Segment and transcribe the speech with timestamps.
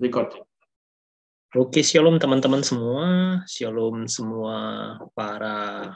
[0.00, 0.32] record.
[1.52, 3.06] Oke, shalom teman-teman semua.
[3.44, 4.56] Shalom semua
[5.12, 5.92] para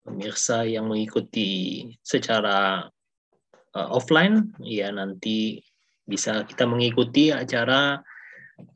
[0.00, 2.88] pemirsa yang mengikuti secara
[3.76, 4.48] uh, offline.
[4.64, 5.60] Ya, nanti
[6.08, 8.00] bisa kita mengikuti acara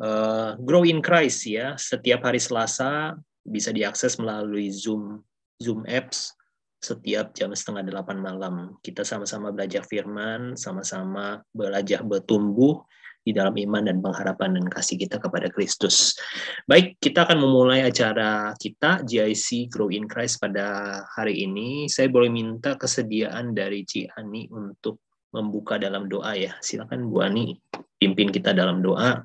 [0.04, 1.72] uh, Grow in Christ ya.
[1.80, 3.16] Setiap hari Selasa
[3.48, 5.24] bisa diakses melalui Zoom
[5.58, 6.36] Zoom apps
[6.78, 8.54] setiap jam setengah delapan malam.
[8.84, 12.84] Kita sama-sama belajar firman, sama-sama belajar bertumbuh
[13.28, 16.16] di dalam iman dan pengharapan dan kasih kita kepada Kristus.
[16.64, 21.92] Baik, kita akan memulai acara kita GIC Grow in Christ pada hari ini.
[21.92, 25.04] Saya boleh minta kesediaan dari Ci Ani untuk
[25.36, 26.56] membuka dalam doa ya.
[26.64, 27.52] Silakan Bu Ani
[28.00, 29.20] pimpin kita dalam doa.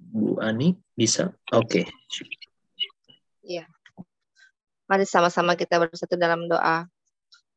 [0.00, 1.36] Bu Ani bisa?
[1.52, 1.84] Oke.
[1.84, 2.24] Okay.
[3.44, 3.68] Iya.
[4.88, 6.88] Mari sama-sama kita bersatu dalam doa.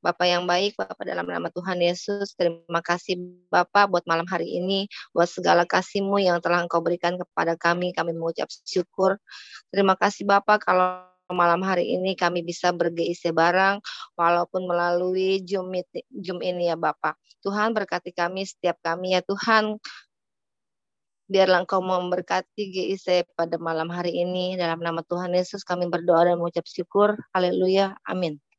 [0.01, 3.21] Bapak yang baik, Bapak dalam nama Tuhan Yesus, terima kasih
[3.53, 8.17] Bapak buat malam hari ini, buat segala kasih-Mu yang telah Engkau berikan kepada kami, kami
[8.17, 9.21] mengucap syukur.
[9.69, 13.79] Terima kasih Bapak kalau malam hari ini kami bisa bergeise barang
[14.17, 15.69] walaupun melalui Zoom,
[16.09, 17.15] Zoom ini ya Bapak.
[17.45, 19.77] Tuhan berkati kami setiap kami ya Tuhan
[21.31, 24.59] Biarlah Engkau memberkati GIC pada malam hari ini.
[24.59, 27.15] Dalam nama Tuhan Yesus kami berdoa dan mengucap syukur.
[27.31, 27.95] Haleluya.
[28.03, 28.50] Amin.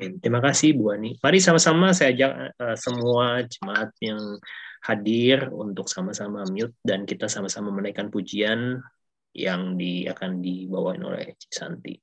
[0.00, 0.16] Amin.
[0.16, 1.20] Terima kasih Bu Ani.
[1.20, 4.40] Mari sama-sama saya ajak uh, semua jemaat yang
[4.80, 8.80] hadir untuk sama-sama mute dan kita sama-sama menaikkan pujian
[9.36, 12.00] yang di, akan dibawain oleh Cisanti.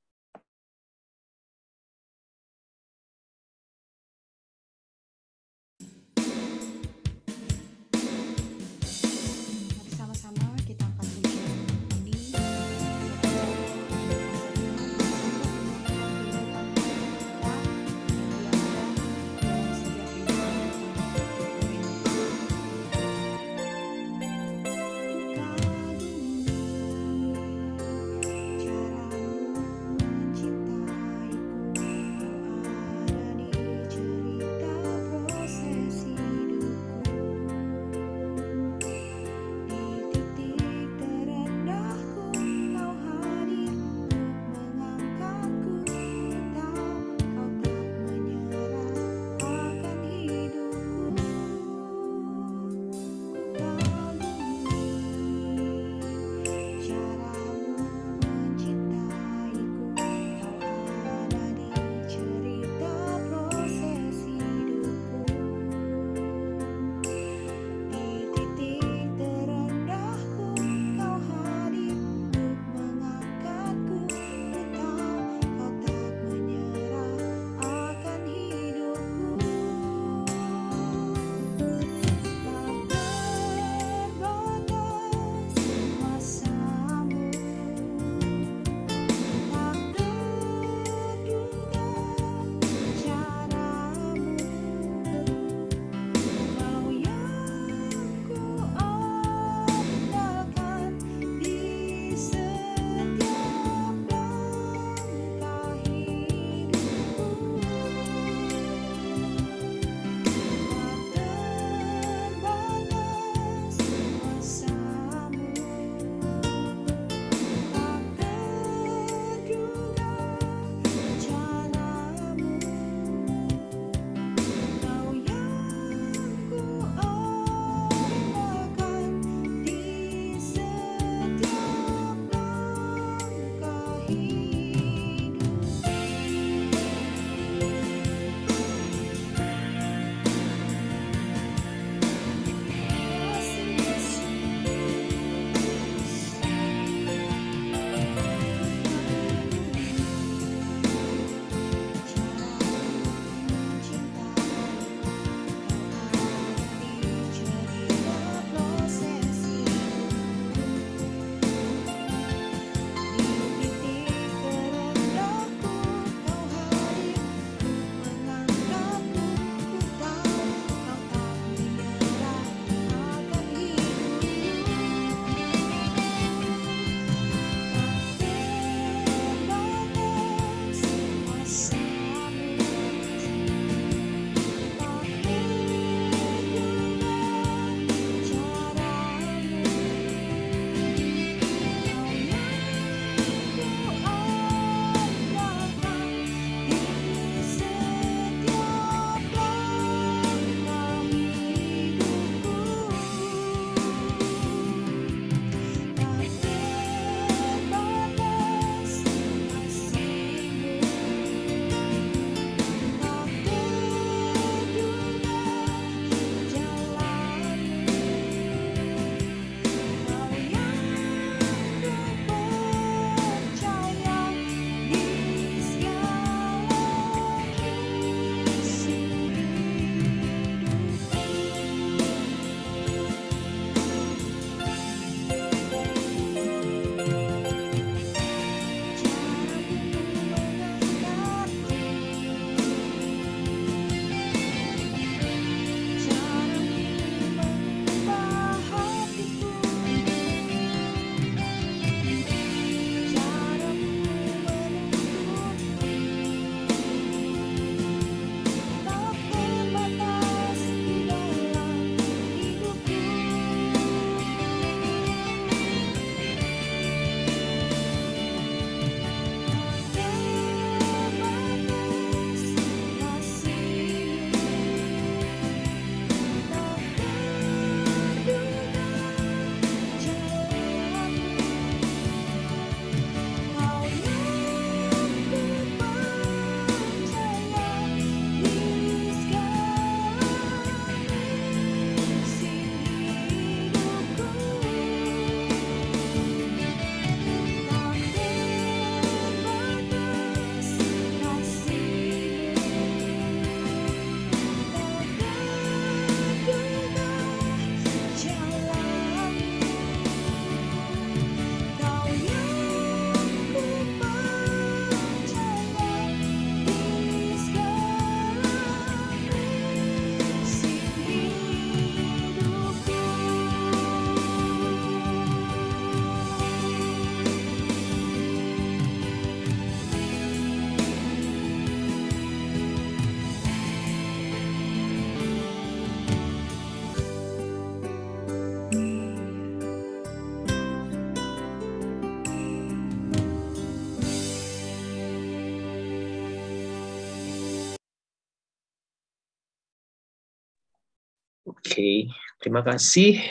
[351.78, 352.10] Oke,
[352.42, 353.22] terima kasih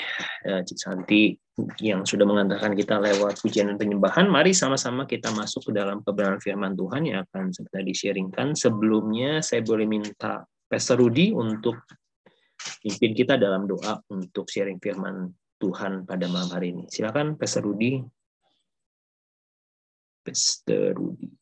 [0.47, 1.35] uh, Cik Santi
[1.83, 4.31] yang sudah mengantarkan kita lewat pujian dan penyembahan.
[4.31, 8.55] Mari sama-sama kita masuk ke dalam kebenaran firman Tuhan yang akan sebentar di-sharingkan.
[8.55, 11.91] Sebelumnya saya boleh minta Pastor Rudi untuk
[12.87, 15.27] pimpin kita dalam doa untuk sharing firman
[15.59, 16.87] Tuhan pada malam hari ini.
[16.87, 17.99] Silakan Pastor Rudi.
[20.23, 21.35] Pastor Rudi.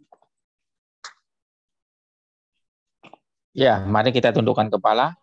[3.52, 5.20] Ya, mari kita tundukkan kepala.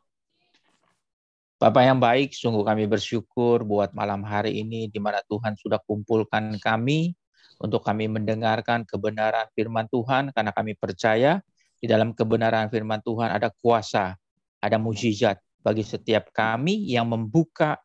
[1.61, 6.57] Bapak yang baik, sungguh kami bersyukur buat malam hari ini di mana Tuhan sudah kumpulkan
[6.57, 7.13] kami
[7.61, 10.33] untuk kami mendengarkan kebenaran firman Tuhan.
[10.33, 11.37] Karena kami percaya
[11.77, 14.17] di dalam kebenaran firman Tuhan ada kuasa,
[14.57, 17.77] ada mujizat bagi setiap kami yang membuka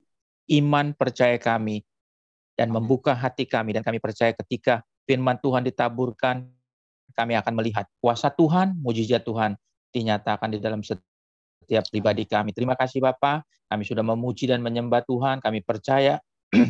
[0.56, 1.84] iman percaya kami
[2.56, 3.76] dan membuka hati kami.
[3.76, 6.49] Dan kami percaya ketika firman Tuhan ditaburkan
[7.12, 9.52] kami akan melihat kuasa Tuhan, mujizat Tuhan
[9.93, 11.05] dinyatakan di dalam setiap
[11.66, 12.54] setiap pribadi kami.
[12.54, 16.23] Terima kasih Bapak, kami sudah memuji dan menyembah Tuhan, kami percaya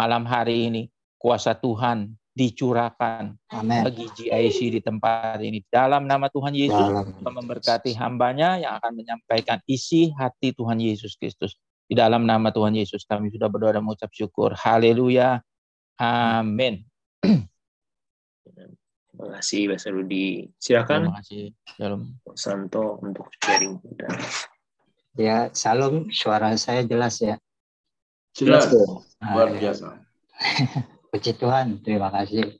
[0.00, 0.82] malam hari ini
[1.20, 3.82] kuasa Tuhan dicurahkan Amen.
[3.86, 5.62] bagi GIC di tempat ini.
[5.70, 7.14] Dalam nama Tuhan Yesus, dalam.
[7.22, 11.54] memberkati hambanya yang akan menyampaikan isi hati Tuhan Yesus Kristus.
[11.86, 14.50] Di dalam nama Tuhan Yesus kami sudah berdoa dan mengucap syukur.
[14.58, 15.38] Haleluya.
[16.00, 16.82] Amin.
[19.14, 20.50] Terima kasih Mas Rudi.
[20.58, 21.06] Silakan.
[21.06, 21.44] Terima kasih.
[21.78, 22.02] Shalom.
[22.34, 24.10] Santo untuk sharing kita.
[25.14, 26.10] Ya, salam.
[26.10, 27.38] Suara saya jelas ya.
[28.34, 28.66] Jelas.
[29.22, 30.02] Luar biasa.
[31.14, 32.58] Puji Tuhan, terima kasih.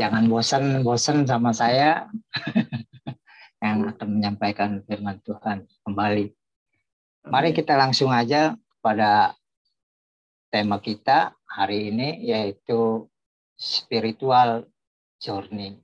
[0.00, 2.08] Jangan bosan-bosan sama saya
[3.64, 6.32] yang akan menyampaikan firman Tuhan kembali.
[7.28, 9.36] Mari kita langsung aja pada
[10.48, 13.04] tema kita hari ini yaitu
[13.60, 14.64] spiritual
[15.20, 15.80] journey.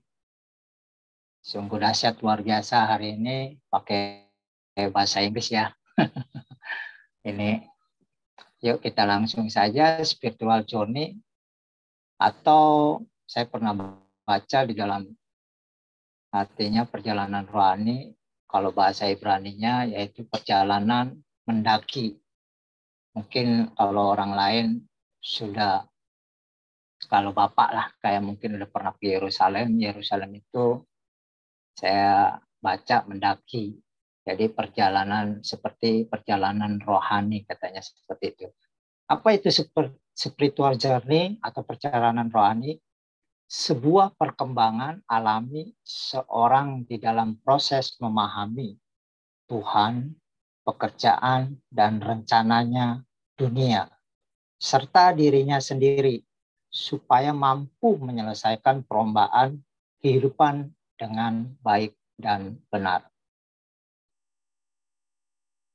[1.43, 4.31] Sungguh dahsyat luar biasa hari ini pakai
[4.95, 5.75] bahasa Inggris ya.
[7.31, 7.63] ini
[8.63, 11.19] yuk kita langsung saja spiritual journey
[12.23, 13.75] atau saya pernah
[14.23, 15.03] baca di dalam
[16.31, 18.15] artinya perjalanan rohani
[18.47, 22.21] kalau bahasa Ibrani-nya yaitu perjalanan mendaki.
[23.13, 24.67] Mungkin kalau orang lain
[25.21, 25.85] sudah
[27.13, 30.81] kalau Bapak lah kayak mungkin udah pernah ke Yerusalem, Yerusalem itu
[31.77, 33.77] saya baca mendaki.
[34.25, 38.47] Jadi perjalanan seperti perjalanan rohani katanya seperti itu.
[39.13, 39.53] Apa itu
[40.17, 42.81] spiritual journey atau perjalanan rohani?
[43.45, 48.73] Sebuah perkembangan alami seorang di dalam proses memahami
[49.53, 50.17] Tuhan,
[50.65, 53.05] pekerjaan, dan rencananya
[53.37, 53.85] dunia,
[54.57, 56.32] serta dirinya sendiri
[56.73, 59.61] supaya mampu menyelesaikan perlombaan
[60.01, 63.13] kehidupan dengan baik dan benar.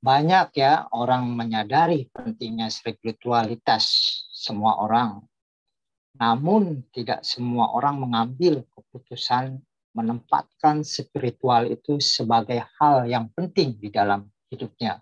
[0.02, 3.86] Banyak ya orang menyadari pentingnya spiritualitas
[4.34, 5.22] semua orang.
[6.18, 9.62] Namun tidak semua orang mengambil keputusan
[9.94, 15.02] menempatkan spiritual itu sebagai hal yang penting di dalam hidupnya.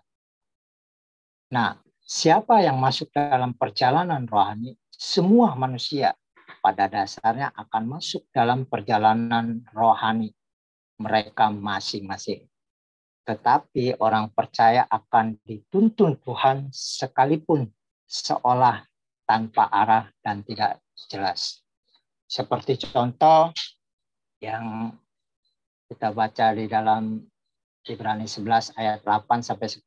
[1.52, 6.16] Nah, siapa yang masuk dalam perjalanan rohani semua manusia
[6.64, 10.32] pada dasarnya akan masuk dalam perjalanan rohani
[10.96, 12.48] mereka masing-masing.
[13.28, 17.68] Tetapi orang percaya akan dituntun Tuhan sekalipun
[18.06, 18.86] seolah
[19.26, 21.60] tanpa arah dan tidak jelas.
[22.26, 23.50] Seperti contoh
[24.40, 24.94] yang
[25.86, 27.22] kita baca di dalam
[27.86, 29.86] Ibrani 11 ayat 8 sampai 10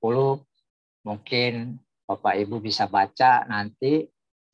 [1.04, 4.08] mungkin Bapak Ibu bisa baca nanti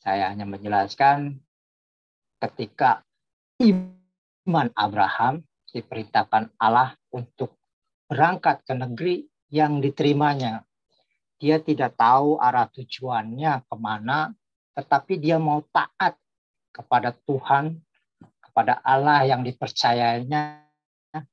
[0.05, 1.41] saya hanya menjelaskan
[2.37, 3.01] ketika
[3.57, 5.41] iman Abraham
[5.73, 7.57] diperintahkan Allah untuk
[8.05, 10.61] berangkat ke negeri yang diterimanya.
[11.41, 14.29] Dia tidak tahu arah tujuannya ke mana,
[14.77, 16.13] tetapi dia mau taat
[16.69, 17.81] kepada Tuhan,
[18.45, 20.69] kepada Allah yang dipercayainya,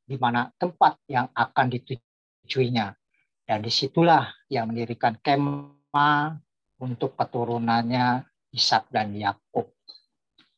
[0.09, 2.97] di mana tempat yang akan ditujuinya.
[3.45, 6.41] Dan di situlah yang mendirikan kemah
[6.81, 9.73] untuk keturunannya Ishak dan Yakub.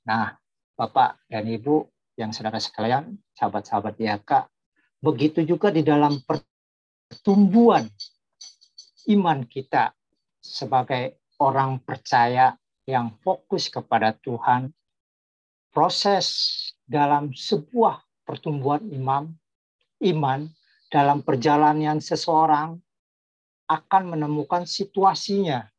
[0.04, 0.34] Nah,
[0.74, 1.86] Bapak dan Ibu
[2.18, 4.30] yang saudara sekalian, sahabat-sahabat YK,
[4.98, 7.86] begitu juga di dalam pertumbuhan
[9.14, 9.94] iman kita
[10.42, 14.74] sebagai orang percaya yang fokus kepada Tuhan,
[15.72, 16.26] proses
[16.84, 19.32] dalam sebuah pertumbuhan imam,
[20.04, 20.50] iman
[20.90, 22.78] dalam perjalanan seseorang
[23.66, 25.73] akan menemukan situasinya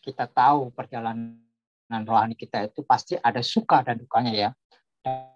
[0.00, 1.36] kita tahu perjalanan
[2.08, 4.50] rohani kita itu pasti ada suka dan dukanya ya.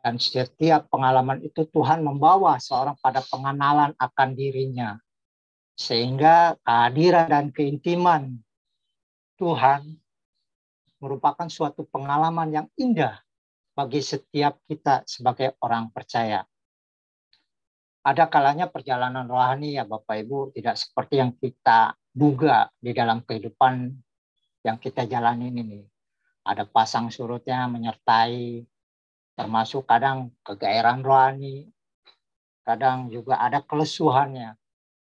[0.04, 5.00] Dan setiap pengalaman itu Tuhan membawa seorang pada pengenalan akan dirinya.
[5.74, 8.36] Sehingga kehadiran dan keintiman
[9.40, 9.96] Tuhan
[11.00, 13.24] merupakan suatu pengalaman yang indah
[13.74, 16.46] bagi setiap kita sebagai orang percaya.
[18.04, 23.90] Ada kalanya perjalanan rohani ya Bapak Ibu tidak seperti yang kita duga di dalam kehidupan
[24.64, 25.84] yang kita jalani ini.
[26.44, 28.64] Ada pasang surutnya menyertai,
[29.36, 31.68] termasuk kadang kegairahan rohani,
[32.64, 34.56] kadang juga ada kelesuhannya.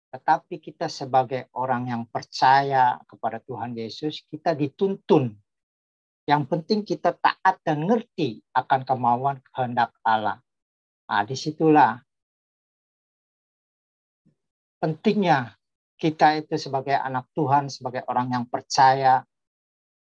[0.09, 5.37] Tetapi kita sebagai orang yang percaya kepada Tuhan Yesus, kita dituntun.
[6.29, 10.41] Yang penting kita taat dan ngerti akan kemauan kehendak Allah.
[11.09, 11.97] Nah, di situlah
[14.77, 15.57] pentingnya
[15.97, 19.25] kita itu sebagai anak Tuhan, sebagai orang yang percaya,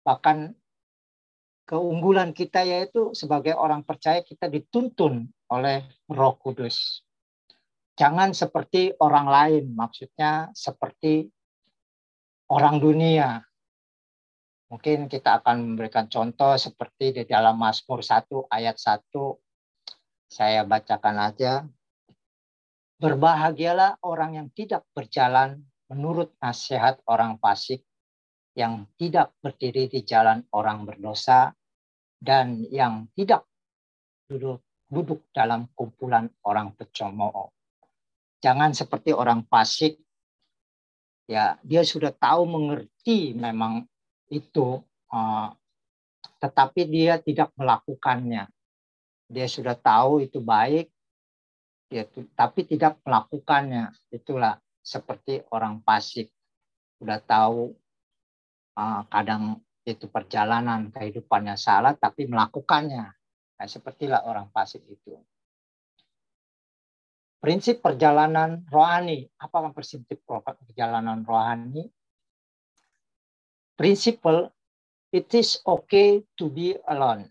[0.05, 0.53] bahkan
[1.65, 7.01] keunggulan kita yaitu sebagai orang percaya kita dituntun oleh Roh Kudus.
[7.97, 11.31] Jangan seperti orang lain, maksudnya seperti
[12.51, 13.41] orang dunia.
[14.69, 19.07] Mungkin kita akan memberikan contoh seperti di dalam Mazmur 1 ayat 1.
[20.27, 21.63] Saya bacakan aja.
[22.99, 27.87] Berbahagialah orang yang tidak berjalan menurut nasihat orang fasik,
[28.55, 31.51] yang tidak berdiri di jalan orang berdosa,
[32.19, 33.45] dan yang tidak
[34.31, 37.55] duduk, duduk dalam kumpulan orang pecomoo
[38.45, 39.97] jangan seperti orang fasik.
[41.25, 43.89] Ya dia sudah tahu mengerti memang
[44.29, 45.49] itu uh,
[46.37, 48.45] tetapi dia tidak melakukannya.
[49.33, 50.93] Dia sudah tahu itu baik
[51.89, 52.05] dia
[52.37, 53.97] tapi tidak melakukannya.
[54.13, 56.29] Itulah seperti orang fasik.
[57.01, 57.73] Sudah tahu
[59.09, 63.05] kadang itu perjalanan kehidupannya salah tapi melakukannya
[63.55, 65.15] nah, sepertilah orang fasik itu
[67.45, 69.29] Prinsip perjalanan rohani.
[69.37, 71.85] Apa prinsip perjalanan rohani?
[73.77, 74.49] Principle,
[75.13, 77.29] it is okay to be alone,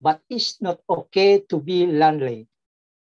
[0.00, 2.48] but it's not okay to be lonely.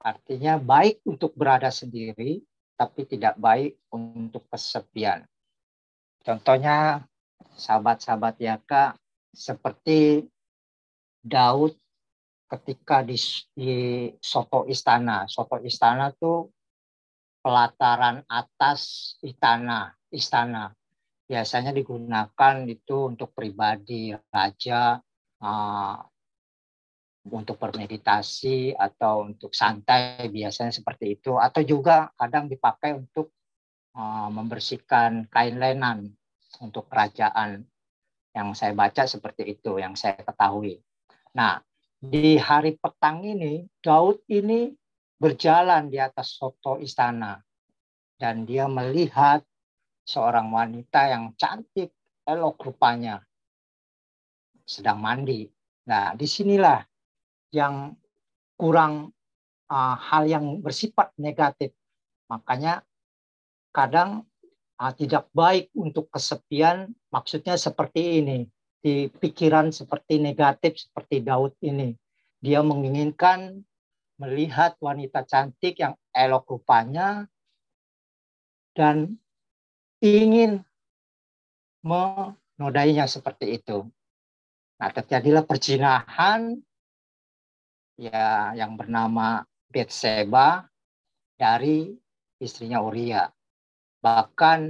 [0.04, 2.44] Artinya baik untuk berada sendiri,
[2.76, 5.24] tapi tidak baik untuk kesepian.
[6.20, 7.08] Contohnya
[7.56, 8.94] sahabat-sahabat Yaka
[9.32, 10.26] seperti
[11.22, 11.72] Daud
[12.52, 13.16] ketika di,
[13.56, 13.74] di
[14.20, 15.24] soto istana.
[15.24, 16.52] Soto istana tuh
[17.40, 20.68] pelataran atas istana, istana.
[21.24, 25.00] Biasanya digunakan itu untuk pribadi raja,
[25.40, 25.96] uh,
[27.30, 33.30] untuk bermeditasi atau untuk santai biasanya seperti itu atau juga kadang dipakai untuk
[33.94, 36.10] uh, membersihkan kain lenan
[36.60, 37.64] untuk kerajaan
[38.32, 40.80] yang saya baca seperti itu yang saya ketahui.
[41.36, 41.60] Nah,
[42.02, 44.72] di hari petang ini Daud ini
[45.22, 47.38] berjalan di atas soto istana
[48.18, 49.44] dan dia melihat
[50.02, 51.94] seorang wanita yang cantik
[52.26, 53.22] elok rupanya
[54.66, 55.46] sedang mandi.
[55.86, 56.82] Nah, di sinilah
[57.54, 57.94] yang
[58.56, 59.10] kurang
[59.68, 61.74] uh, hal yang bersifat negatif.
[62.30, 62.82] Makanya
[63.74, 64.26] kadang
[64.82, 68.38] uh, tidak baik untuk kesepian, maksudnya seperti ini
[68.82, 71.94] di pikiran seperti negatif seperti Daud ini.
[72.42, 73.62] Dia menginginkan
[74.18, 77.30] melihat wanita cantik yang elok rupanya
[78.74, 79.14] dan
[80.02, 80.66] ingin
[81.86, 83.86] menodainya seperti itu.
[84.82, 86.58] Nah, terjadilah perjinahan
[87.94, 90.66] ya yang bernama Betseba
[91.38, 91.94] dari
[92.42, 93.30] istrinya Uria.
[94.02, 94.60] Bahkan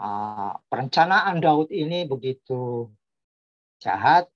[0.00, 2.88] uh, perencanaan Daud ini begitu
[3.84, 4.32] jahat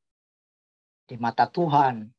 [1.09, 2.13] di mata Tuhan.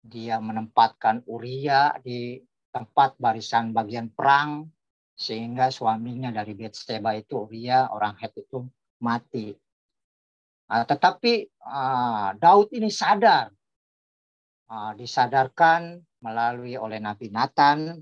[0.00, 2.40] Dia menempatkan Uria di
[2.70, 4.70] tempat barisan bagian perang
[5.12, 8.64] sehingga suaminya dari Betseba itu Uria orang Het itu
[9.02, 9.52] mati.
[10.70, 13.50] Uh, tetapi uh, Daud ini sadar,
[14.70, 17.98] uh, disadarkan melalui oleh Nabi Nathan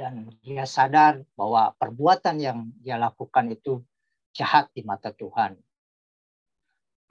[0.00, 3.84] dan dia sadar bahwa perbuatan yang dia lakukan itu
[4.32, 5.60] jahat di mata Tuhan.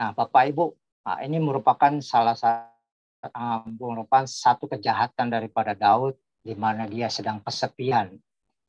[0.02, 0.66] Nah, Bapak Ibu,
[1.06, 2.80] nah ini merupakan salah satu
[3.30, 8.18] uh, merupakan satu kejahatan daripada Daud di mana dia sedang kesepian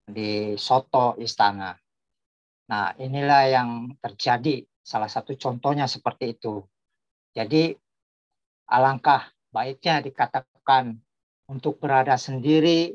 [0.05, 1.73] di soto istana.
[2.69, 3.71] Nah, inilah yang
[4.05, 4.67] terjadi.
[4.85, 6.61] Salah satu contohnya seperti itu.
[7.31, 7.73] Jadi,
[8.69, 10.99] alangkah baiknya dikatakan
[11.47, 12.95] untuk berada sendiri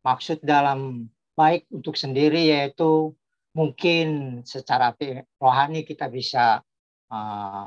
[0.00, 3.14] maksud dalam baik untuk sendiri yaitu
[3.56, 4.94] mungkin secara
[5.40, 6.60] rohani kita bisa
[7.10, 7.64] uh,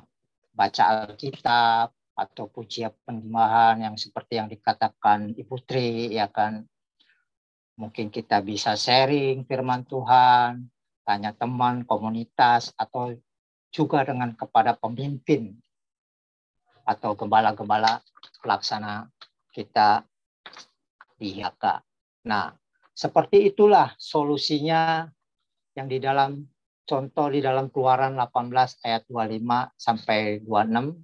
[0.53, 6.65] baca Alkitab atau pujian penyembahan yang seperti yang dikatakan Ibu Tri ya kan
[7.73, 10.69] Mungkin kita bisa sharing firman Tuhan,
[11.01, 13.17] tanya teman, komunitas, atau
[13.73, 15.57] juga dengan kepada pemimpin
[16.85, 18.05] atau gembala-gembala
[18.45, 19.09] pelaksana
[19.49, 20.05] kita
[21.17, 21.81] di Yaka.
[22.23, 22.55] Nah,
[22.93, 25.07] seperti itulah solusinya
[25.75, 26.43] yang di dalam
[26.83, 31.03] contoh di dalam Keluaran 18 ayat 25 sampai 26.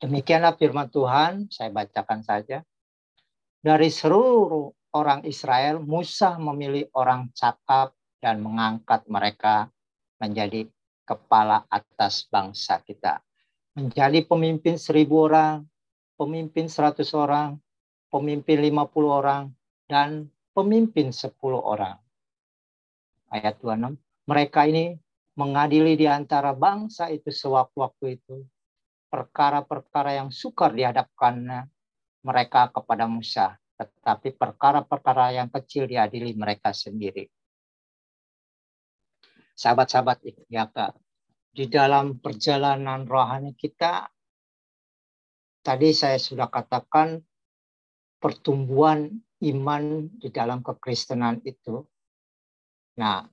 [0.00, 2.64] Demikianlah firman Tuhan, saya bacakan saja.
[3.60, 9.68] Dari seluruh orang Israel, Musa memilih orang cakap dan mengangkat mereka
[10.16, 10.64] menjadi
[11.04, 13.20] kepala atas bangsa kita
[13.80, 15.62] menjadi pemimpin seribu orang,
[16.18, 17.56] pemimpin seratus orang,
[18.10, 19.54] pemimpin lima puluh orang,
[19.86, 21.96] dan pemimpin sepuluh orang.
[23.30, 23.94] Ayat 26.
[24.26, 24.98] Mereka ini
[25.38, 28.42] mengadili di antara bangsa itu sewaktu-waktu itu
[29.10, 31.66] perkara-perkara yang sukar dihadapkannya
[32.26, 37.26] mereka kepada Musa, tetapi perkara-perkara yang kecil diadili mereka sendiri.
[39.54, 40.98] Sahabat-sahabat ya Kak,
[41.50, 44.06] di dalam perjalanan rohani kita
[45.60, 47.20] tadi saya sudah katakan
[48.20, 49.08] pertumbuhan
[49.40, 51.80] iman di dalam kekristenan itu.
[53.00, 53.24] Nah,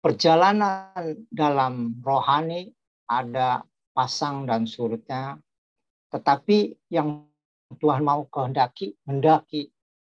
[0.00, 2.72] perjalanan dalam rohani
[3.04, 3.60] ada
[3.92, 5.36] pasang dan surutnya,
[6.08, 7.28] tetapi yang
[7.76, 9.68] Tuhan mau kehendaki, mendaki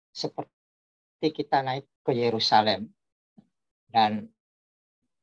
[0.09, 2.89] seperti kita naik ke Yerusalem.
[3.85, 4.25] Dan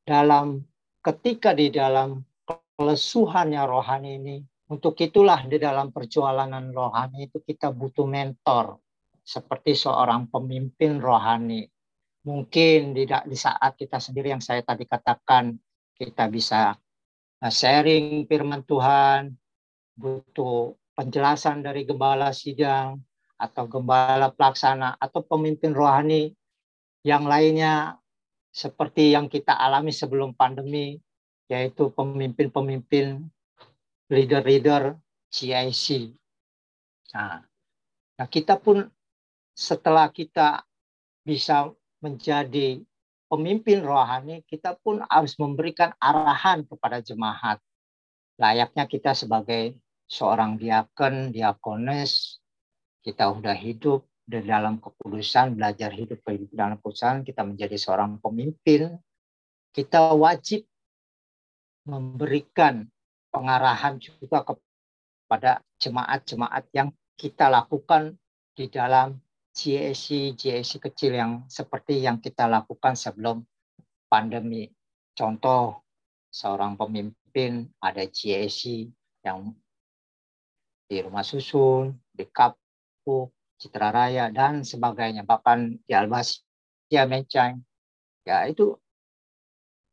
[0.07, 0.63] dalam
[1.03, 2.23] ketika di dalam
[2.79, 4.37] kelesuhannya rohani ini,
[4.71, 8.79] untuk itulah di dalam perjualan rohani itu kita butuh mentor
[9.19, 11.67] seperti seorang pemimpin rohani.
[12.23, 15.59] Mungkin di saat kita sendiri yang saya tadi katakan
[15.91, 16.71] kita bisa
[17.43, 19.35] uh, sharing firman Tuhan,
[19.99, 23.01] butuh penjelasan dari gembala sidang
[23.35, 26.31] atau gembala pelaksana atau pemimpin rohani
[27.01, 27.97] yang lainnya
[28.53, 30.95] seperti yang kita alami sebelum pandemi,
[31.49, 33.25] yaitu pemimpin-pemimpin,
[34.11, 34.99] leader-leader
[35.31, 36.11] CIC.
[37.15, 37.39] Nah,
[38.19, 38.83] nah, kita pun
[39.55, 40.67] setelah kita
[41.23, 41.71] bisa
[42.03, 42.83] menjadi
[43.31, 47.63] pemimpin rohani, kita pun harus memberikan arahan kepada jemaat.
[48.35, 49.79] Layaknya kita sebagai
[50.11, 52.43] seorang diaken, diakones,
[52.99, 58.99] kita udah hidup di dalam kekudusan, belajar hidup di dalam kekudusan, kita menjadi seorang pemimpin,
[59.71, 60.67] kita wajib
[61.87, 62.91] memberikan
[63.31, 68.19] pengarahan juga kepada jemaat-jemaat yang kita lakukan
[68.53, 69.17] di dalam
[69.51, 73.43] GSC, GSC kecil yang seperti yang kita lakukan sebelum
[74.07, 74.67] pandemi.
[75.15, 75.83] Contoh,
[76.31, 78.91] seorang pemimpin ada GSC
[79.23, 79.55] yang
[80.87, 85.23] di rumah susun, di kapuk, Citra Raya dan sebagainya.
[85.23, 87.61] Bahkan di Albasia Mencang
[88.25, 88.73] ya itu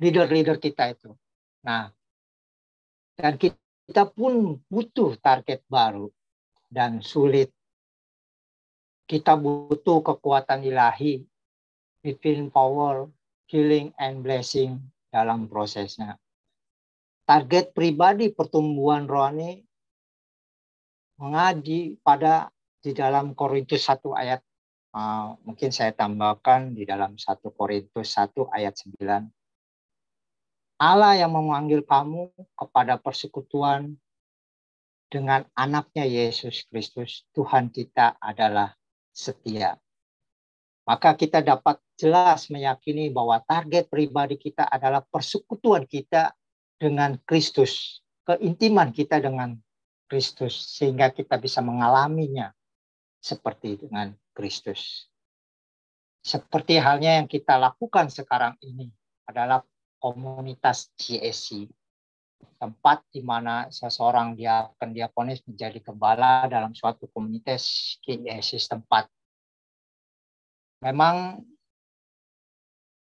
[0.01, 1.13] leader-leader kita itu.
[1.67, 1.93] Nah
[3.19, 6.07] dan kita pun butuh target baru
[6.71, 7.51] dan sulit.
[9.11, 11.27] Kita butuh kekuatan ilahi
[11.99, 13.11] divine power
[13.51, 14.79] healing and blessing
[15.11, 16.15] dalam prosesnya.
[17.27, 19.67] Target pribadi pertumbuhan rohani
[21.19, 24.41] mengaji pada di dalam Korintus 1 ayat.
[24.89, 29.38] Uh, mungkin saya tambahkan di dalam 1 Korintus 1 ayat 9
[30.79, 33.99] Allah yang memanggil kamu kepada persekutuan
[35.11, 38.73] dengan anaknya Yesus Kristus Tuhan kita adalah
[39.11, 39.75] setia
[40.87, 46.33] maka kita dapat jelas meyakini bahwa target pribadi kita adalah persekutuan kita
[46.79, 49.57] dengan Kristus keintiman kita dengan
[50.05, 52.53] Kristus sehingga kita bisa mengalaminya
[53.25, 55.09] seperti dengan Kristus.
[56.21, 58.93] Seperti halnya yang kita lakukan sekarang ini
[59.25, 59.65] adalah
[59.99, 61.71] komunitas GSC.
[62.59, 69.11] Tempat di mana seseorang diakan diakonis menjadi gembala dalam suatu komunitas GSC tempat.
[70.83, 71.43] Memang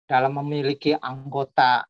[0.08, 1.84] dalam memiliki anggota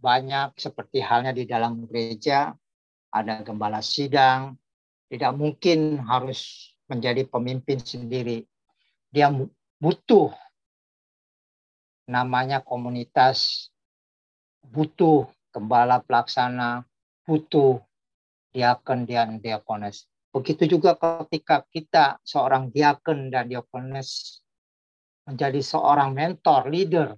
[0.00, 2.56] banyak seperti halnya di dalam gereja
[3.12, 4.56] ada gembala sidang
[5.08, 8.44] tidak mungkin harus menjadi pemimpin sendiri.
[9.08, 9.32] Dia
[9.80, 10.32] butuh
[12.08, 13.68] namanya komunitas,
[14.64, 16.88] butuh gembala pelaksana,
[17.28, 17.84] butuh
[18.56, 20.08] diaken dan diakones.
[20.32, 24.40] Begitu juga ketika kita seorang diaken dan diakones
[25.28, 27.12] menjadi seorang mentor, leader,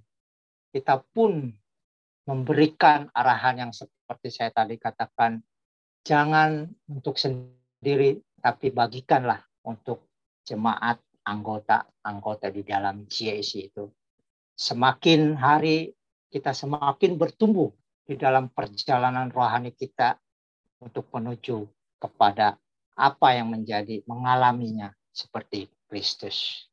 [0.75, 1.51] kita pun
[2.27, 5.39] memberikan arahan yang seperti saya tadi katakan,
[6.03, 10.11] jangan untuk sendiri, tapi bagikanlah untuk
[10.43, 13.87] jemaat anggota-anggota di dalam GAC itu.
[14.61, 15.89] Semakin hari
[16.29, 17.73] kita semakin bertumbuh
[18.05, 20.21] di dalam perjalanan rohani kita
[20.77, 21.65] untuk menuju
[21.97, 22.61] kepada
[22.93, 26.69] apa yang menjadi mengalaminya seperti Kristus.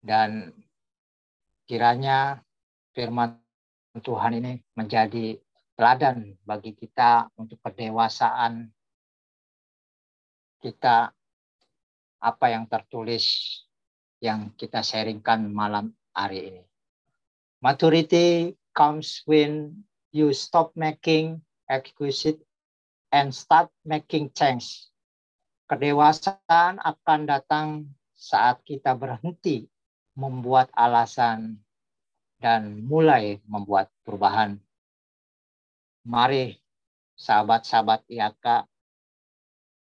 [0.00, 0.56] Dan
[1.68, 2.40] kiranya
[2.96, 3.36] firman
[3.92, 5.36] Tuhan ini menjadi
[5.76, 8.72] teladan bagi kita untuk kedewasaan
[10.64, 11.12] kita
[12.24, 13.67] apa yang tertulis
[14.18, 16.62] yang kita sharingkan malam hari ini.
[17.58, 19.82] Maturity comes when
[20.14, 22.38] you stop making exquisite
[23.10, 24.88] and start making change.
[25.68, 27.68] Kedewasaan akan datang
[28.16, 29.68] saat kita berhenti
[30.18, 31.60] membuat alasan
[32.38, 34.58] dan mulai membuat perubahan
[36.08, 36.56] mari
[37.18, 38.64] sahabat-sahabat IAK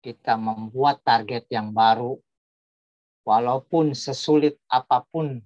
[0.04, 2.20] kita membuat target yang baru
[3.26, 5.40] walaupun sesulit apa pun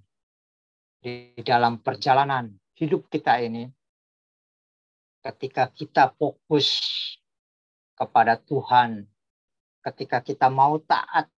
[1.01, 3.69] di dalam perjalanan hidup kita ini
[5.21, 6.81] ketika kita fokus
[7.95, 9.05] kepada Tuhan
[9.85, 11.29] ketika kita mau taat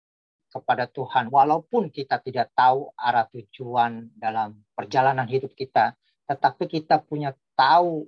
[0.47, 5.93] kepada Tuhan walaupun kita tidak tahu arah tujuan dalam perjalanan hidup kita
[6.27, 8.07] tetapi kita punya tahu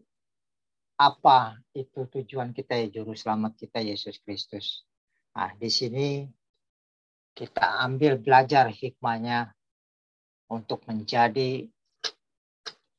[0.99, 4.83] apa itu tujuan kita ya juru selamat kita Yesus Kristus.
[5.31, 6.27] Nah, di sini
[7.39, 9.55] kita ambil belajar hikmahnya
[10.51, 11.71] untuk menjadi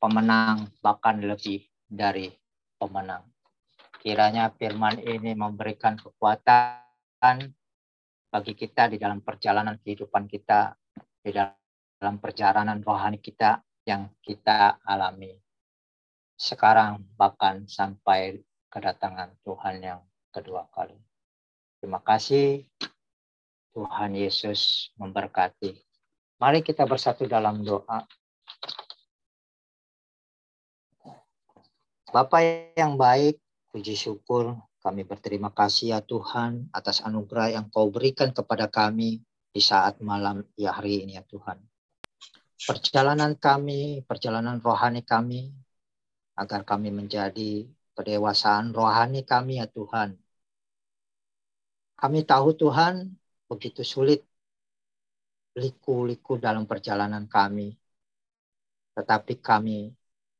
[0.00, 2.32] pemenang bahkan lebih dari
[2.80, 3.28] pemenang.
[4.00, 7.52] Kiranya firman ini memberikan kekuatan
[8.32, 10.72] bagi kita di dalam perjalanan kehidupan kita,
[11.20, 15.36] di dalam perjalanan rohani kita yang kita alami
[16.40, 18.40] sekarang bahkan sampai
[18.72, 20.00] kedatangan Tuhan yang
[20.32, 20.96] kedua kali.
[21.76, 22.64] Terima kasih
[23.70, 25.78] Tuhan Yesus memberkati.
[26.40, 28.02] Mari kita bersatu dalam doa.
[32.10, 33.38] Bapak yang baik,
[33.70, 39.20] puji syukur kami berterima kasih ya Tuhan atas anugerah yang kau berikan kepada kami
[39.52, 41.60] di saat malam ya hari ini ya Tuhan.
[42.60, 45.52] Perjalanan kami, perjalanan rohani kami
[46.32, 50.16] agar kami menjadi kedewasaan rohani kami ya Tuhan.
[52.00, 53.19] Kami tahu Tuhan
[53.50, 54.22] begitu sulit
[55.58, 57.74] liku-liku dalam perjalanan kami.
[58.94, 59.90] Tetapi kami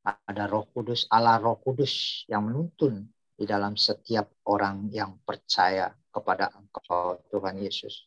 [0.07, 6.55] ada roh kudus, Allah roh kudus yang menuntun di dalam setiap orang yang percaya kepada
[6.55, 8.07] Engkau Tuhan Yesus.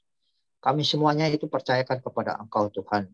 [0.63, 3.12] Kami semuanya itu percayakan kepada Engkau Tuhan.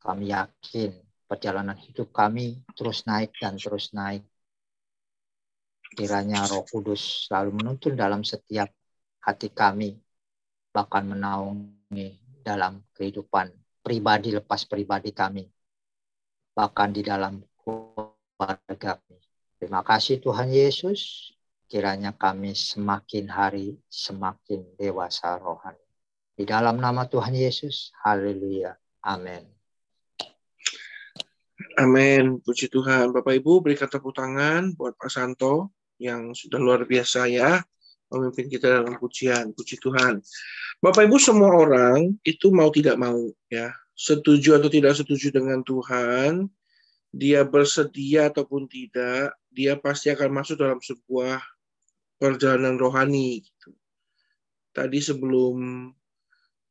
[0.00, 0.96] Kami yakin
[1.28, 4.24] perjalanan hidup kami terus naik dan terus naik.
[5.90, 8.70] Kiranya Roh Kudus selalu menuntun dalam setiap
[9.20, 9.98] hati kami,
[10.70, 13.50] bahkan menaungi dalam kehidupan
[13.82, 15.44] pribadi lepas pribadi kami,
[16.54, 19.18] bahkan di dalam keluarga kami.
[19.60, 21.32] Terima kasih Tuhan Yesus,
[21.68, 25.84] kiranya kami semakin hari semakin dewasa rohani.
[26.32, 28.72] Di dalam nama Tuhan Yesus, haleluya.
[29.04, 29.44] Amin.
[31.76, 32.40] Amin.
[32.40, 33.12] Puji Tuhan.
[33.12, 37.60] Bapak Ibu berikan tepuk tangan buat Pak Santo yang sudah luar biasa ya
[38.10, 39.54] memimpin kita dalam pujian.
[39.54, 40.18] Puji Tuhan.
[40.82, 46.48] Bapak Ibu semua orang itu mau tidak mau ya, setuju atau tidak setuju dengan Tuhan,
[47.12, 51.42] dia bersedia ataupun tidak, dia pasti akan masuk dalam sebuah
[52.16, 53.76] perjalanan rohani gitu.
[54.70, 55.90] Tadi sebelum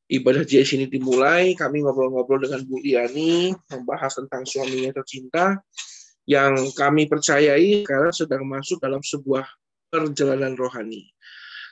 [0.09, 5.61] ibadah JS ini dimulai, kami ngobrol-ngobrol dengan Bu Diani, membahas tentang suaminya tercinta,
[6.25, 9.45] yang kami percayai karena sedang masuk dalam sebuah
[9.89, 11.09] perjalanan rohani.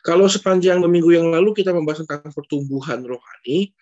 [0.02, 3.74] Kalau sepanjang minggu yang lalu kita membahas tentang pertumbuhan rohani,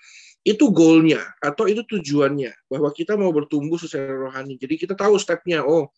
[0.46, 4.62] itu goalnya atau itu tujuannya bahwa kita mau bertumbuh secara rohani.
[4.62, 5.66] Jadi kita tahu stepnya.
[5.66, 5.90] Oh,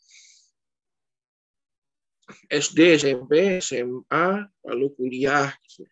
[2.48, 4.28] SD, SMP, SMA,
[4.68, 5.52] lalu kuliah.
[5.64, 5.84] Gitu.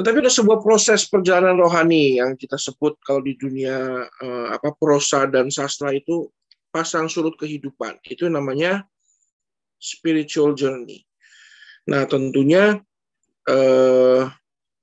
[0.00, 5.28] Tetapi ada sebuah proses perjalanan rohani yang kita sebut kalau di dunia uh, apa prosa
[5.28, 6.32] dan sastra itu
[6.72, 8.00] pasang surut kehidupan.
[8.04, 8.84] Itu namanya
[9.76, 11.04] spiritual journey.
[11.88, 12.78] Nah, tentunya
[13.50, 14.22] uh,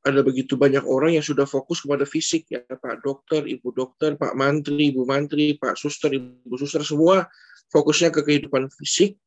[0.03, 4.35] ada begitu banyak orang yang sudah fokus kepada fisik ya, Pak dokter, Ibu dokter, Pak
[4.35, 7.27] mantri, Ibu mantri, Pak suster, Ibu suster semua
[7.69, 9.19] fokusnya ke kehidupan fisik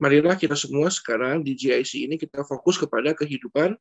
[0.00, 3.76] marilah kita semua sekarang di GIC ini kita fokus kepada kehidupan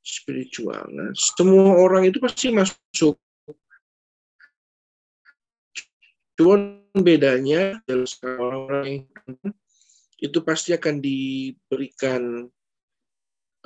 [0.00, 0.88] spiritual.
[0.88, 3.20] Nah, semua orang itu pasti masuk.
[6.36, 7.80] Cuma bedanya
[8.24, 9.04] orang-orang
[10.16, 12.48] itu pasti akan diberikan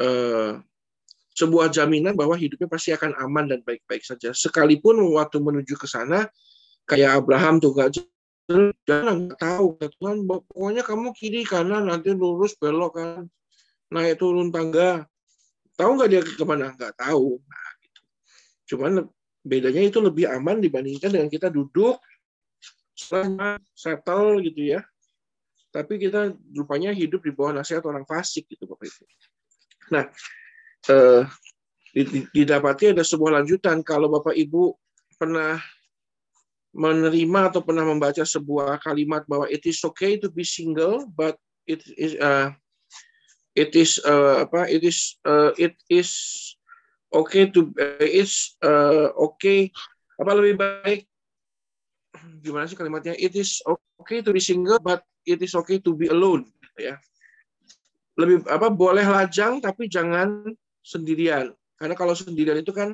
[0.02, 0.52] uh,
[1.34, 4.34] sebuah jaminan bahwa hidupnya pasti akan aman dan baik-baik saja.
[4.34, 6.26] Sekalipun waktu menuju ke sana,
[6.90, 8.02] kayak Abraham tuh gak
[8.82, 13.30] jangan nggak tahu Tuhan pokoknya kamu kiri kanan nanti lurus belok kan
[13.94, 15.06] naik turun tangga
[15.78, 18.00] tahu nggak dia ke mana nggak tahu nah, gitu.
[18.74, 19.06] cuman
[19.46, 22.02] bedanya itu lebih aman dibandingkan dengan kita duduk
[23.78, 24.82] settle gitu ya
[25.70, 29.04] tapi kita rupanya hidup di bawah nasihat orang fasik gitu bapak ibu.
[29.94, 30.04] Nah
[30.90, 31.22] eh,
[32.34, 33.82] didapati ada sebuah lanjutan.
[33.86, 34.74] Kalau bapak ibu
[35.18, 35.58] pernah
[36.70, 41.34] menerima atau pernah membaca sebuah kalimat bahwa it is okay to be single but
[41.66, 42.54] it is uh,
[43.58, 46.10] it is uh, apa it is uh, it is
[47.10, 49.74] okay to uh, is uh, okay
[50.20, 51.00] apa lebih baik?
[52.44, 53.16] Gimana sih kalimatnya?
[53.16, 53.64] It is
[53.98, 56.44] okay to be single but it is okay to be alone
[56.76, 56.96] ya
[58.16, 60.44] lebih apa boleh lajang tapi jangan
[60.84, 62.92] sendirian karena kalau sendirian itu kan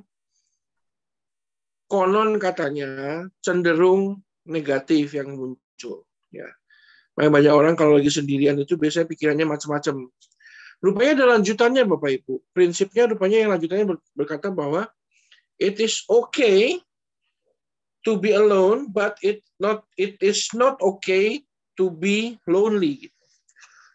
[1.87, 6.07] konon katanya cenderung negatif yang muncul.
[6.31, 6.47] Ya.
[7.17, 10.11] Banyak orang kalau lagi sendirian itu biasanya pikirannya macam-macam.
[10.85, 12.35] Rupanya ada lanjutannya Bapak Ibu.
[12.53, 14.85] Prinsipnya rupanya yang lanjutannya berkata bahwa
[15.57, 16.77] it is okay
[18.05, 21.41] to be alone, but it not it is not okay
[21.77, 23.13] to be lonely.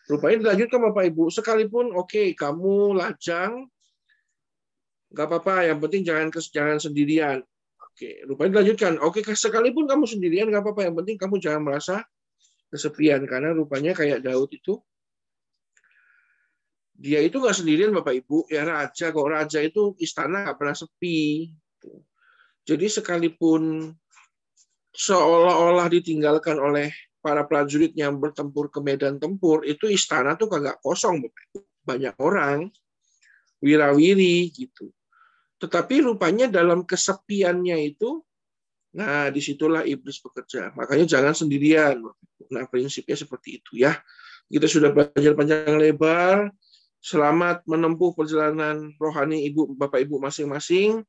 [0.07, 3.65] Rupanya dilanjutkan Bapak Ibu, sekalipun oke okay, kamu lajang,
[5.11, 7.41] nggak apa-apa, yang penting jangan jangan sendirian.
[7.91, 9.01] Oke, rupanya dilanjutkan.
[9.03, 10.87] Oke, sekalipun kamu sendirian nggak apa-apa.
[10.87, 11.95] Yang penting kamu jangan merasa
[12.71, 14.79] kesepian karena rupanya kayak Daud itu
[17.01, 21.51] dia itu nggak sendirian Bapak Ibu ya raja kok raja itu istana nggak pernah sepi
[22.63, 23.91] jadi sekalipun
[24.95, 31.21] seolah-olah ditinggalkan oleh para prajurit yang bertempur ke medan tempur itu istana tuh kagak kosong
[31.85, 32.73] banyak orang
[33.61, 34.89] wirawiri gitu
[35.61, 38.25] tetapi rupanya dalam kesepiannya itu,
[38.97, 40.73] nah di situlah iblis bekerja.
[40.73, 42.01] Makanya jangan sendirian.
[42.49, 43.93] Nah prinsipnya seperti itu ya.
[44.49, 46.49] Kita sudah belajar panjang lebar.
[46.97, 51.05] Selamat menempuh perjalanan rohani ibu bapak ibu masing-masing.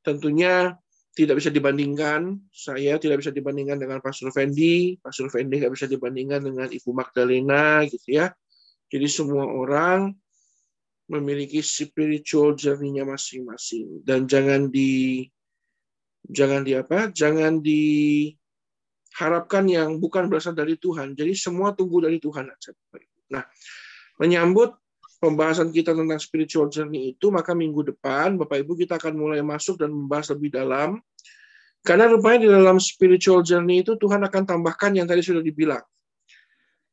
[0.00, 0.72] Tentunya
[1.12, 2.40] tidak bisa dibandingkan.
[2.48, 4.96] Saya tidak bisa dibandingkan dengan Pastor Fendi.
[5.00, 8.32] Pastor Fendi tidak bisa dibandingkan dengan Ibu Magdalena gitu ya.
[8.88, 10.12] Jadi semua orang
[11.12, 15.28] memiliki spiritual journey-nya masing-masing dan jangan di
[16.24, 17.12] jangan di apa?
[17.12, 21.12] Jangan diharapkan yang bukan berasal dari Tuhan.
[21.12, 22.72] Jadi semua tunggu dari Tuhan aja.
[23.32, 23.44] Nah,
[24.20, 24.76] menyambut
[25.22, 29.78] pembahasan kita tentang spiritual journey itu, maka minggu depan Bapak Ibu kita akan mulai masuk
[29.78, 30.98] dan membahas lebih dalam.
[31.86, 35.82] Karena rupanya di dalam spiritual journey itu Tuhan akan tambahkan yang tadi sudah dibilang.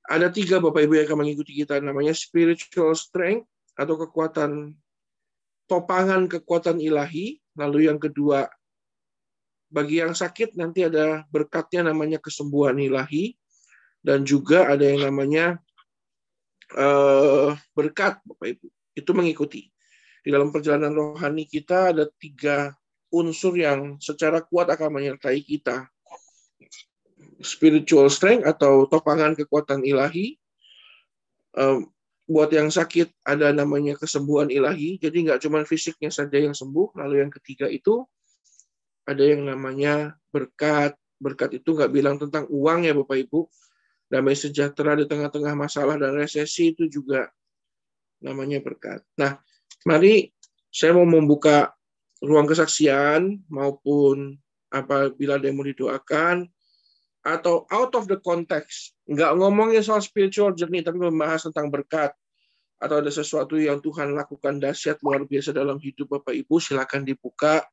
[0.06, 4.78] Ada tiga Bapak Ibu yang akan mengikuti kita, namanya spiritual strength, atau kekuatan
[5.66, 7.42] topangan kekuatan ilahi.
[7.58, 8.46] Lalu yang kedua,
[9.74, 13.34] bagi yang sakit nanti ada berkatnya namanya kesembuhan ilahi.
[14.00, 15.60] Dan juga ada yang namanya
[16.76, 18.68] uh, berkat, Bapak Ibu.
[18.98, 19.70] Itu mengikuti.
[20.20, 22.76] Di dalam perjalanan rohani kita ada tiga
[23.10, 25.88] unsur yang secara kuat akan menyertai kita.
[27.40, 30.36] Spiritual strength atau topangan kekuatan ilahi,
[32.30, 36.94] buat yang sakit ada namanya kesembuhan ilahi, jadi nggak cuma fisiknya saja yang sembuh.
[36.94, 38.06] Lalu yang ketiga itu
[39.10, 40.94] ada yang namanya berkat.
[41.18, 43.50] Berkat itu nggak bilang tentang uang ya Bapak Ibu.
[44.10, 47.30] Damai sejahtera di tengah-tengah masalah dan resesi itu juga
[48.26, 49.06] namanya berkat.
[49.16, 49.38] Nah,
[49.86, 50.34] mari
[50.74, 51.72] saya mau membuka
[52.20, 54.36] ruang kesaksian maupun
[54.74, 56.50] apabila mau didoakan
[57.22, 62.16] atau out of the context, nggak ngomongin soal spiritual journey, tapi membahas tentang berkat,
[62.80, 67.68] atau ada sesuatu yang Tuhan lakukan dahsyat luar biasa dalam hidup Bapak Ibu, silakan dibuka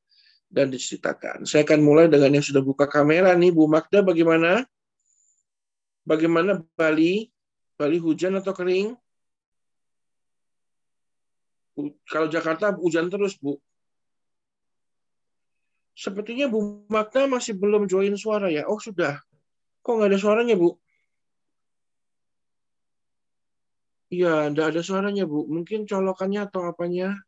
[0.51, 1.47] dan diceritakan.
[1.47, 4.67] Saya akan mulai dengan yang sudah buka kamera nih, Bu Magda, bagaimana?
[6.07, 7.27] Bagaimana Bali?
[7.75, 8.95] Bali hujan atau kering?
[12.09, 13.59] Kalau Jakarta hujan terus, Bu.
[15.97, 18.65] Sepertinya Bu Magda masih belum join suara ya.
[18.71, 19.19] Oh, sudah.
[19.83, 20.79] Kok nggak ada suaranya, Bu?
[24.15, 25.51] Iya, nggak ada suaranya, Bu.
[25.51, 27.19] Mungkin colokannya atau apanya?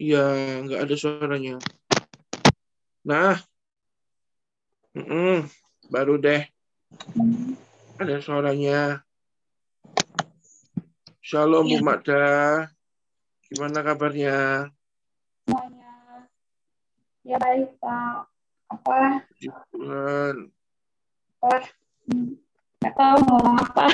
[0.00, 0.18] Iya,
[0.64, 1.54] nggak ada suaranya.
[3.04, 3.36] Nah,
[4.96, 5.36] mm -mm,
[5.92, 6.53] baru deh.
[7.98, 9.02] Ada suaranya.
[11.24, 12.24] Shalom, Bu Makda.
[13.48, 14.68] Gimana kabarnya?
[15.46, 15.94] Semuanya.
[17.24, 18.28] Ya, baik, Pak.
[18.70, 19.24] Apa?
[19.72, 20.36] Tuhan.
[21.40, 21.54] Apa?
[22.82, 23.86] Nggak tahu ngomong apa.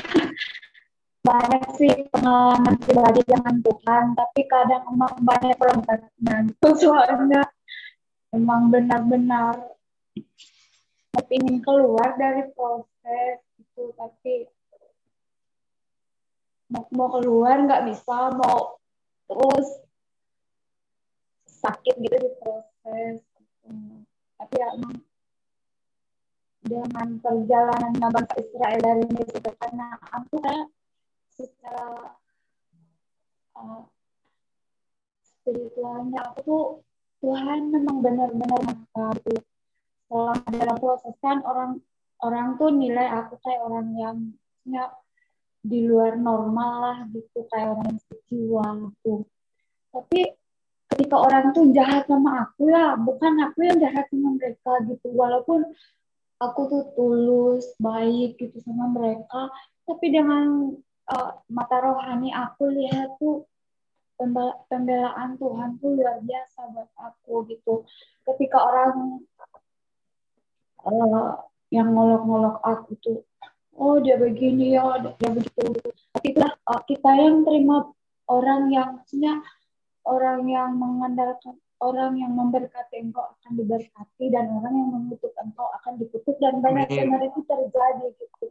[1.20, 7.44] banyak sih pengalaman pribadi dengan Tuhan, tapi kadang emang banyak perangkatnya gitu soalnya
[8.32, 9.76] emang benar-benar
[11.30, 14.46] ingin keluar dari proses itu tapi
[16.70, 18.78] mau, mau keluar nggak bisa mau
[19.30, 19.68] terus
[21.46, 23.22] sakit gitu di proses
[24.38, 24.96] tapi ya emang
[26.60, 30.68] dengan perjalanan bangsa Israel dari Mesir karena aku kayak
[31.32, 32.14] secara
[33.56, 33.82] uh,
[35.24, 36.64] spiritualnya aku tuh
[37.20, 38.60] Tuhan memang benar-benar
[39.24, 39.49] gitu.
[40.10, 41.78] Selama dalam proses kan orang
[42.20, 44.16] orang tuh nilai aku kayak orang yang
[44.66, 44.90] ya,
[45.62, 49.14] di luar normal lah gitu kayak orang yang jiwa gitu.
[49.94, 50.20] Tapi
[50.90, 55.62] ketika orang tuh jahat sama aku ya bukan aku yang jahat sama mereka gitu walaupun
[56.42, 59.54] aku tuh tulus baik gitu sama mereka
[59.86, 60.74] tapi dengan
[61.14, 63.46] uh, mata rohani aku lihat tuh
[64.68, 67.88] pembelaan Tuhan tuh luar biasa buat aku gitu.
[68.28, 69.24] Ketika orang
[70.86, 71.40] uh,
[71.70, 73.18] yang ngolok-ngolok aku tuh,
[73.78, 75.62] oh dia begini ya, dia begitu.
[76.14, 77.88] Tapi itulah uh, kita yang terima
[78.30, 79.42] orang yang maksudnya
[80.06, 85.96] orang yang mengandalkan orang yang memberkati engkau akan diberkati dan orang yang mengutuk engkau akan
[85.96, 88.46] dikutuk dan banyak benar itu terjadi gitu.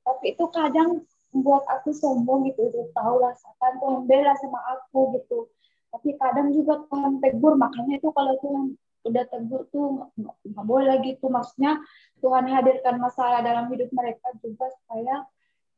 [0.00, 5.46] Tapi itu kadang membuat aku sombong gitu itu tahu rasakan Tuhan bela sama aku gitu
[5.90, 8.74] tapi kadang juga Tuhan tegur makanya itu kalau Tuhan
[9.06, 11.80] udah tegur tuh nggak boleh gitu maksudnya
[12.20, 15.24] Tuhan hadirkan masalah dalam hidup mereka juga supaya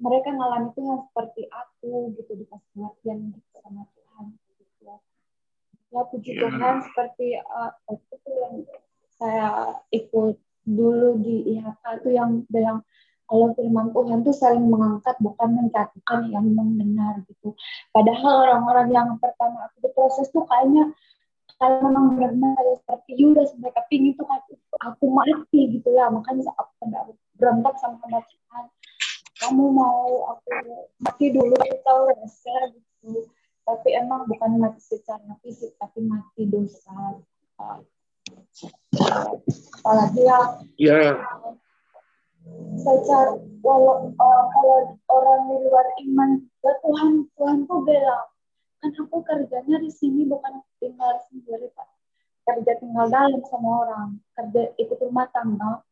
[0.02, 4.24] mereka ngalami Tuhan seperti aku gitu dikasih pengertian gitu sama Tuhan
[4.58, 6.40] gitu ya puji yeah.
[6.50, 8.54] Tuhan seperti uh, itu yang
[9.22, 9.48] saya
[9.94, 10.34] ikut
[10.66, 12.82] dulu di IHK itu yang bilang
[13.26, 17.56] kalau firman Tuhan tuh saling mengangkat bukan mencatatkan yang memang benar gitu.
[17.88, 20.92] Padahal orang-orang yang pertama aku proses tuh kayaknya
[21.62, 24.42] kalau memang benar-benar seperti Yudas mereka pingin tuh kan
[24.82, 26.10] aku mati gitu ya.
[26.10, 28.64] Makanya aku berontak sama Tuhan
[29.38, 30.50] kamu mau aku
[30.98, 33.30] mati dulu kita rasa gitu.
[33.62, 37.22] Tapi emang bukan mati secara fisik tapi mati dosa.
[39.78, 40.38] Apalagi ya?
[40.82, 41.14] Yeah
[42.82, 46.30] secara walau uh, kalau orang di luar iman
[46.66, 48.26] ya Tuhan Tuhan tuh bilang
[48.82, 51.86] kan aku kerjanya di sini bukan tinggal sendiri pak
[52.42, 55.86] kerja tinggal dalam sama orang kerja ikut rumah tangga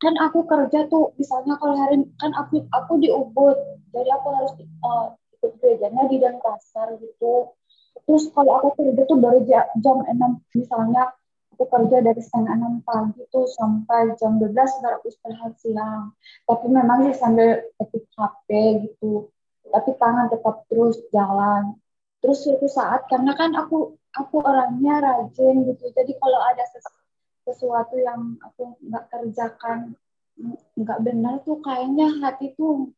[0.00, 3.54] kan aku kerja tuh misalnya kalau hari kan aku aku di Ubud
[3.92, 4.52] jadi aku harus
[4.82, 7.52] uh, ikut gerejanya di Denpasar gitu
[8.08, 9.44] terus kalau aku kerja tuh baru
[9.84, 11.12] jam enam misalnya
[11.62, 16.10] aku kerja dari setengah enam pagi tuh sampai jam 12 baru aku istirahat siang.
[16.48, 18.48] Tapi memang sih sambil ketik HP
[18.88, 19.30] gitu.
[19.70, 21.78] Tapi tangan tetap terus jalan.
[22.22, 25.90] Terus suatu saat karena kan aku aku orangnya rajin gitu.
[25.90, 26.62] Jadi kalau ada
[27.42, 29.98] sesuatu yang aku nggak kerjakan
[30.78, 32.88] nggak benar tuh kayaknya hati tuh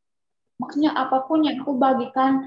[0.61, 2.47] maksudnya apa pun yang aku bagikan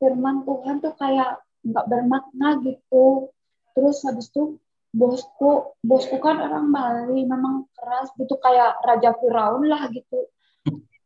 [0.00, 3.34] firman Tuhan tuh kayak nggak bermakna gitu.
[3.74, 4.62] Terus habis itu
[4.94, 10.28] bosku bosku kan orang Bali memang keras gitu kayak Raja Firaun lah gitu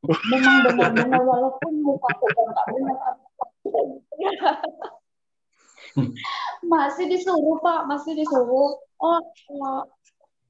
[0.34, 3.14] memang benar-benar walaupun muka aku nggak benar
[6.72, 7.80] masih disuruh pak.
[7.90, 8.78] Masih disuruh.
[8.96, 9.20] Oh,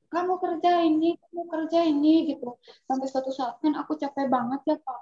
[0.07, 2.57] kamu kerja ini kamu kerja ini gitu.
[2.86, 5.01] Sampai suatu saat kan aku capek banget ya pak.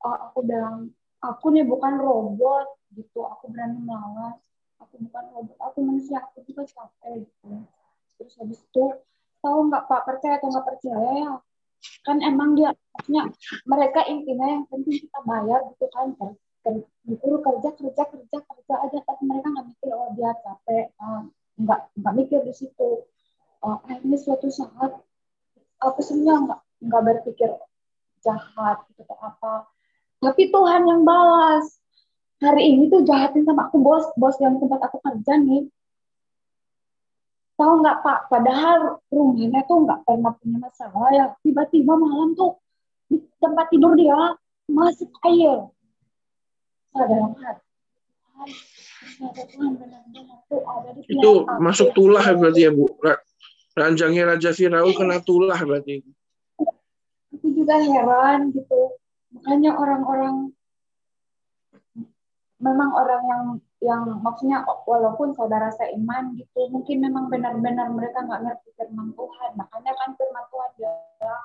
[0.00, 0.90] Oh, aku bilang
[1.20, 3.26] aku nih bukan robot gitu.
[3.26, 4.36] Aku berani melawan
[4.82, 5.56] aku bukan robot.
[5.70, 6.18] Aku manusia.
[6.30, 7.48] Aku juga capek gitu.
[8.18, 8.84] Terus habis itu
[9.40, 11.10] tahu nggak pak percaya atau nggak percaya?
[11.16, 11.32] Ya
[12.04, 13.24] kan emang dia maksudnya
[13.64, 16.12] mereka intinya yang penting kita bayar gitu kan
[17.08, 21.24] disuruh kerja kerja kerja kerja aja tapi mereka nggak mikir oh dia capek uh,
[21.60, 23.04] nggak nggak mikir di situ.
[23.60, 24.92] Uh, akhirnya suatu saat
[25.80, 27.50] aku sebenarnya nggak nggak berpikir
[28.24, 29.54] jahat gitu atau apa.
[30.20, 31.80] Tapi Tuhan yang balas.
[32.40, 35.68] Hari ini tuh jahatin sama aku bos bos yang tempat aku kerja nih.
[37.60, 38.18] Tahu nggak pak?
[38.32, 41.08] Padahal rumahnya tuh nggak pernah punya masalah.
[41.12, 42.56] Ya tiba-tiba malam tuh
[43.12, 44.16] di tempat tidur dia
[44.72, 45.68] masuk air
[46.94, 47.70] dalam hati
[51.10, 51.30] itu
[51.60, 52.88] masuk tulah berarti ya bu.
[53.76, 56.02] Ranjangnya Raja Firaun kena tulah berarti.
[57.30, 58.98] Aku juga heran gitu.
[59.30, 60.50] Makanya orang-orang
[62.60, 63.44] memang orang yang
[63.80, 69.50] yang maksudnya walaupun saudara saya iman gitu mungkin memang benar-benar mereka nggak ngerti firman Tuhan.
[69.54, 71.44] Makanya kan firman Tuhan bilang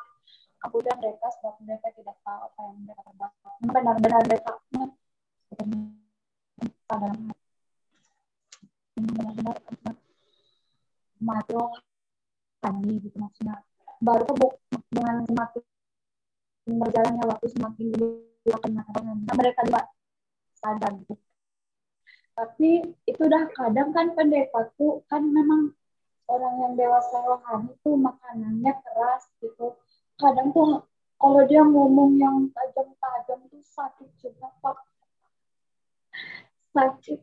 [0.65, 3.31] aku dan mereka sebab mereka tidak tahu apa yang mereka perbuat
[3.69, 4.51] benar-benar mereka
[5.55, 7.15] dalam
[8.95, 9.95] benar-benar
[11.19, 11.61] maju
[12.61, 13.55] tadi gitu maksudnya
[14.03, 14.51] baru tuh
[14.91, 15.63] dengan semakin
[16.65, 18.71] berjalannya waktu semakin gede akan
[19.35, 19.81] mereka juga
[20.59, 21.15] sadar gitu
[22.35, 25.71] tapi itu udah kadang kan pendeta tuh kan memang
[26.27, 29.79] orang yang dewasa rohani tuh makanannya keras gitu.
[30.19, 30.83] Kadang tuh
[31.15, 34.77] kalau dia ngomong yang tajam-tajam tuh sakit juga pak
[36.75, 37.19] sakit.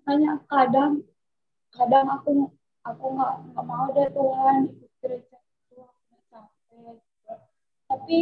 [0.00, 1.04] Makanya kadang
[1.68, 2.48] kadang aku
[2.80, 6.96] aku nggak nggak mau deh Tuhan ikut gereja itu aku capek
[7.92, 8.16] tapi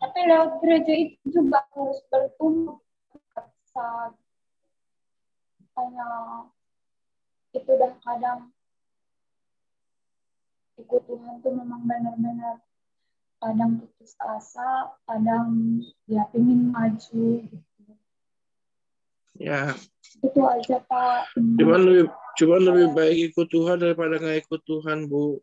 [0.00, 2.80] tapi lewat gereja itu juga harus bertumbuh
[3.36, 4.16] bisa
[5.76, 6.08] hanya
[7.52, 8.48] itu dah kadang
[10.80, 12.64] ikut Tuhan tuh memang benar-benar
[13.42, 17.71] kadang putus asa, kadang ya ingin maju gitu.
[19.38, 19.72] Ya.
[20.20, 21.32] Itu aja Pak.
[21.36, 22.06] Cuman lebih
[22.36, 25.40] cuman lebih baik ikut Tuhan daripada nggak ikut Tuhan, Bu.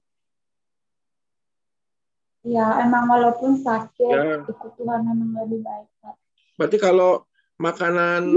[2.47, 4.41] Ya, emang walaupun sakit, ya.
[4.47, 6.15] ikut Tuhan memang lebih baik, Pak.
[6.55, 7.27] Berarti kalau
[7.59, 8.31] makanan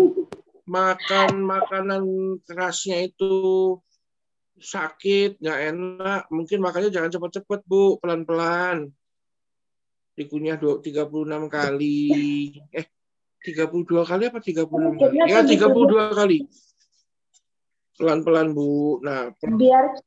[0.67, 2.03] makan makanan
[2.43, 3.79] kerasnya itu
[4.59, 8.91] sakit, nggak enak, mungkin makanya jangan cepat-cepat, Bu, pelan-pelan.
[10.13, 12.13] Dikunyah 36 kali.
[12.69, 12.87] Eh,
[13.43, 15.15] 32 kali apa 36 kali?
[15.27, 16.39] Ya, 32 kali.
[17.99, 19.03] Pelan-pelan, Bu.
[19.03, 19.99] Nah, biar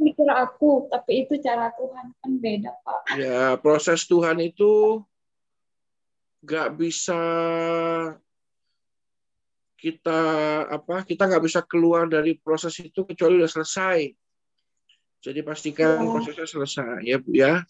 [0.00, 3.00] mikir aku, tapi itu cara Tuhan kan beda, Pak.
[3.16, 5.02] Ya, proses Tuhan itu
[6.40, 7.20] nggak bisa
[9.80, 10.20] kita
[10.68, 14.12] apa kita nggak bisa keluar dari proses itu kecuali udah selesai.
[15.20, 16.08] Jadi pastikan ya.
[16.12, 17.64] prosesnya selesai ya Bu ya.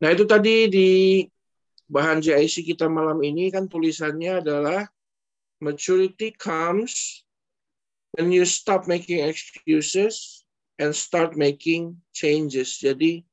[0.00, 0.90] Nah itu tadi di
[1.88, 4.84] bahan JIC kita malam ini kan tulisannya adalah
[5.58, 7.24] maturity comes
[8.14, 10.44] when you stop making excuses
[10.78, 12.78] and start making changes.
[12.78, 13.24] Jadi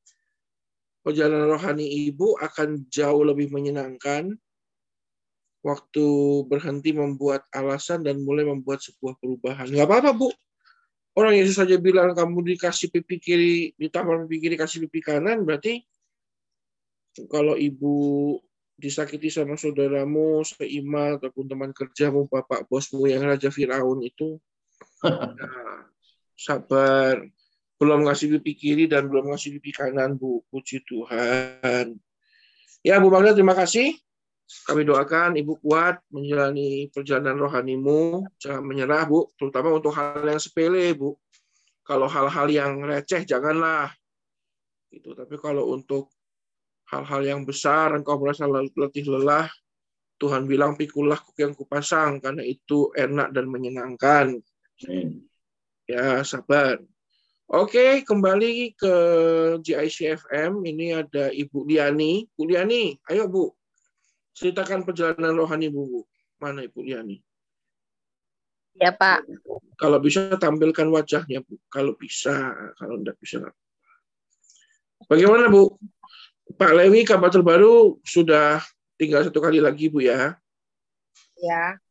[1.05, 4.33] perjalanan rohani ibu akan jauh lebih menyenangkan
[5.61, 6.07] waktu
[6.45, 9.69] berhenti membuat alasan dan mulai membuat sebuah perubahan.
[9.69, 10.29] Nggak apa-apa, Bu.
[11.15, 15.47] Orang Yesus saja bilang kamu dikasih pipi kiri, di taman pipi kiri kasih pipi kanan,
[15.47, 15.79] berarti
[17.31, 18.35] kalau ibu
[18.75, 24.39] disakiti sama saudaramu, seiman, ataupun teman kerjamu, bapak bosmu yang Raja Firaun itu,
[25.03, 25.87] nah,
[26.45, 27.23] sabar.
[27.75, 30.47] Belum ngasih pipi kiri dan belum ngasih pipi kanan, Bu.
[30.47, 31.91] Puji Tuhan.
[32.79, 33.99] Ya, Bu Magda, terima kasih.
[34.45, 40.93] Kami doakan Ibu kuat menjalani perjalanan rohanimu, jangan menyerah Bu, terutama untuk hal yang sepele
[40.93, 41.17] Bu.
[41.83, 43.91] Kalau hal-hal yang receh janganlah.
[44.87, 45.11] Gitu.
[45.11, 46.14] Tapi kalau untuk
[46.89, 49.49] hal-hal yang besar engkau merasa letih lelah,
[50.15, 54.39] Tuhan bilang pikulah kuk yang kupasang karena itu enak dan menyenangkan.
[55.85, 56.79] Ya, sabar.
[57.45, 58.95] Oke, kembali ke
[59.61, 60.65] GICFM.
[60.65, 62.25] Ini ada Ibu Liani.
[62.33, 63.53] Bu Liani, ayo Bu,
[64.35, 66.03] Ceritakan perjalanan rohani Bu.
[66.41, 67.21] Mana Ibu Liani?
[68.75, 69.23] Ya Pak.
[69.79, 71.55] Kalau bisa tampilkan wajahnya Bu.
[71.69, 73.39] Kalau bisa, kalau tidak bisa.
[75.05, 75.77] Bagaimana Bu?
[76.53, 78.61] Pak Lewi kabar terbaru sudah
[79.01, 80.37] tinggal satu kali lagi Bu ya?
[81.41, 81.81] Ya.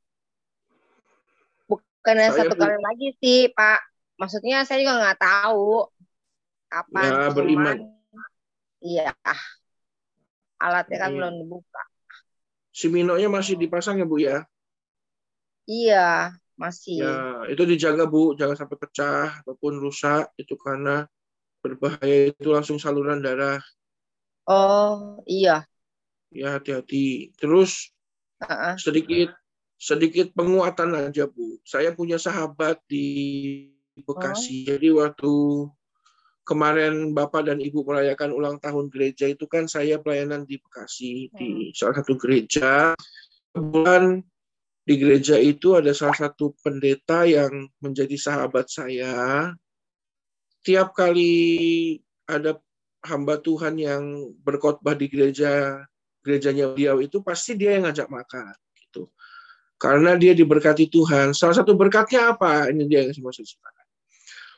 [1.67, 3.83] Bukan saya, satu kali lagi sih Pak.
[4.15, 5.91] Maksudnya saya juga nggak tahu
[6.71, 7.03] kapan.
[7.03, 7.77] Ya beriman.
[8.79, 9.11] Iya.
[10.63, 11.83] Alatnya kan belum dibuka.
[12.75, 14.47] Si Minonya masih dipasang ya Bu ya?
[15.65, 17.01] Iya, masih.
[17.01, 21.09] Ya, itu dijaga Bu, jangan sampai pecah ataupun rusak itu karena
[21.65, 23.63] berbahaya itu langsung saluran darah.
[24.45, 25.65] Oh, iya.
[26.35, 27.33] Ya, hati-hati.
[27.39, 27.95] Terus
[28.77, 29.33] sedikit
[29.81, 31.61] sedikit penguatan aja Bu.
[31.65, 33.07] Saya punya sahabat di
[33.95, 34.65] Bekasi.
[34.65, 34.75] Oh.
[34.75, 35.33] Jadi waktu
[36.45, 41.71] kemarin Bapak dan Ibu merayakan ulang tahun gereja itu kan saya pelayanan di Bekasi di
[41.71, 41.77] hmm.
[41.77, 42.93] salah satu gereja.
[43.55, 44.21] Kebetulan
[44.85, 49.49] di gereja itu ada salah satu pendeta yang menjadi sahabat saya.
[50.65, 51.97] Tiap kali
[52.29, 52.57] ada
[53.05, 55.85] hamba Tuhan yang berkhotbah di gereja
[56.25, 59.13] gerejanya beliau itu pasti dia yang ngajak makan gitu.
[59.77, 61.37] Karena dia diberkati Tuhan.
[61.37, 62.73] Salah satu berkatnya apa?
[62.73, 63.85] Ini dia yang saya ceritakan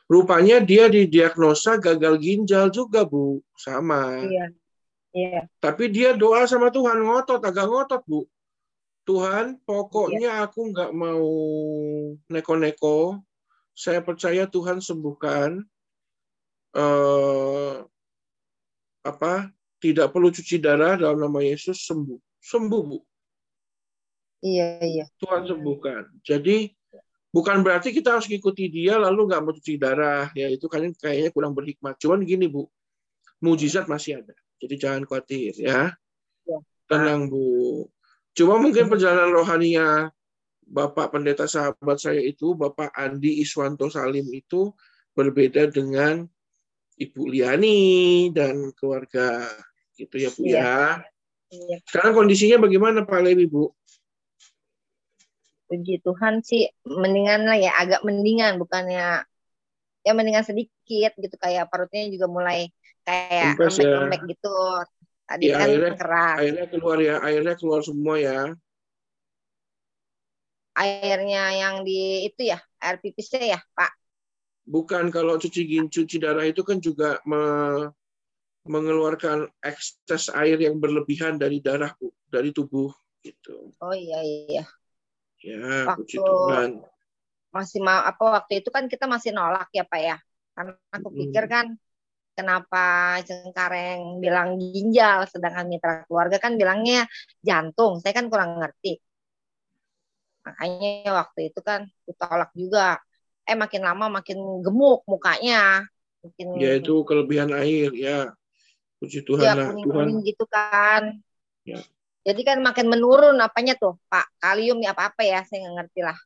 [0.07, 3.43] Rupanya dia didiagnosa gagal ginjal juga, Bu.
[3.59, 4.23] Sama.
[4.23, 4.45] Iya.
[5.11, 5.41] Iya.
[5.59, 8.23] Tapi dia doa sama Tuhan, ngotot, agak ngotot, Bu.
[9.03, 10.47] Tuhan, pokoknya iya.
[10.47, 11.27] aku nggak mau
[12.31, 13.19] neko-neko.
[13.75, 15.59] Saya percaya Tuhan sembuhkan.
[16.71, 17.75] Eh,
[19.05, 19.49] apa?
[19.77, 22.17] Tidak perlu cuci darah dalam nama Yesus sembuh.
[22.41, 22.99] Sembuh, Bu.
[24.41, 25.05] Iya, iya.
[25.21, 26.21] Tuhan sembuhkan.
[26.25, 26.69] Jadi
[27.37, 31.29] bukan berarti kita harus ikuti dia lalu nggak mau cuci darah ya itu kan kayaknya
[31.29, 32.65] kurang berhikmat cuman gini bu
[33.43, 35.93] mujizat masih ada jadi jangan khawatir ya,
[36.47, 36.57] ya.
[36.89, 37.85] tenang bu
[38.33, 40.09] cuma mungkin perjalanan rohaninya
[40.65, 44.73] bapak pendeta sahabat saya itu bapak Andi Iswanto Salim itu
[45.13, 46.25] berbeda dengan
[46.97, 47.79] Ibu Liani
[48.33, 49.45] dan keluarga
[49.93, 50.73] gitu ya bu ya, ya.
[51.53, 51.77] ya.
[51.89, 53.69] sekarang kondisinya bagaimana Pak Lewi bu
[55.67, 59.21] puji Tuhan sih mendingan lah ya agak mendingan bukannya
[60.01, 62.71] ya mendingan sedikit gitu kayak perutnya juga mulai
[63.03, 63.59] kayak ya.
[63.59, 64.29] lembek-lembek ya.
[64.31, 64.55] gitu
[65.27, 68.39] tadi ya, kan airnya, keras airnya keluar ya airnya keluar semua ya
[70.77, 73.91] airnya yang di itu ya air pipisnya ya Pak
[74.67, 77.39] bukan kalau cuci cuci darah itu kan juga me,
[78.67, 82.91] mengeluarkan ekses air yang berlebihan dari darah Bu, dari tubuh
[83.23, 83.71] gitu.
[83.79, 84.63] Oh iya iya.
[85.39, 86.71] Ya, waktu Tuhan.
[87.47, 90.17] masih mau apa waktu itu kan kita masih nolak ya Pak ya.
[90.51, 91.65] Karena aku pikir kan
[92.37, 97.07] kenapa Cengkareng bilang ginjal sedangkan mitra keluarga kan bilangnya
[97.41, 98.03] jantung.
[98.03, 98.99] Saya kan kurang ngerti.
[100.45, 102.99] Makanya waktu itu kan ditolak juga.
[103.47, 105.87] Eh makin lama makin gemuk mukanya.
[106.21, 108.35] Makin Ya itu kelebihan air ya.
[108.99, 109.69] Puji Tuhan ya, lah.
[109.71, 111.15] Tuhan gitu kan.
[111.63, 111.79] Ya.
[112.27, 115.99] Jadi kan makin menurun apanya tuh Pak kalium ya apa apa ya saya nggak ngerti
[116.03, 116.17] lah.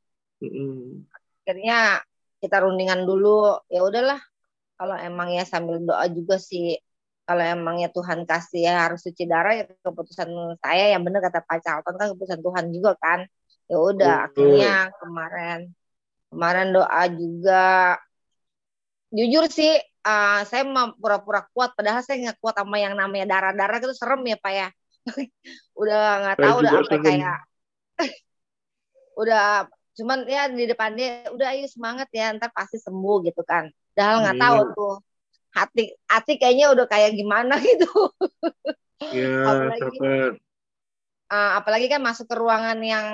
[0.41, 1.05] Mm.
[1.45, 2.01] Akhirnya
[2.41, 4.17] kita rundingan dulu ya udahlah
[4.81, 6.73] kalau emang ya sambil doa juga sih
[7.21, 11.45] kalau emang ya Tuhan kasih ya harus cuci darah ya keputusan saya yang benar kata
[11.45, 13.29] Pak Charlton kan keputusan Tuhan juga kan
[13.69, 15.69] ya udah akhirnya kemarin
[16.31, 17.99] kemarin doa juga.
[19.11, 19.75] Jujur sih
[20.07, 20.63] uh, saya
[20.95, 24.67] pura-pura kuat padahal saya nggak kuat sama yang namanya darah-darah itu serem ya Pak ya.
[25.81, 27.39] Udah nggak tahu udah apa kayak
[29.21, 29.45] udah
[29.91, 33.67] cuman ya di depannya udah ayo semangat ya ntar pasti sembuh gitu kan.
[33.91, 34.95] Dah nggak tahu tuh
[35.51, 37.91] hati hati kayaknya udah kayak gimana gitu.
[39.11, 39.99] Ya, apalagi
[41.31, 43.07] uh, apalagi kan masuk ke ruangan yang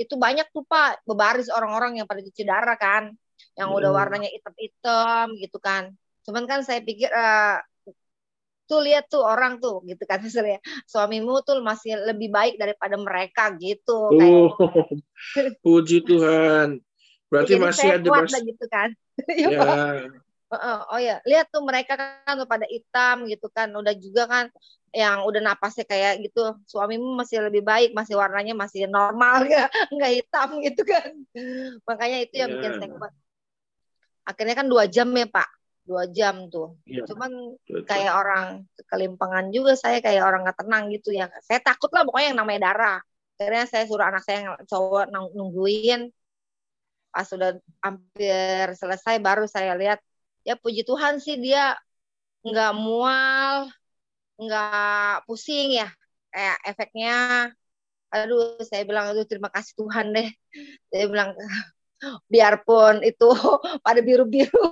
[0.00, 3.12] itu banyak tuh pak bebaris orang-orang yang pada cuci darah kan
[3.54, 3.78] yang hmm.
[3.78, 5.92] udah warnanya hitam-hitam gitu kan.
[6.24, 7.60] Cuman kan saya pikir uh,
[8.68, 13.52] tuh lihat tuh orang tuh gitu kan misalnya suamimu tuh masih lebih baik daripada mereka
[13.56, 14.52] gitu oh,
[15.64, 16.80] puji Tuhan.
[17.28, 18.40] Berarti Jadi masih ada kuat mas...
[18.40, 18.88] gitu kan.
[19.28, 20.08] Ya.
[20.48, 24.48] Oh, oh ya, lihat tuh mereka kan tuh pada hitam gitu kan, udah juga kan
[24.92, 30.12] yang udah napasnya kayak gitu, suamimu masih lebih baik, masih warnanya masih normal ya, nggak
[30.16, 31.12] hitam gitu kan.
[31.84, 32.56] Makanya itu yang yeah.
[32.60, 33.10] bikin saya.
[34.28, 35.48] Akhirnya kan dua jam ya Pak,
[35.88, 36.76] dua jam tuh.
[36.84, 37.84] Ya, Cuman betul.
[37.88, 41.32] kayak orang kelimpangan juga saya kayak orang nggak tenang gitu ya.
[41.44, 42.98] Saya takut lah pokoknya yang namanya darah.
[43.38, 46.12] Akhirnya saya suruh anak saya yang cowok nungguin.
[47.08, 50.00] Pas sudah hampir selesai baru saya lihat
[50.44, 51.76] ya puji Tuhan sih dia
[52.44, 53.68] nggak mual,
[54.38, 55.88] nggak pusing ya.
[56.32, 57.16] Kayak efeknya
[58.08, 60.28] aduh saya bilang aduh terima kasih Tuhan deh.
[60.88, 61.34] Saya bilang
[62.32, 63.28] biarpun itu
[63.86, 64.70] pada biru-biru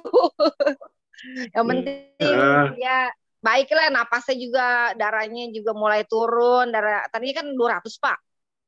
[1.55, 1.71] yang hmm.
[1.75, 2.71] penting uh.
[2.79, 3.11] ya
[3.43, 4.67] baiklah napasnya juga
[4.99, 8.19] darahnya juga mulai turun darah tadi kan 200 pak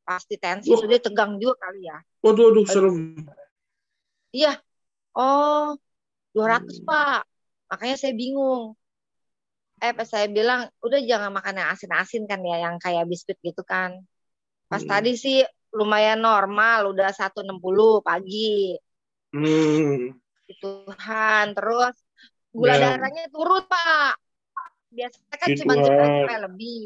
[0.06, 0.78] pasti tensi oh.
[0.78, 3.18] sudah tegang juga kali ya waduh aduh serem
[4.30, 4.58] iya
[5.14, 5.74] oh
[6.34, 6.86] 200 hmm.
[6.86, 7.22] pak
[7.68, 8.77] makanya saya bingung
[9.78, 13.62] eh pas saya bilang udah jangan makan yang asin-asin kan ya yang kayak biskuit gitu
[13.62, 14.02] kan.
[14.66, 14.90] Pas hmm.
[14.90, 15.40] tadi sih
[15.72, 17.46] lumayan normal udah 160
[18.02, 18.74] pagi.
[19.32, 20.16] Hmm.
[20.48, 21.94] Tuhan terus
[22.50, 24.16] gula Dan, darahnya turun pak.
[24.88, 26.82] Biasanya kan cuma cepet lebih.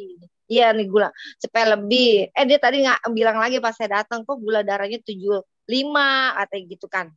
[0.51, 1.09] Iya nih gula.
[1.39, 2.29] Cepet lebih.
[2.35, 5.41] Eh dia tadi nggak bilang lagi pas saya datang kok gula darahnya tujuh
[5.71, 6.35] lima?
[6.37, 7.09] Atau gitu kan.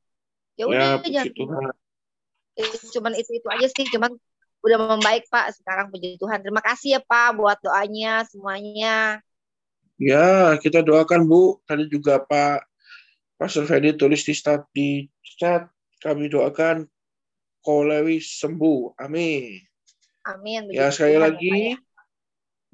[0.56, 1.76] Ya udah ya, jangan
[2.56, 4.16] eh, cuman itu itu aja sih cuman
[4.66, 9.22] udah membaik pak sekarang puji Tuhan terima kasih ya pak buat doanya semuanya
[10.02, 12.66] ya kita doakan bu tadi juga pak
[13.36, 15.06] Pastor Fedi tulis di chat di
[15.38, 15.68] chat
[16.00, 16.88] kami doakan
[17.66, 18.94] Kolewi sembuh.
[19.02, 19.58] Amin.
[20.30, 20.70] Amin.
[20.70, 21.78] Ya sekali lagi, ya.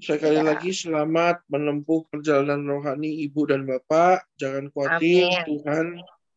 [0.03, 0.45] sekali ya.
[0.51, 4.27] lagi selamat menempuh perjalanan rohani ibu dan bapak.
[4.35, 5.43] Jangan khawatir, Amin.
[5.47, 5.85] Tuhan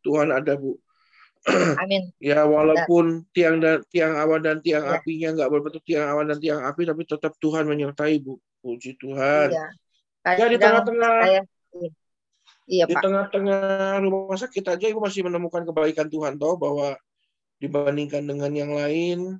[0.06, 0.78] Tuhan ada bu.
[1.84, 2.08] Amin.
[2.16, 4.96] ya walaupun tiang dan tiang awan dan tiang ya.
[4.96, 8.40] apinya nggak berbentuk tiang awan dan tiang api, tapi tetap Tuhan menyertai bu.
[8.64, 9.52] Puji Tuhan.
[9.52, 9.66] Iya.
[10.40, 11.44] Ya di tengah-tengah.
[12.64, 12.84] Iya.
[12.88, 16.96] Di tengah-tengah rumah sakit aja ibu masih menemukan kebaikan Tuhan toh bahwa
[17.60, 19.36] dibandingkan dengan yang lain.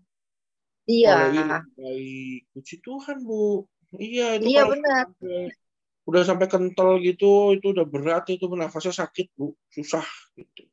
[0.84, 1.64] Iya.
[1.72, 3.64] Baik, puji Tuhan bu.
[3.96, 4.52] Iya itu.
[4.52, 5.07] Iya benar.
[6.05, 10.05] udah sampai kental gitu, itu udah berat itu nafasnya sakit bu, susah
[10.36, 10.68] gitu.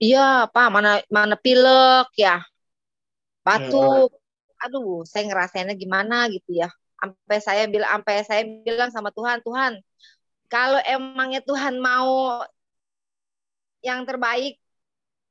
[0.00, 2.40] Iya Pak mana mana pilek ya.
[3.44, 4.10] Batuk.
[4.60, 6.68] Aduh saya ngerasainnya gimana gitu ya.
[7.00, 9.72] Sampai saya bilang sampai saya bilang sama Tuhan Tuhan
[10.50, 12.42] kalau emangnya Tuhan mau
[13.80, 14.60] yang terbaik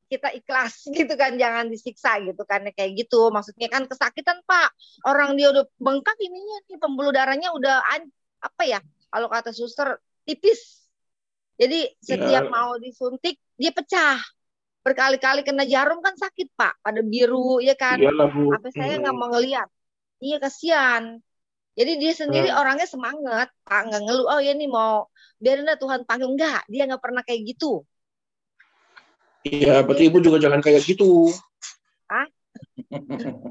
[0.09, 0.85] kita ikhlas.
[0.97, 3.29] Gitu kan jangan disiksa gitu kan kayak gitu.
[3.29, 4.73] Maksudnya kan kesakitan pak.
[5.05, 7.85] Orang dia udah bengkak ininya nih pembuluh darahnya udah
[8.41, 8.81] apa ya
[9.13, 10.89] kalau kata suster tipis.
[11.61, 12.49] Jadi setiap ya.
[12.49, 14.17] mau disuntik dia pecah
[14.89, 18.49] berkali-kali kena jarum kan sakit pak pada biru ya kan Iyalah, Bu.
[18.57, 19.21] apa saya nggak hmm.
[19.21, 19.69] mau ngeliat
[20.17, 21.21] iya kasihan
[21.77, 22.57] jadi dia sendiri hmm.
[22.57, 25.05] orangnya semangat pak nggak ngeluh oh ya nih mau
[25.37, 27.85] biarin Tuhan panggil enggak dia nggak pernah kayak gitu
[29.47, 31.31] Iya, berarti ibu juga jangan kayak gitu.
[32.11, 32.27] Hah?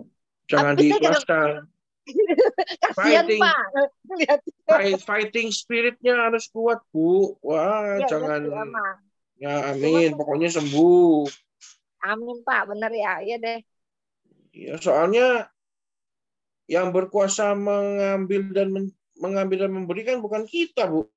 [0.51, 1.64] jangan diikhlaskan.
[2.84, 3.64] Kasihan fighting, Pak.
[4.68, 7.36] Fight, fighting spiritnya harus kuat Bu.
[7.41, 8.41] Wah, ya, jangan.
[8.45, 8.64] Ya,
[9.47, 10.18] amin.
[10.18, 11.28] Pokoknya sembuh.
[12.07, 13.59] Amin Pak, benar ya, iya deh.
[14.55, 15.51] Ya, soalnya
[16.70, 18.84] yang berkuasa mengambil dan men,
[19.18, 21.11] mengambil dan memberikan bukan kita Bu.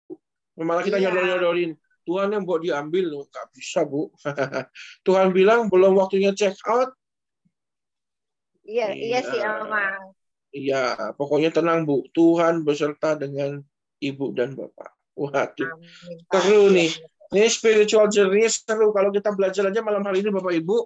[0.58, 1.10] Malah kita iya.
[1.10, 1.74] nyodor-nyodorin.
[2.02, 4.10] Tuhan yang buat diambil loh, nggak bisa bu.
[5.06, 6.98] Tuhan bilang belum waktunya check out.
[8.66, 10.02] Iya, iya, iya sih emang.
[10.52, 10.84] Iya,
[11.16, 12.10] pokoknya tenang bu.
[12.10, 13.62] Tuhan beserta dengan
[14.02, 14.98] ibu dan bapak.
[15.14, 15.78] Waduh,
[16.34, 16.90] seru nih.
[17.32, 18.92] Ini spiritual journey seru.
[18.92, 20.84] Kalau kita belajar aja malam hari ini Bapak Ibu,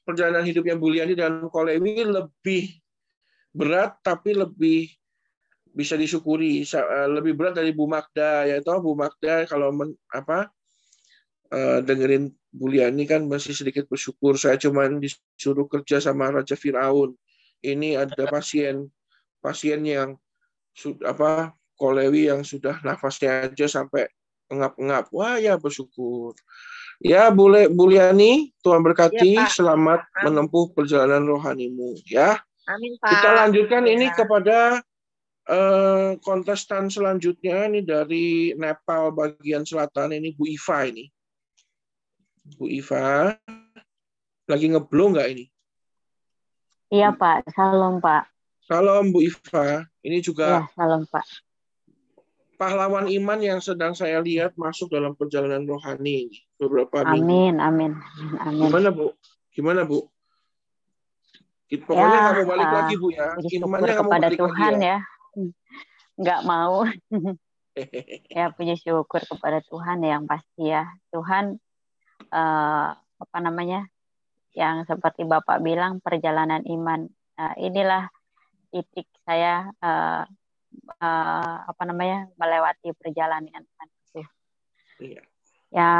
[0.00, 2.72] perjalanan hidupnya Bu Liani dan Kolewi lebih
[3.52, 4.88] berat tapi lebih
[5.76, 6.64] bisa disyukuri.
[6.64, 8.48] Eh, lebih berat dari Bu Magda.
[8.48, 10.48] Ya toh Bu Magda kalau men, apa
[11.52, 14.40] uh, dengerin Bu Liani kan masih sedikit bersyukur.
[14.40, 17.12] Saya cuma disuruh kerja sama Raja Firaun.
[17.60, 18.88] Ini ada pasien
[19.44, 20.16] pasien yang
[21.04, 24.08] apa kolewi yang sudah nafasnya aja sampai
[24.52, 26.36] engap-engap wah ya bersyukur
[27.00, 30.22] ya boleh Bu Liani Tuhan berkati ya, selamat Amin.
[30.30, 33.10] menempuh perjalanan rohanimu ya Amin, Pak.
[33.12, 33.90] kita lanjutkan ya.
[33.92, 34.58] ini kepada
[35.44, 41.04] Uh, kontestan selanjutnya ini dari Nepal bagian selatan ini Bu Iva ini.
[42.56, 43.36] Bu Iva
[44.48, 45.44] lagi ngeblow nggak ini?
[46.88, 48.24] Iya Pak, salam Pak.
[48.64, 49.84] Salam Bu Iva.
[50.00, 50.64] Ini juga.
[50.64, 51.43] Ya, salam Pak.
[52.54, 57.58] Pahlawan iman yang sedang saya lihat masuk dalam perjalanan rohani ini beberapa amin, minggu.
[57.58, 57.92] Amin,
[58.38, 58.62] amin.
[58.70, 59.06] Gimana Bu?
[59.50, 60.06] Gimana Bu?
[61.74, 63.34] Pokoknya ya, mau balik uh, lagi Bu ya.
[63.42, 64.98] Imannya nggak mau balik Tuhan lagi ya.
[64.98, 64.98] ya
[66.14, 66.86] nggak mau
[68.36, 71.58] ya puji syukur kepada Tuhan yang pasti ya Tuhan
[72.30, 73.90] uh, apa namanya
[74.54, 78.06] yang seperti Bapak bilang perjalanan iman uh, inilah
[78.70, 80.22] titik saya uh,
[81.00, 84.22] uh, apa namanya melewati perjalanan itu
[85.00, 85.22] iya.
[85.74, 85.92] ya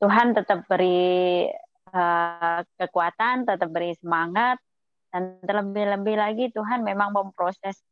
[0.00, 1.44] Tuhan tetap beri
[1.92, 4.56] uh, kekuatan tetap beri semangat
[5.10, 7.82] dan terlebih-lebih lagi Tuhan memang memproses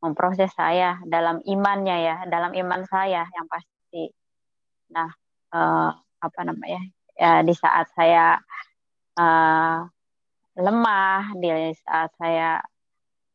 [0.00, 4.08] memproses saya dalam imannya ya dalam iman saya yang pasti
[4.90, 5.10] nah
[5.52, 5.90] uh,
[6.20, 6.80] apa namanya
[7.16, 8.40] ya di saat saya
[9.18, 9.84] uh,
[10.56, 11.48] lemah di
[11.84, 12.60] saat saya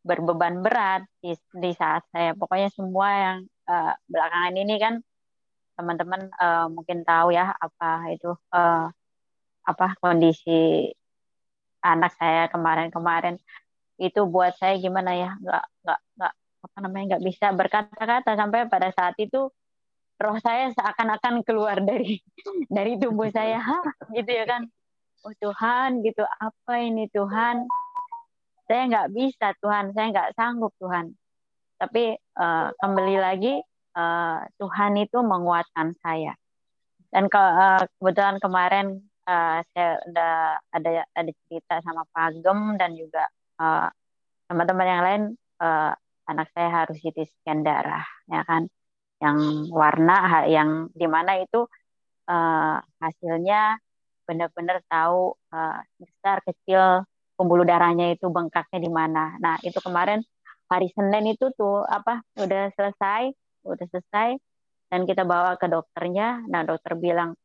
[0.06, 2.38] berbeban berat di, di saat saya.
[2.38, 4.94] Pokoknya semua yang uh, belakangan ini kan
[5.76, 8.88] teman-teman uh, mungkin tahu ya apa itu uh,
[9.66, 10.94] apa kondisi
[11.82, 13.42] anak saya kemarin-kemarin.
[13.98, 15.34] Itu buat saya gimana ya?
[15.42, 16.34] Nggak nggak nggak
[16.66, 19.50] apa namanya nggak bisa berkata-kata sampai pada saat itu
[20.16, 22.22] roh saya seakan-akan keluar dari
[22.78, 23.58] dari tubuh saya.
[23.58, 23.82] Hah,
[24.14, 24.70] gitu ya kan?
[25.26, 26.22] Oh Tuhan gitu.
[26.22, 27.66] Apa ini Tuhan
[28.66, 29.94] saya nggak bisa Tuhan.
[29.94, 31.14] Saya nggak sanggup Tuhan.
[31.78, 33.54] Tapi uh, kembali lagi
[33.96, 36.34] uh, Tuhan itu menguatkan saya.
[37.14, 38.86] Dan ke, uh, kebetulan kemarin
[39.30, 40.34] uh, saya udah
[40.74, 43.24] ada ada cerita sama Pak Gem dan juga
[43.62, 43.88] uh,
[44.50, 45.24] teman-teman yang lain
[45.62, 45.94] uh,
[46.26, 48.68] anak saya harus CT scan darah ya kan?
[49.22, 51.64] Yang warna yang di mana itu
[52.28, 53.80] uh, hasilnya
[54.26, 57.06] benar-benar tahu uh, besar kecil
[57.36, 59.36] pembuluh darahnya itu bengkaknya di mana.
[59.40, 60.24] Nah itu kemarin
[60.72, 63.30] hari Senin itu tuh apa udah selesai
[63.66, 64.38] udah selesai
[64.90, 66.48] dan kita bawa ke dokternya.
[66.48, 67.36] Nah dokter bilang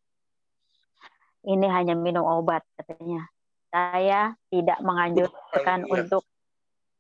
[1.45, 3.27] ini hanya minum obat katanya.
[3.71, 5.91] Saya tidak menganjurkan ya.
[5.91, 6.25] untuk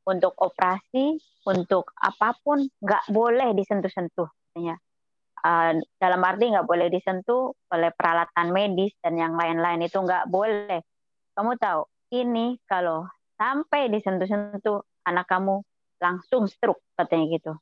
[0.07, 4.81] untuk operasi, untuk apa pun nggak boleh disentuh-sentuh katanya.
[5.41, 10.85] Uh, dalam arti nggak boleh disentuh oleh peralatan medis dan yang lain-lain itu nggak boleh.
[11.33, 13.07] Kamu tahu, ini kalau
[13.39, 15.63] sampai disentuh-sentuh anak kamu
[15.99, 17.53] langsung stroke katanya gitu.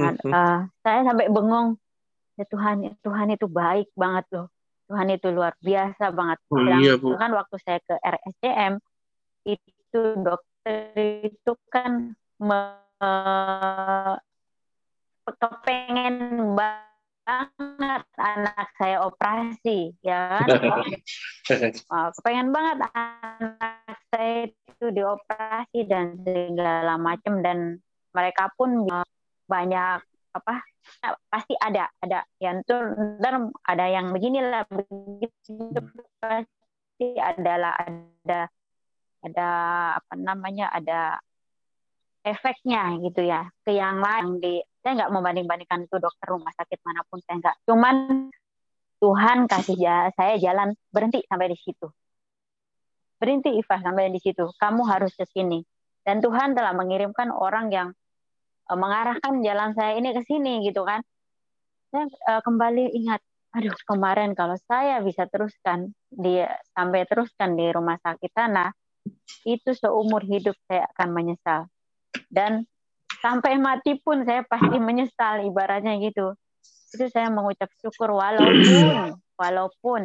[0.00, 1.76] Nah, uh, saya sampai bengong.
[2.38, 4.46] Ya Tuhan, Tuhan itu baik banget loh
[4.88, 6.38] Tuhan itu luar biasa banget.
[6.48, 7.12] Oh, iya, Bu.
[7.20, 8.80] kan waktu saya ke RSCM
[9.44, 10.96] itu dokter
[11.28, 12.60] itu kan me,
[15.28, 16.87] kepengen banget
[17.28, 20.48] anak saya operasi ya kan?
[21.88, 27.80] Oh, kepengen banget anak saya itu dioperasi dan segala macam dan
[28.12, 28.84] mereka pun
[29.48, 30.00] banyak
[30.36, 30.54] apa
[31.32, 32.92] pasti ada ada yang tuh
[33.64, 35.56] ada yang beginilah begitu
[36.20, 38.52] pasti adalah ada
[39.24, 39.48] ada
[39.98, 41.16] apa namanya ada
[42.24, 44.38] efeknya gitu ya ke yang lain.
[44.42, 47.56] Di saya nggak membanding-bandingkan itu dokter rumah sakit mana pun saya nggak.
[47.66, 47.96] Cuman
[48.98, 49.78] Tuhan kasih
[50.14, 51.86] saya jalan berhenti sampai di situ.
[53.18, 54.46] Berhenti Iva sampai di situ.
[54.58, 55.62] Kamu harus ke sini.
[56.02, 57.88] Dan Tuhan telah mengirimkan orang yang
[58.70, 61.02] uh, mengarahkan jalan saya ini ke sini gitu kan.
[61.92, 66.44] Saya uh, kembali ingat aduh kemarin kalau saya bisa teruskan di
[66.76, 68.68] sampai teruskan di rumah sakit sana
[69.48, 71.64] itu seumur hidup saya akan menyesal
[72.28, 72.64] dan
[73.18, 76.34] sampai mati pun saya pasti menyesal ibaratnya gitu.
[76.94, 80.02] Itu saya mengucap syukur walaupun walaupun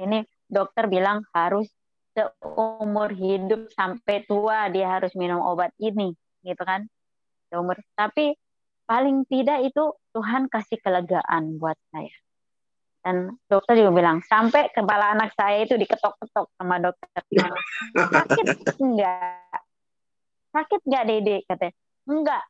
[0.00, 1.70] ini dokter bilang harus
[2.14, 6.86] seumur hidup sampai tua dia harus minum obat ini gitu kan?
[7.50, 7.78] Seumur.
[7.94, 8.34] Tapi
[8.84, 12.14] paling tidak itu Tuhan kasih kelegaan buat saya.
[13.04, 17.08] Dan dokter juga bilang sampai kepala anak saya itu diketok-ketok sama dokter.
[18.16, 19.63] Sakit enggak
[20.54, 21.74] sakit enggak dede katanya
[22.06, 22.42] enggak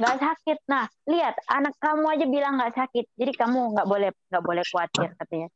[0.00, 4.44] enggak sakit nah lihat anak kamu aja bilang enggak sakit jadi kamu enggak boleh enggak
[4.44, 5.48] boleh khawatir katanya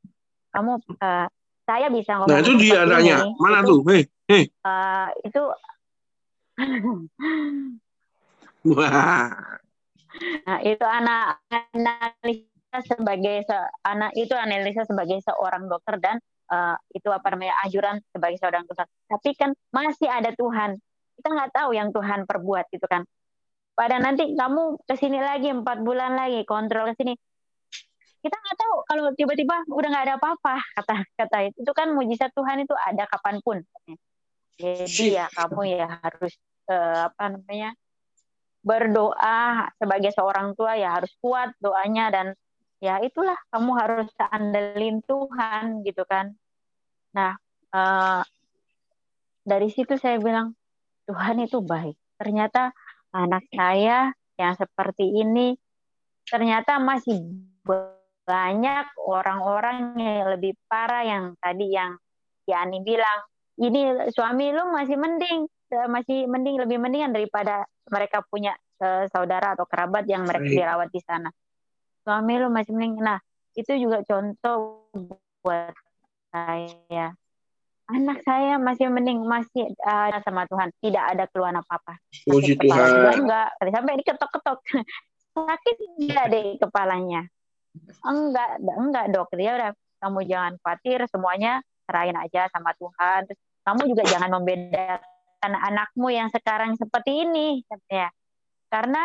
[0.52, 1.26] kamu uh,
[1.66, 2.30] saya bisa ngomong.
[2.30, 3.16] Nah itu dia adanya.
[3.38, 3.78] Mana itu, tuh?
[3.88, 4.42] Hei, hei.
[4.62, 5.42] Uh, itu.
[8.72, 9.30] Wah.
[10.44, 16.20] Nah itu anak analisa sebagai se, anak itu analisa sebagai seorang dokter dan
[16.52, 18.84] uh, itu apa namanya anjuran sebagai seorang dokter.
[19.08, 20.76] Tapi kan masih ada Tuhan.
[21.22, 23.06] Kita nggak tahu yang Tuhan perbuat gitu kan.
[23.78, 27.14] Pada nanti kamu ke sini lagi empat bulan lagi kontrol ke sini.
[28.18, 31.56] Kita nggak tahu kalau tiba-tiba udah nggak ada apa-apa kata kata itu.
[31.62, 33.62] Itu kan mujizat Tuhan itu ada kapan pun.
[34.58, 36.34] Jadi ya kamu ya harus
[36.66, 37.70] uh, apa namanya
[38.66, 42.26] berdoa sebagai seorang tua ya harus kuat doanya dan
[42.82, 46.34] ya itulah kamu harus andelin Tuhan gitu kan.
[47.14, 47.38] Nah
[47.70, 48.22] uh,
[49.42, 50.54] dari situ saya bilang
[51.06, 51.96] Tuhan itu baik.
[52.18, 52.70] Ternyata
[53.12, 55.54] anak saya yang seperti ini
[56.26, 57.18] ternyata masih
[58.22, 61.98] banyak orang-orang yang lebih parah yang tadi yang
[62.42, 63.22] Yani bilang
[63.58, 65.46] ini suami lu masih mending
[65.86, 71.00] masih mending lebih mendingan daripada mereka punya uh, saudara atau kerabat yang mereka dirawat di
[71.00, 71.30] sana.
[72.02, 73.00] Suami lu masih mending.
[73.00, 73.18] Nah
[73.54, 74.90] itu juga contoh
[75.40, 75.72] buat
[76.34, 77.14] saya
[77.92, 80.72] anak saya masih mending masih uh, sama Tuhan.
[80.80, 83.20] Tidak ada keluhan apa apa Puji Tuhan.
[83.22, 83.48] enggak.
[83.60, 84.58] Sampai diketok-ketok.
[85.36, 87.22] Sakit enggak deh kepalanya.
[88.04, 89.28] Enggak enggak dok.
[89.36, 89.70] Dia udah
[90.02, 93.28] kamu jangan khawatir semuanya serahin aja sama Tuhan.
[93.28, 98.08] Terus kamu juga jangan membedakan anakmu yang sekarang seperti ini katanya.
[98.72, 99.02] Karena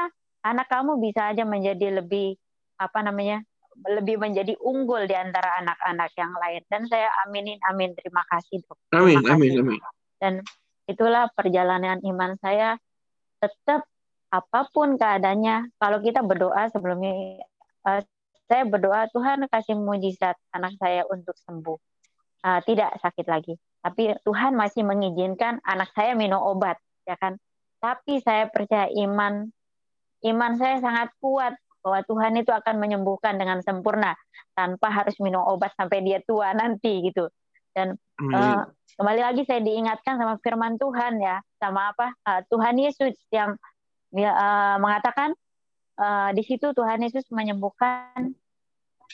[0.47, 2.39] anak kamu bisa aja menjadi lebih
[2.77, 3.43] apa namanya
[3.85, 6.61] lebih menjadi unggul di antara anak-anak yang lain.
[6.65, 7.93] Dan saya aminin amin.
[7.93, 8.77] Terima kasih dok.
[8.97, 9.33] Amin kasih.
[9.37, 9.79] amin amin.
[10.17, 10.33] Dan
[10.89, 12.79] itulah perjalanan iman saya.
[13.37, 13.85] Tetap
[14.27, 17.39] apa pun keadaannya kalau kita berdoa sebelumnya
[17.87, 18.01] uh,
[18.47, 21.77] saya berdoa Tuhan kasih mujizat anak saya untuk sembuh,
[22.47, 23.59] uh, tidak sakit lagi.
[23.83, 27.35] Tapi Tuhan masih mengizinkan anak saya minum obat, ya kan?
[27.83, 29.51] Tapi saya percaya iman,
[30.25, 34.11] iman saya sangat kuat bahwa Tuhan itu akan menyembuhkan dengan sempurna
[34.51, 37.31] tanpa harus minum obat sampai dia tua nanti gitu.
[37.71, 37.95] Dan
[38.35, 38.67] uh,
[38.99, 42.11] kembali lagi saya diingatkan sama firman Tuhan ya, sama apa?
[42.27, 43.55] Uh, Tuhan Yesus yang
[44.19, 45.31] uh, mengatakan
[45.95, 48.35] uh, di situ Tuhan Yesus menyembuhkan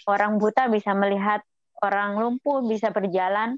[0.10, 1.46] orang buta bisa melihat,
[1.86, 3.54] orang lumpuh bisa berjalan,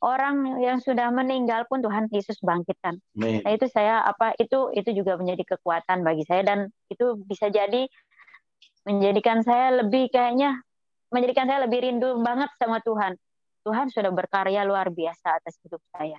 [0.00, 2.96] orang yang sudah meninggal pun Tuhan Yesus bangkitkan.
[3.20, 7.86] Nah itu saya apa itu itu juga menjadi kekuatan bagi saya dan itu bisa jadi
[8.84, 10.60] menjadikan saya lebih kayaknya
[11.10, 13.18] menjadikan saya lebih rindu banget sama Tuhan.
[13.66, 16.16] Tuhan sudah berkarya luar biasa atas hidup saya.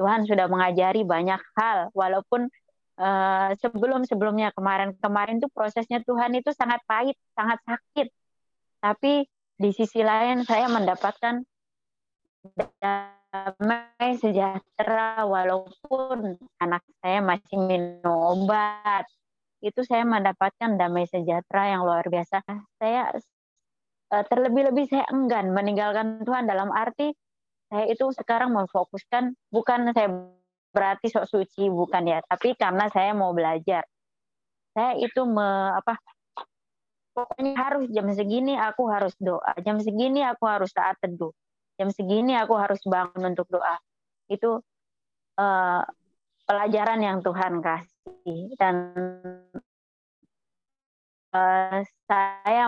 [0.00, 2.48] Tuhan sudah mengajari banyak hal walaupun
[2.96, 8.08] uh, sebelum-sebelumnya kemarin-kemarin itu prosesnya Tuhan itu sangat pahit, sangat sakit.
[8.80, 9.28] Tapi
[9.60, 11.44] di sisi lain saya mendapatkan
[12.80, 19.04] damai sejahtera walaupun anak saya masih minum obat.
[19.60, 22.40] Itu saya mendapatkan damai sejahtera yang luar biasa.
[22.80, 23.12] Saya
[24.12, 27.12] uh, terlebih-lebih saya enggan meninggalkan Tuhan dalam arti
[27.70, 30.10] saya itu sekarang memfokuskan bukan saya
[30.74, 33.86] berarti sok suci bukan ya, tapi karena saya mau belajar.
[34.74, 35.98] Saya itu me, apa
[37.14, 41.30] pokoknya harus jam segini aku harus doa, jam segini aku harus saat teduh,
[41.78, 43.78] jam segini aku harus bangun untuk doa.
[44.26, 44.62] Itu
[45.38, 45.82] uh,
[46.50, 48.42] pelajaran yang Tuhan kasih.
[48.58, 48.74] Dan
[51.30, 51.78] uh,
[52.10, 52.66] saya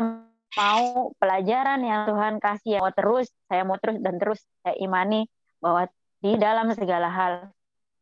[0.55, 5.27] mau pelajaran yang Tuhan kasih yang mau terus saya mau terus dan terus saya imani
[5.59, 5.91] bahwa
[6.23, 7.51] di dalam segala hal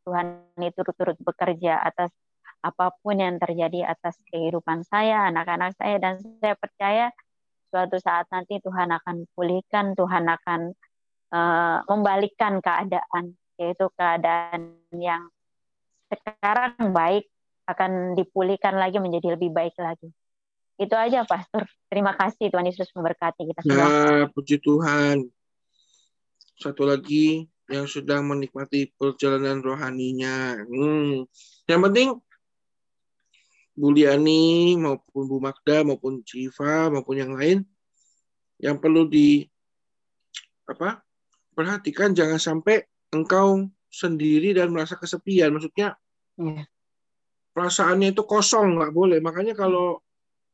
[0.05, 2.13] Tuhan itu turut-turut bekerja atas
[2.61, 7.09] apa pun yang terjadi atas kehidupan saya, anak-anak saya, dan saya percaya
[7.73, 10.61] suatu saat nanti Tuhan akan pulihkan, Tuhan akan
[11.33, 15.33] uh, membalikkan keadaan, yaitu keadaan yang
[16.11, 17.31] sekarang baik
[17.71, 20.11] akan dipulihkan lagi menjadi lebih baik lagi.
[20.81, 21.69] Itu aja, Pastor.
[21.93, 23.79] Terima kasih Tuhan Yesus memberkati kita semua.
[23.79, 23.93] Ya,
[24.33, 25.29] puji Tuhan.
[26.57, 30.59] Satu lagi yang sedang menikmati perjalanan rohaninya.
[30.67, 31.29] Hmm.
[31.71, 32.09] Yang penting
[33.81, 37.65] Bu Liani maupun Bu Magda maupun Civa maupun yang lain
[38.61, 39.49] yang perlu di
[40.69, 41.01] apa
[41.57, 45.51] perhatikan jangan sampai engkau sendiri dan merasa kesepian.
[45.51, 45.99] Maksudnya
[46.39, 46.65] yeah.
[47.53, 49.19] perasaannya itu kosong nggak boleh.
[49.19, 49.99] Makanya kalau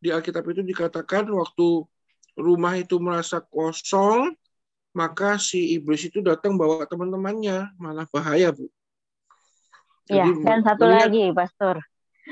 [0.01, 1.85] di Alkitab itu dikatakan waktu
[2.37, 4.33] rumah itu merasa kosong
[4.97, 7.77] maka si iblis itu datang bawa teman-temannya.
[7.77, 8.65] Malah bahaya bu.
[10.09, 11.85] Iya dan satu lagi pastor.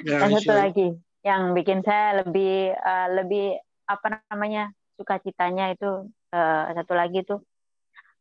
[0.03, 0.89] Ya, Dan satu lagi
[1.23, 7.37] yang bikin saya lebih uh, lebih apa namanya sukacitanya itu uh, satu lagi itu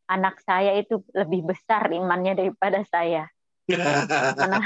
[0.08, 3.28] anak saya itu lebih besar imannya daripada saya.
[3.70, 4.60] Karena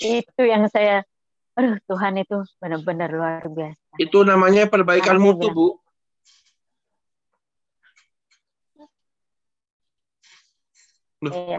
[0.00, 1.04] itu yang saya
[1.58, 3.98] aduh Tuhan itu benar-benar luar biasa.
[3.98, 5.68] Itu namanya perbaikan mutu, Bu.
[11.18, 11.58] Loh, iya.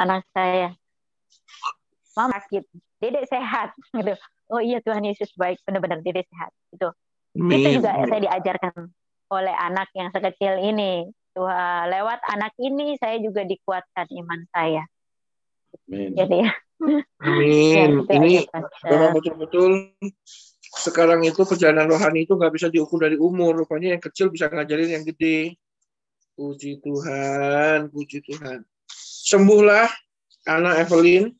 [0.00, 0.72] anak saya
[2.16, 2.64] mama sakit,
[3.00, 4.16] dedek sehat gitu.
[4.52, 6.52] Oh iya Tuhan Yesus baik, benar-benar dedek sehat.
[6.72, 6.88] Itu.
[7.36, 7.60] Amin.
[7.60, 8.92] Itu juga saya diajarkan
[9.32, 11.08] oleh anak yang sekecil ini.
[11.32, 14.84] Tuhan, lewat anak ini saya juga dikuatkan iman saya.
[15.88, 16.12] Amin.
[16.12, 16.52] Jadi ya.
[17.24, 17.88] Amin.
[18.12, 18.44] ya, ini
[18.84, 19.96] memang betul-betul
[20.76, 23.64] sekarang itu perjalanan rohani itu nggak bisa diukur dari umur.
[23.64, 25.56] Rupanya yang kecil bisa ngajarin yang gede.
[26.36, 28.64] Puji Tuhan, puji Tuhan.
[29.24, 29.88] Sembuhlah
[30.48, 31.32] anak Evelyn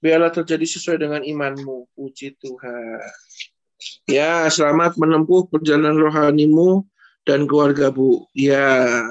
[0.00, 1.88] biarlah terjadi sesuai dengan imanmu.
[1.96, 3.00] Puji Tuhan.
[4.08, 6.84] Ya, selamat menempuh perjalanan rohanimu
[7.26, 8.24] dan keluarga Bu.
[8.32, 9.02] Ya,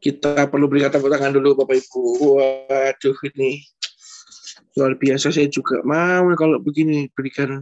[0.00, 2.02] kita perlu berikan tepuk tangan dulu Bapak Ibu.
[2.34, 3.62] Waduh ini
[4.72, 7.60] luar biasa saya juga mau kalau begini berikan.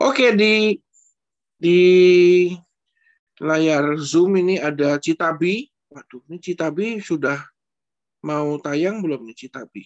[0.00, 0.80] Oke di
[1.60, 1.80] di
[3.38, 5.68] layar Zoom ini ada Citabi.
[5.92, 7.38] Waduh, ini Citabi sudah
[8.24, 9.84] mau tayang belum nih Citabi?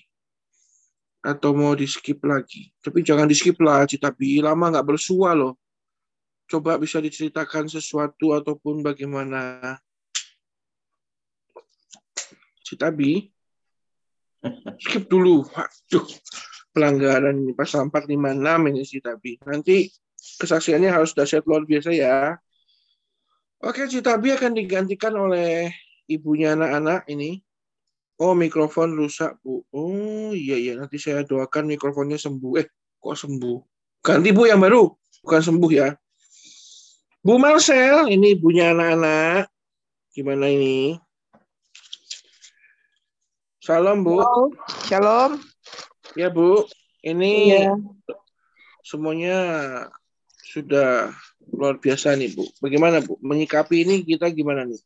[1.23, 2.75] atau mau di skip lagi.
[2.83, 4.43] Tapi jangan di skip lah, Citabi.
[4.43, 5.62] Lama nggak bersua loh.
[6.51, 9.77] Coba bisa diceritakan sesuatu ataupun bagaimana.
[12.63, 13.29] Citabi.
[14.83, 15.45] Skip dulu.
[15.45, 16.07] Waduh.
[16.73, 19.33] Pelanggaran ini pasal 456 ini Citabi.
[19.45, 19.93] Nanti
[20.41, 22.41] kesaksiannya harus dahsyat luar biasa ya.
[23.63, 25.71] Oke, Citabi akan digantikan oleh
[26.11, 27.39] ibunya anak-anak ini.
[28.19, 29.63] Oh, mikrofon rusak, Bu.
[29.71, 30.73] Oh, iya, iya.
[30.79, 32.53] Nanti saya doakan mikrofonnya sembuh.
[32.59, 32.67] Eh,
[32.99, 33.59] kok sembuh?
[34.03, 34.91] Ganti, Bu, yang baru.
[35.23, 35.95] Bukan sembuh, ya.
[37.23, 39.47] Bu Marcel, ini punya anak-anak.
[40.11, 40.99] Gimana ini?
[43.63, 44.19] Salam, Bu.
[44.19, 44.51] Halo.
[44.91, 45.39] Shalom.
[46.19, 46.67] Ya, Bu.
[46.99, 47.31] Ini
[47.63, 47.79] iya.
[48.83, 49.39] semuanya
[50.51, 51.15] sudah
[51.47, 52.43] luar biasa nih, Bu.
[52.59, 53.15] Bagaimana, Bu?
[53.23, 54.83] Menyikapi ini kita gimana nih?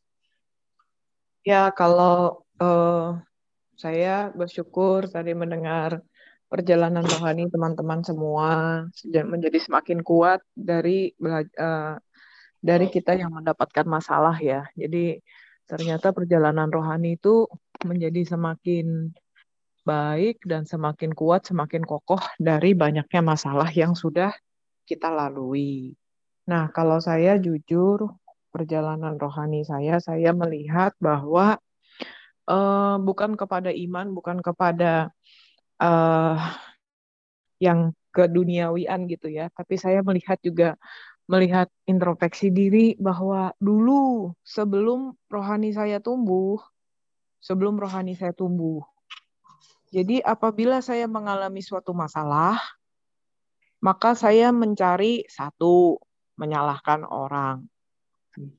[1.41, 3.17] Ya, kalau uh,
[3.81, 6.05] saya bersyukur tadi mendengar
[6.53, 8.85] perjalanan rohani teman-teman semua
[9.25, 11.97] menjadi semakin kuat dari uh,
[12.61, 14.67] dari kita yang mendapatkan masalah ya.
[14.73, 15.21] Jadi
[15.67, 17.45] ternyata perjalanan rohani itu
[17.83, 19.11] menjadi semakin
[19.87, 24.35] baik dan semakin kuat, semakin kokoh dari banyaknya masalah yang sudah
[24.83, 25.95] kita lalui.
[26.47, 28.11] Nah, kalau saya jujur
[28.51, 31.59] perjalanan rohani saya, saya melihat bahwa
[32.47, 35.11] uh, bukan kepada iman, bukan kepada
[35.79, 36.39] uh,
[37.59, 40.73] yang keduniawian gitu ya, tapi saya melihat juga
[41.27, 46.59] melihat introspeksi diri bahwa dulu sebelum rohani saya tumbuh,
[47.43, 48.81] sebelum rohani saya tumbuh.
[49.91, 52.59] Jadi apabila saya mengalami suatu masalah,
[53.83, 55.99] maka saya mencari satu
[56.39, 57.67] menyalahkan orang.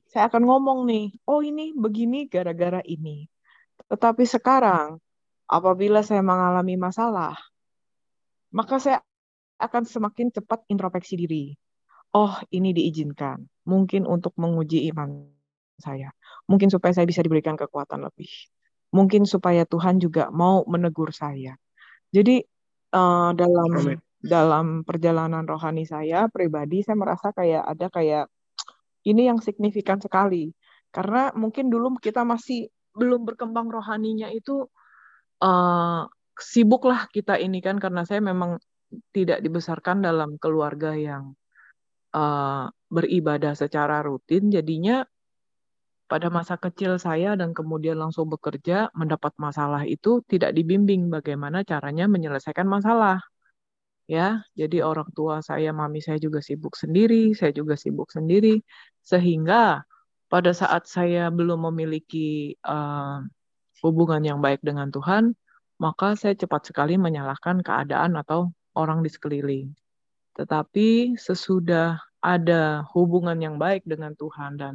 [0.09, 3.29] Saya akan ngomong nih, oh ini begini gara-gara ini.
[3.89, 5.01] Tetapi sekarang,
[5.49, 7.33] apabila saya mengalami masalah,
[8.53, 8.99] maka saya
[9.57, 11.45] akan semakin cepat introspeksi diri.
[12.15, 13.45] Oh, ini diizinkan.
[13.69, 15.29] Mungkin untuk menguji iman
[15.77, 16.09] saya.
[16.49, 18.29] Mungkin supaya saya bisa diberikan kekuatan lebih.
[18.89, 21.53] Mungkin supaya Tuhan juga mau menegur saya.
[22.09, 22.41] Jadi
[22.93, 23.97] uh, dalam Amen.
[24.19, 28.25] dalam perjalanan rohani saya pribadi saya merasa kayak ada kayak
[29.07, 30.51] ini yang signifikan sekali
[30.89, 34.65] karena mungkin dulu kita masih belum berkembang rohaninya itu
[35.39, 36.03] uh,
[36.35, 38.57] sibuklah kita ini kan karena saya memang
[39.13, 41.37] tidak dibesarkan dalam keluarga yang
[42.13, 45.05] uh, beribadah secara rutin jadinya
[46.09, 52.09] pada masa kecil saya dan kemudian langsung bekerja mendapat masalah itu tidak dibimbing bagaimana caranya
[52.09, 53.21] menyelesaikan masalah.
[54.09, 58.65] Ya, jadi orang tua saya, mami saya juga sibuk sendiri, saya juga sibuk sendiri
[59.05, 59.85] sehingga
[60.33, 63.21] pada saat saya belum memiliki uh,
[63.85, 65.37] hubungan yang baik dengan Tuhan,
[65.77, 69.77] maka saya cepat sekali menyalahkan keadaan atau orang di sekeliling.
[70.39, 74.73] Tetapi sesudah ada hubungan yang baik dengan Tuhan dan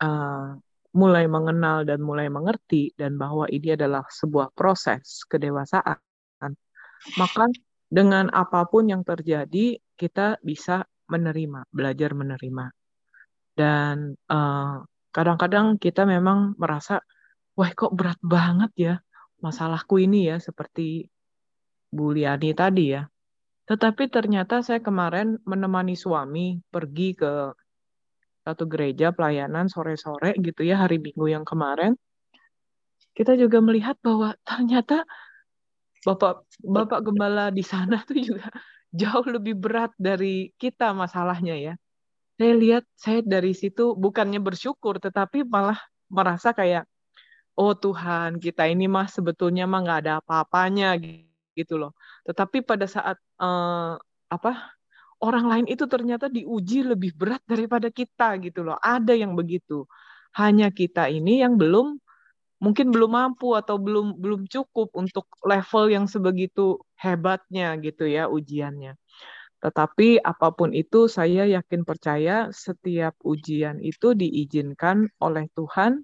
[0.00, 0.56] uh,
[0.92, 5.96] mulai mengenal dan mulai mengerti dan bahwa ini adalah sebuah proses kedewasaan,
[7.16, 7.44] maka
[7.88, 12.72] dengan apa pun yang terjadi kita bisa menerima, belajar menerima.
[13.52, 14.76] Dan eh,
[15.12, 17.00] kadang-kadang kita memang merasa,
[17.56, 18.94] wah kok berat banget ya
[19.42, 21.08] masalahku ini ya, seperti
[21.92, 23.02] Bu Liani tadi ya.
[23.72, 27.56] Tetapi ternyata saya kemarin menemani suami pergi ke
[28.44, 31.96] satu gereja pelayanan sore-sore gitu ya hari Minggu yang kemarin
[33.16, 35.08] kita juga melihat bahwa ternyata
[36.04, 38.52] Bapak Bapak gembala di sana tuh juga
[39.00, 41.74] jauh lebih berat dari kita masalahnya ya.
[42.36, 45.80] Saya lihat saya dari situ bukannya bersyukur tetapi malah
[46.12, 46.84] merasa kayak
[47.56, 51.31] oh Tuhan kita ini mah sebetulnya mah nggak ada apa-apanya gitu
[51.76, 51.92] loh.
[52.24, 53.96] Tetapi pada saat uh,
[54.32, 54.52] apa
[55.22, 58.76] orang lain itu ternyata diuji lebih berat daripada kita gitu loh.
[58.82, 59.86] Ada yang begitu.
[60.34, 62.00] Hanya kita ini yang belum
[62.62, 68.94] mungkin belum mampu atau belum belum cukup untuk level yang sebegitu hebatnya gitu ya ujiannya.
[69.62, 76.02] Tetapi apa pun itu saya yakin percaya setiap ujian itu diizinkan oleh Tuhan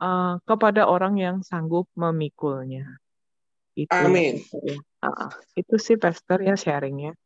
[0.00, 3.01] uh, kepada orang yang sanggup memikulnya.
[3.72, 4.44] Itu, Amin.
[5.00, 7.16] Uh, itu sih Pastor ya sharingnya.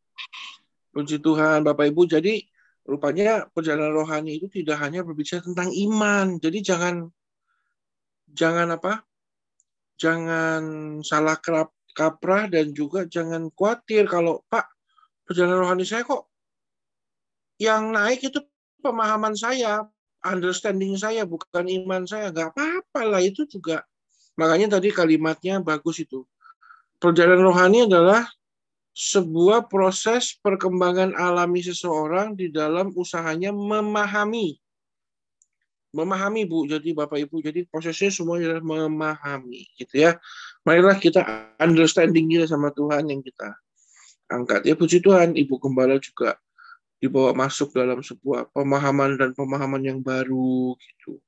[0.95, 2.07] Puji Tuhan, Bapak Ibu.
[2.07, 2.47] Jadi
[2.87, 6.39] rupanya perjalanan rohani itu tidak hanya berbicara tentang iman.
[6.39, 6.95] Jadi jangan
[8.31, 9.03] jangan apa?
[9.99, 10.63] Jangan
[11.03, 14.69] salah kerap kaprah dan juga jangan khawatir kalau Pak
[15.27, 16.29] perjalanan rohani saya kok
[17.57, 18.39] yang naik itu
[18.85, 19.89] pemahaman saya,
[20.21, 22.29] understanding saya bukan iman saya.
[22.31, 23.83] Gak apa-apa lah itu juga.
[24.37, 26.29] Makanya tadi kalimatnya bagus itu.
[27.07, 28.27] Perjalanan rohani adalah
[28.91, 34.59] sebuah proses perkembangan alami seseorang di dalam usahanya memahami.
[35.95, 36.67] Memahami, Bu.
[36.67, 40.19] Jadi Bapak Ibu, jadi prosesnya semua adalah memahami, gitu ya.
[40.67, 41.23] Marilah kita
[41.63, 43.55] understanding juga sama Tuhan yang kita
[44.27, 44.67] angkat.
[44.67, 46.35] Ya puji Tuhan, Ibu Gembala juga
[46.99, 51.23] dibawa masuk dalam sebuah pemahaman dan pemahaman yang baru gitu.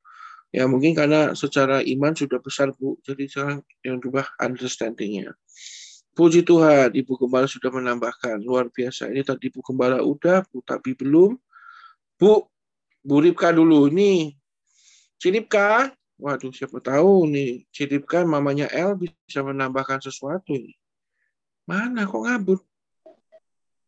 [0.48, 5.36] Ya mungkin karena secara iman sudah besar Bu, jadi jangan yang berubah understandingnya.
[6.16, 8.42] Puji Tuhan, Ibu Gembala sudah menambahkan.
[8.42, 9.06] Luar biasa.
[9.12, 11.36] Ini tadi Ibu Gembala udah, Bu tapi belum.
[12.18, 12.42] Bu,
[13.04, 13.86] Bu Ripka dulu.
[13.92, 14.34] Ini
[15.20, 15.94] Ciripka.
[16.18, 17.62] Waduh, siapa tahu nih.
[17.70, 20.74] Ciripka mamanya El bisa menambahkan sesuatu ini.
[21.68, 22.60] Mana kok ngabut?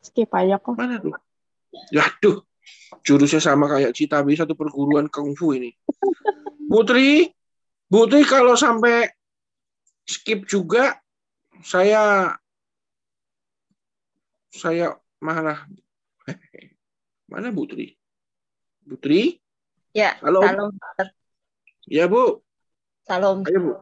[0.05, 0.79] Skip aja kok.
[0.79, 1.17] Mana tuh?
[1.91, 2.47] Yaduh,
[3.03, 5.75] jurusnya sama kayak Citabi satu perguruan kungfu ini.
[6.71, 7.27] Putri,
[7.91, 9.11] Putri kalau sampai
[10.07, 10.95] skip juga
[11.67, 12.31] saya
[14.55, 15.67] saya mana
[17.31, 17.99] mana Putri?
[18.87, 19.43] Putri?
[19.91, 20.47] Ya, Halo.
[20.47, 20.71] Salam.
[21.91, 22.39] Ya, Bu.
[23.03, 23.43] Salam.
[23.51, 23.73] Ayo, Bu.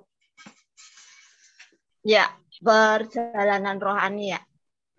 [2.09, 2.33] Ya,
[2.65, 4.41] perjalanan rohani ya.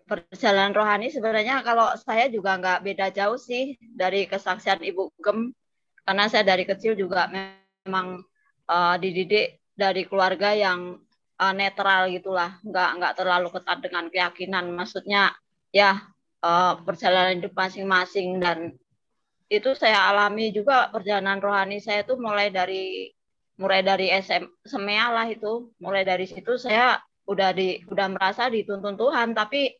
[0.06, 5.50] Perjalanan rohani sebenarnya kalau saya juga nggak beda jauh sih dari kesaksian Ibu Gem.
[6.06, 7.26] Karena saya dari kecil juga
[7.84, 8.20] memang
[8.68, 11.00] uh, dididik dari keluarga yang
[11.40, 12.60] uh, netral gitulah.
[12.60, 14.64] Nggak nggak terlalu ketat dengan keyakinan.
[14.76, 15.32] Maksudnya
[15.72, 16.04] ya
[16.44, 18.40] uh, perjalanan hidup masing-masing.
[18.40, 18.76] Dan
[19.48, 23.10] itu saya alami juga perjalanan rohani saya itu mulai dari
[23.60, 25.72] mulai dari SM semea lah itu.
[25.80, 29.32] Mulai dari situ saya udah di udah merasa dituntun Tuhan.
[29.32, 29.72] Tapi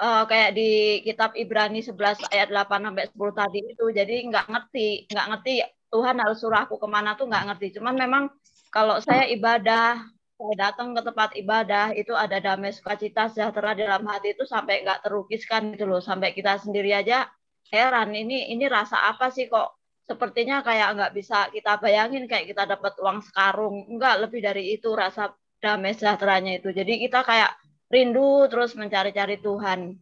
[0.00, 3.84] uh, kayak di kitab Ibrani 11 ayat 8 sampai 10 tadi itu.
[3.92, 5.54] Jadi nggak ngerti, nggak ngerti
[5.88, 7.80] Tuhan harus suruh aku ke mana tuh nggak ngerti.
[7.80, 8.24] Cuman memang
[8.68, 10.04] kalau saya ibadah,
[10.36, 15.08] saya datang ke tempat ibadah itu ada damai sukacita sejahtera dalam hati itu sampai nggak
[15.08, 16.04] terukiskan gitu loh.
[16.04, 17.26] Sampai kita sendiri aja
[17.72, 19.76] heran ini ini rasa apa sih kok
[20.08, 24.88] sepertinya kayak nggak bisa kita bayangin kayak kita dapat uang sekarung enggak lebih dari itu
[24.96, 27.52] rasa damai sejahteranya itu jadi kita kayak
[27.92, 29.92] rindu terus mencari-cari Tuhan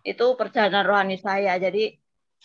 [0.00, 1.92] itu perjalanan rohani saya jadi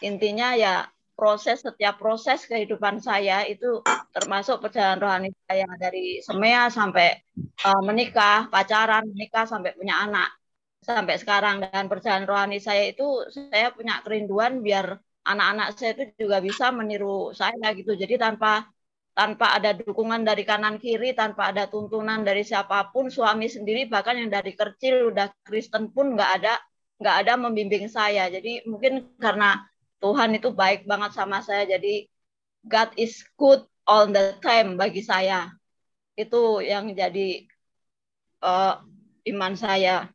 [0.03, 7.15] intinya ya proses setiap proses kehidupan saya itu termasuk perjalanan rohani saya dari semea sampai
[7.65, 10.29] uh, menikah pacaran menikah sampai punya anak
[10.85, 16.37] sampai sekarang dan perjalanan rohani saya itu saya punya kerinduan biar anak-anak saya itu juga
[16.39, 17.97] bisa meniru saya gitu.
[17.97, 18.69] Jadi tanpa
[19.17, 24.19] tanpa ada dukungan dari kanan kiri, tanpa ada tuntunan dari siapa pun, suami sendiri bahkan
[24.21, 26.53] yang dari kecil udah Kristen pun nggak ada
[27.01, 28.29] nggak ada membimbing saya.
[28.29, 29.65] Jadi mungkin karena
[30.03, 32.05] Tuhan itu baik banget sama saya, jadi
[32.65, 35.53] God is good all the time bagi saya.
[36.17, 37.45] Itu yang jadi
[38.41, 38.81] uh,
[39.31, 40.09] iman saya,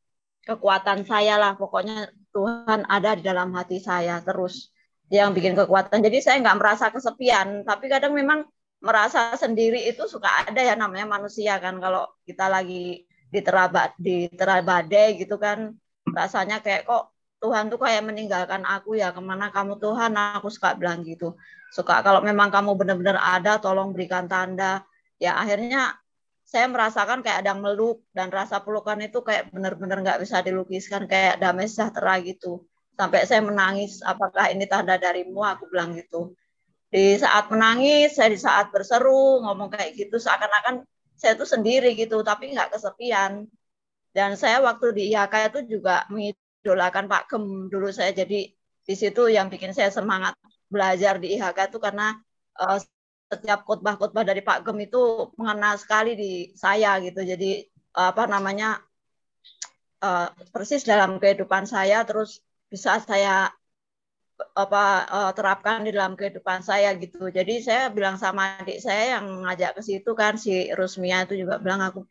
[0.44, 1.52] kekuatan saya lah.
[1.54, 4.70] Pokoknya Tuhan ada di dalam hati saya terus
[5.10, 6.02] yang bikin kekuatan.
[6.02, 8.46] Jadi saya nggak merasa kesepian, tapi kadang memang
[8.80, 14.26] merasa sendiri itu suka ada ya namanya manusia kan kalau kita lagi di terabat di
[14.32, 15.76] terabade gitu kan
[16.08, 20.12] rasanya kayak kok Tuhan tuh kayak meninggalkan aku ya ke mana kamu Tuhan?
[20.36, 21.40] Aku suka bilang gitu.
[21.72, 24.84] Suka kalau memang kamu benar-benar ada tolong berikan tanda.
[25.16, 25.96] Ya akhirnya
[26.44, 31.40] saya merasakan kayak ada meluk dan rasa pelukan itu kayak benar-benar nggak bisa dilukiskan kayak
[31.40, 32.68] damai sejahtera gitu.
[33.00, 35.40] Sampai saya menangis apakah ini tanda darimu?
[35.40, 36.36] Aku bilang gitu.
[36.92, 40.84] Di saat menangis saya di saat berseru ngomong kayak gitu seakan-akan
[41.16, 43.48] saya tuh sendiri gitu tapi nggak kesepian.
[44.10, 46.04] Dan saya waktu di IHK itu juga
[46.60, 48.52] mengidolakan Pak Gem dulu saya jadi
[48.84, 50.36] di situ yang bikin saya semangat
[50.68, 52.12] belajar di IHK itu karena
[52.60, 52.76] uh,
[53.32, 57.64] setiap khotbah-khotbah dari Pak Gem itu mengena sekali di saya gitu jadi
[57.96, 58.78] apa namanya
[60.04, 63.48] uh, persis dalam kehidupan saya terus bisa saya
[64.52, 67.28] apa uh, terapkan di dalam kehidupan saya gitu.
[67.28, 71.60] Jadi saya bilang sama adik saya yang ngajak ke situ kan si Rusmia itu juga
[71.60, 72.08] bilang aku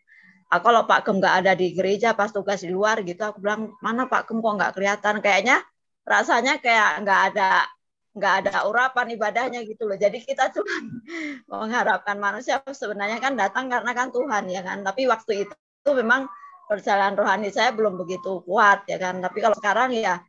[0.50, 3.74] aku kalau Pak Gem nggak ada di gereja pas tugas di luar gitu aku bilang
[3.86, 5.62] mana Pak Gem kok nggak kelihatan kayaknya
[6.10, 7.70] rasanya kayak nggak ada
[8.18, 9.96] nggak ada urapan ibadahnya gitu loh.
[9.96, 10.74] Jadi kita cuma
[11.52, 14.82] mengharapkan manusia sebenarnya kan datang karena kan Tuhan ya kan.
[14.82, 16.26] Tapi waktu itu, itu memang
[16.66, 19.22] perjalanan rohani saya belum begitu kuat ya kan.
[19.22, 20.20] Tapi kalau sekarang ya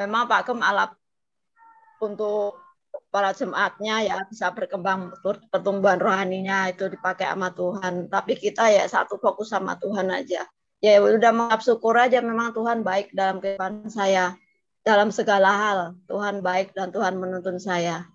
[0.00, 0.90] memang Pak Gem alat
[2.00, 2.63] untuk
[3.14, 5.14] para jemaatnya ya bisa berkembang
[5.54, 8.10] pertumbuhan rohaninya itu dipakai sama Tuhan.
[8.10, 10.42] Tapi kita ya satu fokus sama Tuhan aja.
[10.82, 14.34] Ya udah maaf syukur aja memang Tuhan baik dalam kehidupan saya.
[14.82, 15.78] Dalam segala hal
[16.10, 18.10] Tuhan baik dan Tuhan menuntun saya.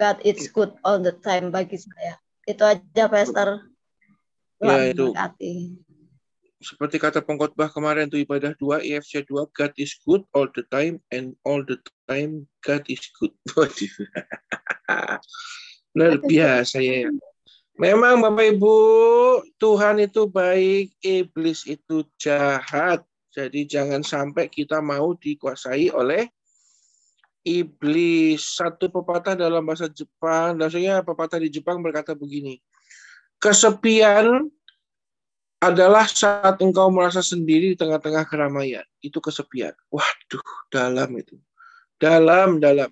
[0.00, 2.16] God it's good all the time bagi saya.
[2.48, 3.68] Itu aja Pastor.
[4.56, 5.12] Tuhan ya, itu
[6.60, 11.00] seperti kata pengkhotbah kemarin itu ibadah 2 EFC 2 God is good all the time
[11.08, 13.32] and all the time God is good.
[15.96, 17.08] Luar biasa ya.
[17.80, 18.76] Memang Bapak Ibu,
[19.56, 23.00] Tuhan itu baik, iblis itu jahat.
[23.32, 26.28] Jadi jangan sampai kita mau dikuasai oleh
[27.40, 28.60] iblis.
[28.60, 32.60] Satu pepatah dalam bahasa Jepang, maksudnya pepatah di Jepang berkata begini.
[33.40, 34.52] Kesepian
[35.60, 38.84] adalah saat engkau merasa sendiri di tengah-tengah keramaian.
[39.04, 39.76] Itu kesepian.
[39.92, 41.36] Waduh, dalam itu.
[42.00, 42.88] Dalam, dalam.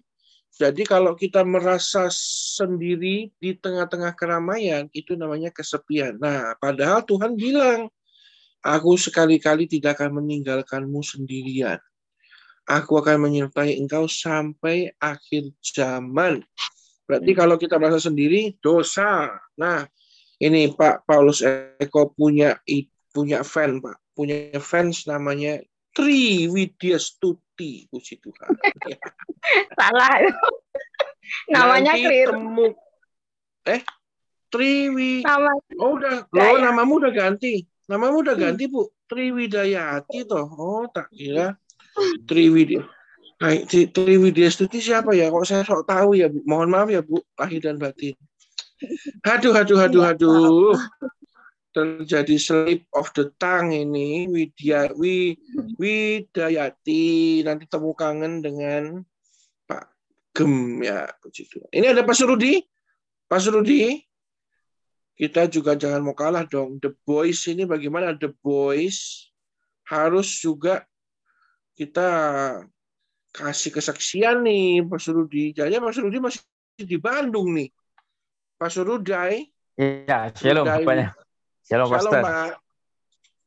[0.58, 6.20] Jadi kalau kita merasa sendiri di tengah-tengah keramaian, itu namanya kesepian.
[6.20, 7.88] Nah, padahal Tuhan bilang,
[8.60, 11.80] aku sekali-kali tidak akan meninggalkanmu sendirian.
[12.68, 16.44] Aku akan menyertai engkau sampai akhir zaman.
[17.08, 19.32] Berarti kalau kita merasa sendiri, dosa.
[19.56, 19.88] Nah,
[20.38, 22.58] ini Pak Paulus Eko punya
[23.10, 25.58] punya fan Pak, punya fans namanya
[25.90, 28.50] Tri Widya Stuti, puji Tuhan.
[29.78, 30.14] Salah.
[31.50, 32.32] Namanya keliru.
[32.38, 32.66] Temu,
[33.66, 33.82] eh,
[34.48, 35.26] Triwi.
[35.26, 35.52] Nama,
[35.82, 37.66] oh udah, oh namamu udah ganti.
[37.88, 38.88] Namamu udah ganti Bu.
[39.08, 40.46] Triwidayati toh.
[40.56, 41.56] Oh tak kira
[42.28, 42.84] Triwidya.
[43.38, 45.32] Nah, Triwidya Stuti siapa ya?
[45.32, 46.44] Kok saya sok tahu ya Bu?
[46.48, 48.16] Mohon maaf ya Bu, lahir dan batin.
[49.26, 50.78] Aduh, aduh, aduh, iya, aduh.
[51.74, 54.26] Terjadi slip of the tongue ini.
[54.30, 55.36] Widya, Wi,
[55.78, 57.42] Widayati.
[57.44, 59.02] Nanti temu kangen dengan
[59.68, 59.90] Pak
[60.34, 61.06] Gem ya.
[61.22, 61.62] Begitu.
[61.70, 62.62] Ini ada Pak Surudi.
[63.28, 64.00] Pak Surudi.
[65.18, 66.78] Kita juga jangan mau kalah dong.
[66.78, 68.14] The Boys ini bagaimana?
[68.14, 69.28] The Boys
[69.90, 70.86] harus juga
[71.74, 72.08] kita
[73.34, 75.50] kasih kesaksian nih Pak Surudi.
[75.54, 76.42] Jadi Pak Surudi masih
[76.78, 77.70] di Bandung nih.
[78.58, 79.46] Pak Surudai.
[79.78, 81.14] Iya, shalom Bapaknya.
[81.62, 82.22] Shalom, Shalom Pastor.
[82.26, 82.48] Pak.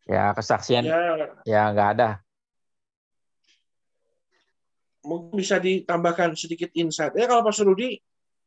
[0.07, 0.97] Ya, kesaksian Ya,
[1.45, 2.09] ya nggak ada.
[5.01, 7.17] mungkin bisa ditambahkan sedikit insight.
[7.17, 7.97] Ya kalau Pak Surudi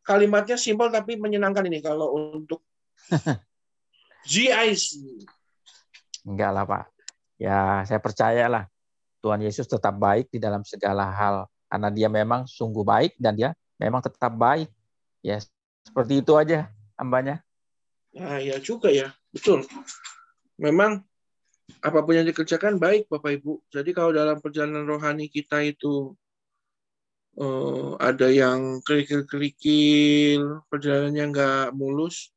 [0.06, 2.62] kalimatnya simpel tapi menyenangkan ini kalau untuk
[4.30, 5.02] GIC.
[6.24, 6.84] Enggak lah, Pak.
[7.36, 8.70] Ya, saya percayalah
[9.18, 13.50] Tuhan Yesus tetap baik di dalam segala hal karena dia memang sungguh baik dan dia
[13.76, 14.70] memang tetap baik.
[15.26, 15.42] Ya,
[15.84, 17.44] seperti itu aja hambanya.
[18.14, 19.66] Nah, ya juga ya, betul.
[20.58, 21.02] Memang
[21.80, 23.64] apa pun yang dikerjakan baik Bapak Ibu.
[23.72, 26.14] Jadi kalau dalam perjalanan rohani kita itu
[27.40, 32.30] eh, ada yang kerikil-kerikil, perjalanannya nggak mulus,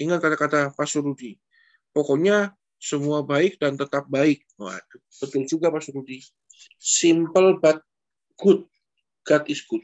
[0.00, 1.36] ingat kata-kata Pak Surudi.
[1.94, 4.44] Pokoknya semua baik dan tetap baik.
[4.58, 6.20] Waduh, betul juga Pak Surudi.
[6.80, 7.80] Simple but
[8.40, 8.64] good.
[9.24, 9.80] God is good.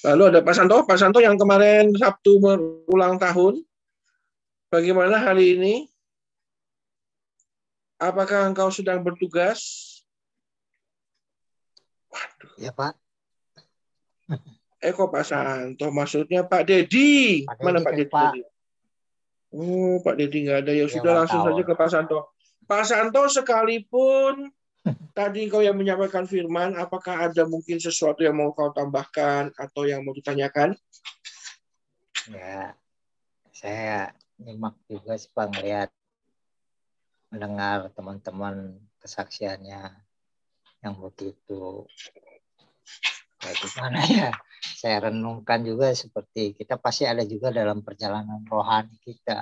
[0.00, 2.40] Lalu ada Pak Santo, Pak Santo yang kemarin Sabtu
[2.88, 3.60] ulang tahun.
[4.72, 5.74] Bagaimana hari ini?
[8.00, 9.60] Apakah engkau sedang bertugas?
[12.56, 12.96] Ya Pak.
[14.80, 17.44] Eh kok Pak Santo, maksudnya Pak Dedi.
[17.44, 18.08] Pak Mana Dedi Pak kan, Dedi?
[18.08, 18.32] Pak.
[19.52, 20.72] Oh, Pak Dedi nggak ada.
[20.72, 21.60] Ya Dia sudah langsung wartawan.
[21.60, 22.18] saja ke Pak Santo.
[22.64, 24.48] Pak Santo sekalipun
[25.12, 30.00] tadi kau yang menyampaikan firman, apakah ada mungkin sesuatu yang mau kau tambahkan atau yang
[30.06, 30.76] mau ditanyakan?
[32.30, 32.76] Ya,
[33.50, 35.90] saya nyimak juga sih Pak ngeliat
[37.30, 39.94] mendengar teman-teman kesaksiannya
[40.80, 41.84] yang begitu
[43.40, 44.30] kayak gimana ya?
[44.60, 49.40] Saya renungkan juga seperti kita pasti ada juga dalam perjalanan rohani kita.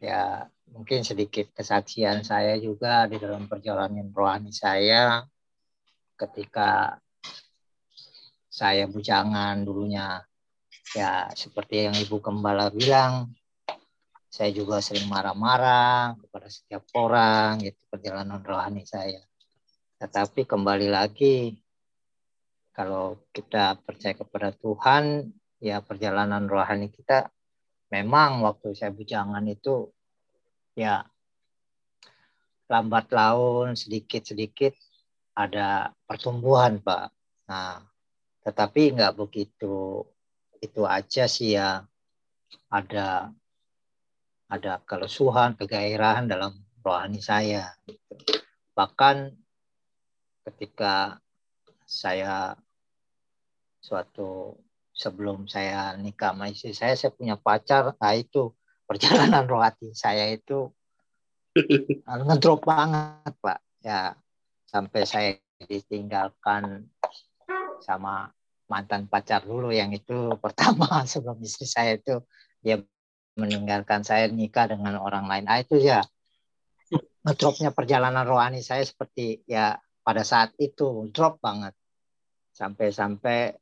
[0.00, 5.24] Ya mungkin sedikit kesaksian saya juga di dalam perjalanan rohani saya.
[6.14, 6.94] Ketika
[8.46, 10.22] saya bujangan dulunya
[10.94, 13.34] ya seperti yang ibu gembala bilang
[14.30, 19.22] saya juga sering marah-marah kepada setiap orang itu perjalanan rohani saya.
[19.98, 21.54] Tetapi kembali lagi
[22.74, 25.30] kalau kita percaya kepada Tuhan
[25.62, 27.30] ya perjalanan rohani kita
[27.94, 29.93] memang waktu saya bujangan itu
[30.74, 31.06] ya
[32.70, 34.74] lambat laun sedikit-sedikit
[35.34, 37.06] ada pertumbuhan Pak
[37.50, 37.82] nah
[38.44, 40.04] tetapi nggak begitu
[40.60, 41.82] itu aja sih ya
[42.68, 43.30] ada
[44.54, 47.74] ada kelesuhan, kegairahan dalam rohani saya.
[48.76, 49.34] Bahkan
[50.46, 51.18] ketika
[51.84, 52.54] saya
[53.80, 54.56] suatu
[54.94, 58.52] sebelum saya nikah sama saya, saya punya pacar, nah itu
[58.84, 60.72] perjalanan rohani saya itu
[62.28, 63.58] ngedrop banget, Pak.
[63.84, 64.16] Ya,
[64.66, 65.30] sampai saya
[65.64, 66.88] ditinggalkan
[67.84, 68.32] sama
[68.66, 72.20] mantan pacar dulu yang itu pertama sebelum istri saya itu
[72.64, 72.80] dia
[73.34, 75.44] meninggalkan saya nikah dengan orang lain.
[75.50, 76.02] Ah itu ya
[77.24, 79.74] ngedropnya perjalanan rohani saya seperti ya
[80.04, 81.74] pada saat itu drop banget.
[82.54, 83.58] Sampai-sampai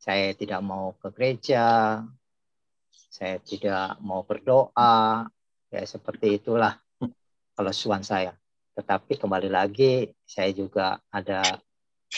[0.00, 2.00] saya tidak mau ke gereja,
[3.14, 5.22] saya tidak mau berdoa,
[5.70, 6.74] ya seperti itulah
[7.56, 8.34] kelesuan saya.
[8.74, 11.62] Tetapi kembali lagi saya juga ada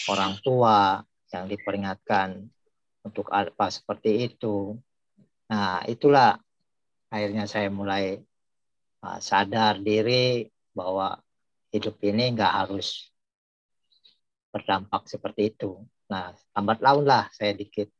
[0.08, 1.04] orang tua
[1.36, 2.48] yang diperingatkan
[3.04, 4.72] untuk apa seperti itu.
[5.52, 6.40] Nah, itulah
[7.12, 8.16] akhirnya saya mulai
[9.04, 11.20] uh, sadar diri bahwa
[11.76, 13.12] hidup ini nggak harus
[14.48, 15.76] berdampak seperti itu.
[16.08, 17.92] Nah, lambat laun lah saya dikit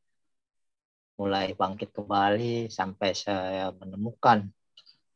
[1.17, 4.45] mulai bangkit kembali sampai saya menemukan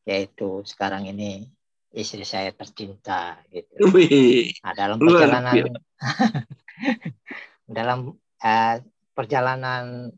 [0.01, 1.45] yaitu sekarang ini
[1.93, 3.93] istri saya tercinta gitu.
[3.93, 5.53] Wih, Nah, dalam perjalanan
[7.77, 7.99] dalam
[8.41, 8.75] eh,
[9.13, 10.09] perjalanan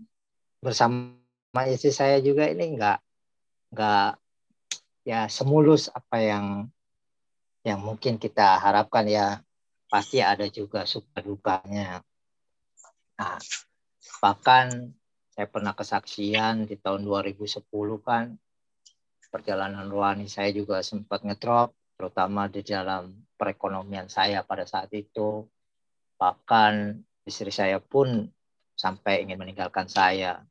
[0.64, 2.98] bersama istri saya juga ini nggak
[3.76, 4.10] nggak
[5.04, 6.48] ya semulus apa yang
[7.68, 9.44] yang mungkin kita harapkan ya
[9.92, 12.00] pasti ada juga suka dukanya.
[13.20, 13.38] Nah,
[14.24, 14.96] bahkan
[15.34, 17.66] saya pernah kesaksian di tahun 2010
[18.06, 18.38] kan
[19.34, 25.50] perjalanan rohani saya juga sempat ngedrop terutama di dalam perekonomian saya pada saat itu.
[26.22, 28.30] Bahkan istri saya pun
[28.78, 30.46] sampai ingin meninggalkan saya.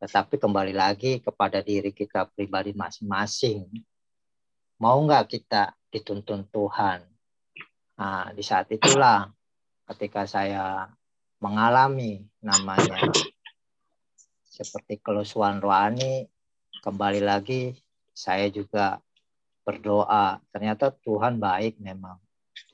[0.00, 3.68] Tetapi kembali lagi kepada diri kita pribadi masing-masing.
[4.80, 7.04] Mau nggak kita dituntun Tuhan?
[8.00, 9.28] Nah, di saat itulah
[9.92, 10.88] ketika saya
[11.40, 13.00] mengalami namanya
[14.60, 16.28] seperti kelusuan rohani,
[16.84, 17.72] kembali lagi
[18.12, 19.00] saya juga
[19.64, 20.36] berdoa.
[20.52, 22.20] Ternyata Tuhan baik memang.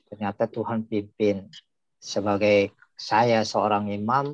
[0.07, 1.51] ternyata Tuhan pimpin
[1.99, 4.33] sebagai saya seorang imam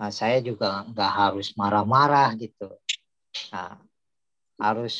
[0.00, 2.66] nah saya juga nggak harus marah-marah gitu
[3.54, 3.78] nah
[4.58, 4.96] harus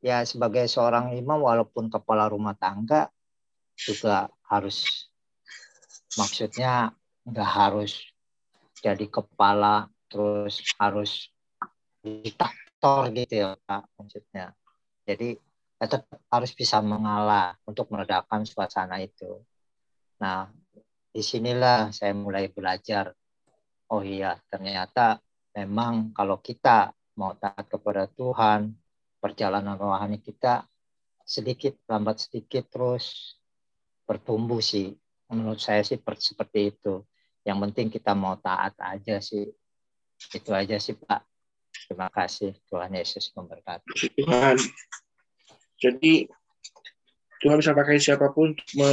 [0.00, 3.12] ya sebagai seorang imam walaupun kepala rumah tangga
[3.76, 5.06] juga harus
[6.16, 6.90] maksudnya
[7.28, 8.00] nggak harus
[8.80, 11.30] jadi kepala terus harus
[12.02, 14.52] diktator gitu ya Pak maksudnya
[15.06, 15.38] jadi
[15.80, 19.40] tetap harus bisa mengalah untuk meredakan suasana itu.
[20.20, 20.52] Nah,
[21.08, 23.16] di sinilah saya mulai belajar.
[23.88, 25.16] Oh iya, ternyata
[25.56, 28.76] memang kalau kita mau taat kepada Tuhan,
[29.24, 30.68] perjalanan rohani kita
[31.24, 33.34] sedikit lambat sedikit terus
[34.04, 34.92] bertumbuh sih.
[35.32, 37.00] Menurut saya sih seperti itu.
[37.40, 39.48] Yang penting kita mau taat aja sih.
[40.28, 41.20] Itu aja sih Pak.
[41.88, 42.54] Terima kasih.
[42.68, 44.20] Tuhan Yesus memberkati.
[44.20, 44.56] Tuhan.
[45.80, 46.28] Jadi
[47.40, 48.92] Tuhan bisa pakai siapa pun untuk me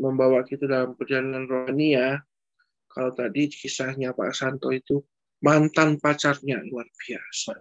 [0.00, 2.22] membawa kita dalam perjalanan rohani ya.
[2.90, 5.02] Kalau tadi kisahnya Pak Santo itu
[5.44, 7.60] mantan pacarnya luar biasa.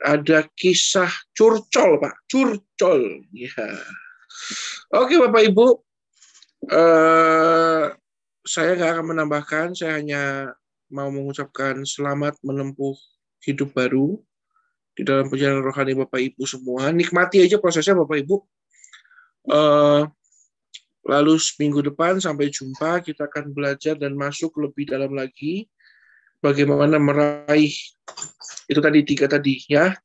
[0.00, 3.28] Ada kisah curcol Pak, curcol.
[3.34, 3.52] Ya.
[4.96, 5.66] Oke Bapak Ibu,
[6.72, 7.84] uh,
[8.42, 10.22] saya nggak akan menambahkan, saya hanya
[10.90, 12.98] mau mengucapkan selamat menempuh
[13.46, 14.18] hidup baru
[14.98, 16.90] di dalam perjalanan rohani Bapak Ibu semua.
[16.90, 18.36] Nikmati aja prosesnya Bapak Ibu.
[19.48, 20.04] Uh,
[21.08, 25.64] lalu minggu depan sampai jumpa kita akan belajar dan masuk lebih dalam lagi
[26.44, 27.72] bagaimana meraih
[28.68, 29.96] itu tadi tiga tadi ya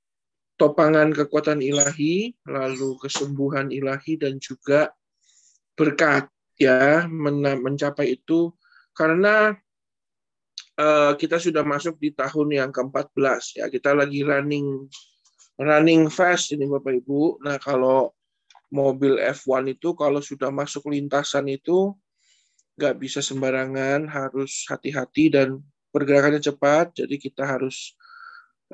[0.56, 4.96] topangan kekuatan ilahi lalu kesembuhan ilahi dan juga
[5.76, 8.56] berkat ya mencapai itu
[8.96, 9.52] karena
[11.16, 13.66] kita sudah masuk di tahun yang ke-14 ya.
[13.72, 14.88] Kita lagi running
[15.56, 17.40] running fast ini Bapak Ibu.
[17.44, 18.12] Nah, kalau
[18.74, 21.96] mobil F1 itu kalau sudah masuk lintasan itu
[22.76, 25.64] nggak bisa sembarangan, harus hati-hati dan
[25.96, 26.92] pergerakannya cepat.
[26.92, 27.96] Jadi kita harus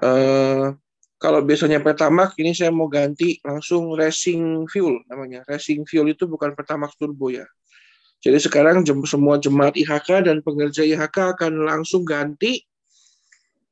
[0.02, 0.74] uh,
[1.22, 5.46] kalau biasanya Pertamax, ini saya mau ganti langsung racing fuel namanya.
[5.46, 7.46] Racing fuel itu bukan Pertamax turbo ya.
[8.22, 12.62] Jadi sekarang jem, semua jemaat IHK dan pengerja IHK akan langsung ganti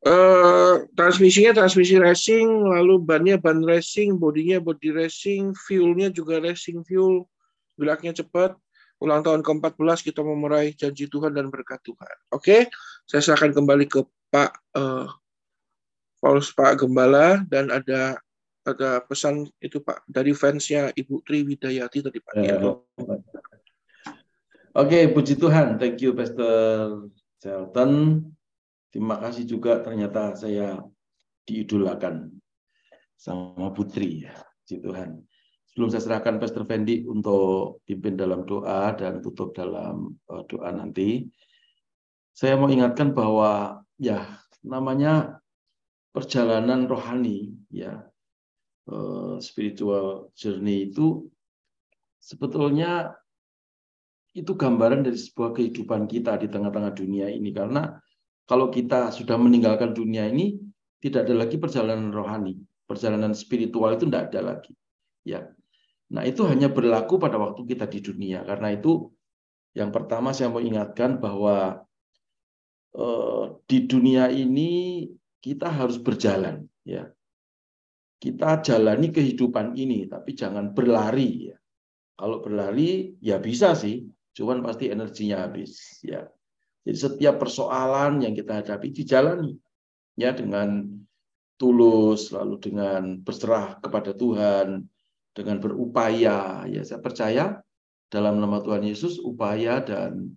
[0.05, 7.29] uh, transmisinya transmisi racing, lalu bannya ban racing, bodinya body racing, fuelnya juga racing fuel,
[7.77, 8.57] bilaknya cepat.
[8.99, 10.35] Ulang tahun ke-14 kita mau
[10.75, 12.15] janji Tuhan dan berkat Tuhan.
[12.35, 12.67] Oke,
[13.07, 15.07] saya serahkan kembali ke Pak uh,
[16.19, 18.19] Paulus Pak Gembala dan ada
[18.67, 22.33] ada pesan itu Pak dari fansnya Ibu Tri Widayati tadi Pak.
[22.43, 22.59] Ya,
[24.69, 25.81] Oke, puji Tuhan.
[25.81, 27.09] Thank you, Pastor
[27.41, 28.21] Charlton.
[28.93, 30.85] Terima kasih juga ternyata saya
[31.49, 32.29] diidolakan
[33.17, 34.29] sama Putri.
[34.61, 35.25] Puji Tuhan.
[35.73, 41.25] Sebelum saya serahkan Pastor Fendi untuk pimpin dalam doa dan tutup dalam eh, doa nanti,
[42.29, 45.41] saya mau ingatkan bahwa ya namanya
[46.13, 48.05] perjalanan rohani ya
[48.85, 51.25] eh, spiritual journey itu
[52.21, 53.18] sebetulnya
[54.33, 57.49] itu gambaran dari sebuah kehidupan kita di tengah-tengah dunia ini.
[57.49, 57.89] Karena
[58.45, 60.57] kalau kita sudah meninggalkan dunia ini
[61.01, 62.57] tidak ada lagi perjalanan rohani.
[62.85, 64.73] Perjalanan spiritual itu tidak ada lagi.
[65.25, 65.49] Ya.
[66.09, 68.45] Nah itu hanya berlaku pada waktu kita di dunia.
[68.45, 69.13] Karena itu
[69.77, 71.85] yang pertama saya mau ingatkan bahwa
[72.97, 75.05] eh, di dunia ini
[75.41, 77.09] kita harus berjalan ya.
[78.19, 81.57] Kita jalani kehidupan ini tapi jangan berlari ya.
[82.19, 84.03] Kalau berlari ya bisa sih
[84.35, 86.27] cuman pasti energinya habis ya.
[86.83, 89.53] Jadi setiap persoalan yang kita hadapi dijalani
[90.15, 90.87] ya dengan
[91.59, 94.87] tulus lalu dengan berserah kepada Tuhan
[95.35, 97.59] dengan berupaya ya saya percaya
[98.09, 100.33] dalam nama Tuhan Yesus upaya dan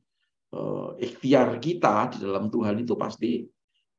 [0.53, 3.49] uh, ikhtiar kita di dalam Tuhan itu pasti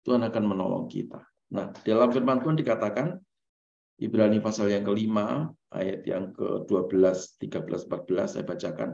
[0.06, 1.20] Tuhan akan menolong kita.
[1.54, 3.18] Nah, dalam firman Tuhan dikatakan
[3.98, 8.90] Ibrani pasal yang kelima ayat yang ke-12, 13, 14 saya bacakan.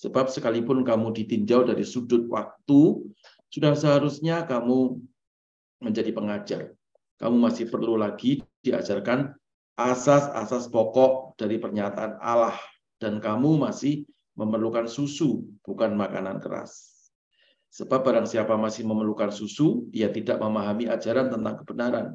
[0.00, 3.04] Sebab sekalipun kamu ditinjau dari sudut waktu,
[3.52, 4.96] sudah seharusnya kamu
[5.84, 6.62] menjadi pengajar.
[7.20, 9.36] Kamu masih perlu lagi diajarkan
[9.76, 12.56] asas-asas pokok dari pernyataan Allah.
[12.96, 14.08] Dan kamu masih
[14.40, 16.96] memerlukan susu, bukan makanan keras.
[17.68, 22.06] Sebab barang siapa masih memerlukan susu, ia tidak memahami ajaran tentang kebenaran.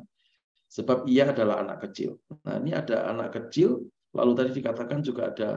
[0.73, 2.17] Sebab ia adalah anak kecil.
[2.49, 5.49] Nah ini ada anak kecil, lalu tadi dikatakan juga ada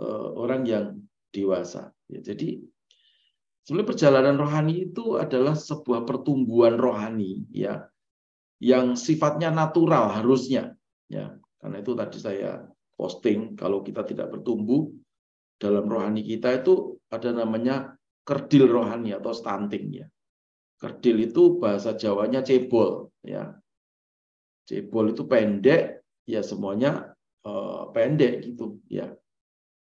[0.00, 0.84] uh, orang yang
[1.36, 1.92] dewasa.
[2.08, 2.64] Ya, jadi
[3.68, 7.84] sebenarnya perjalanan rohani itu adalah sebuah pertumbuhan rohani ya
[8.56, 10.72] yang sifatnya natural harusnya
[11.12, 12.64] ya karena itu tadi saya
[12.96, 14.88] posting kalau kita tidak bertumbuh
[15.60, 17.96] dalam rohani kita itu ada namanya
[18.26, 20.06] kerdil rohani atau stunting ya.
[20.76, 23.56] Kerdil itu bahasa Jawanya cebol ya.
[24.66, 29.14] Cebol itu pendek ya semuanya uh, pendek gitu ya.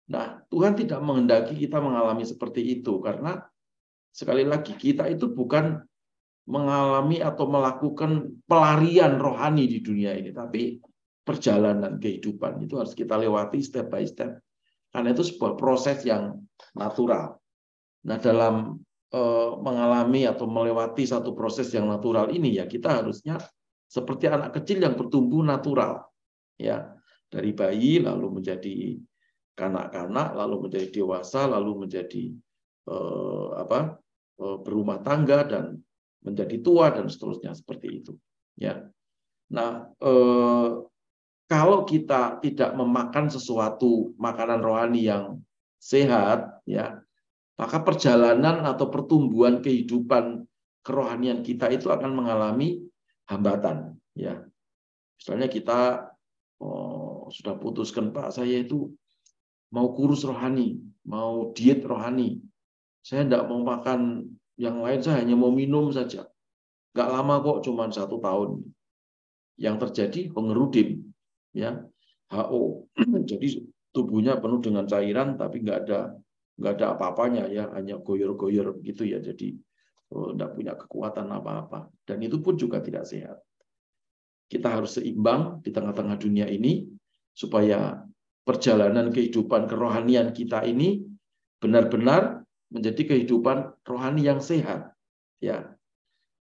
[0.09, 3.45] Nah, Tuhan tidak menghendaki kita mengalami seperti itu karena
[4.09, 5.85] sekali lagi kita itu bukan
[6.49, 10.81] mengalami atau melakukan pelarian rohani di dunia ini, tapi
[11.21, 14.41] perjalanan kehidupan itu harus kita lewati step by step
[14.89, 16.41] karena itu sebuah proses yang
[16.73, 17.37] natural.
[18.09, 18.81] Nah, dalam
[19.13, 23.37] eh, mengalami atau melewati satu proses yang natural ini ya kita harusnya
[23.85, 26.09] seperti anak kecil yang bertumbuh natural.
[26.57, 26.97] Ya,
[27.29, 28.97] dari bayi lalu menjadi
[29.59, 32.31] kanak-kanak, lalu menjadi dewasa, lalu menjadi
[32.87, 33.99] eh, apa?
[34.39, 35.83] Eh, berumah tangga dan
[36.23, 38.15] menjadi tua dan seterusnya seperti itu.
[38.55, 38.87] Ya.
[39.51, 40.69] Nah, eh,
[41.49, 45.43] kalau kita tidak memakan sesuatu makanan rohani yang
[45.81, 47.01] sehat, ya,
[47.59, 50.47] maka perjalanan atau pertumbuhan kehidupan
[50.85, 52.79] kerohanian kita itu akan mengalami
[53.27, 54.39] hambatan, ya.
[55.19, 55.79] Misalnya kita
[56.63, 58.95] oh, sudah putuskan Pak, saya itu
[59.69, 62.41] mau kurus rohani, mau diet rohani,
[63.05, 64.29] saya tidak mau makan
[64.59, 66.27] yang lain, saya hanya mau minum saja.
[66.93, 68.65] Gak lama kok, cuma satu tahun.
[69.59, 71.13] Yang terjadi pengerudim,
[71.53, 71.83] ya
[72.33, 72.89] HO.
[73.29, 76.13] Jadi tubuhnya penuh dengan cairan tapi nggak ada
[76.59, 79.57] nggak ada apa-apanya ya hanya goyor-goyor gitu ya jadi
[80.13, 83.41] oh, nggak punya kekuatan apa-apa dan itu pun juga tidak sehat
[84.49, 86.85] kita harus seimbang di tengah-tengah dunia ini
[87.33, 88.01] supaya
[88.43, 91.03] perjalanan kehidupan kerohanian kita ini
[91.59, 94.93] benar-benar menjadi kehidupan rohani yang sehat
[95.41, 95.73] ya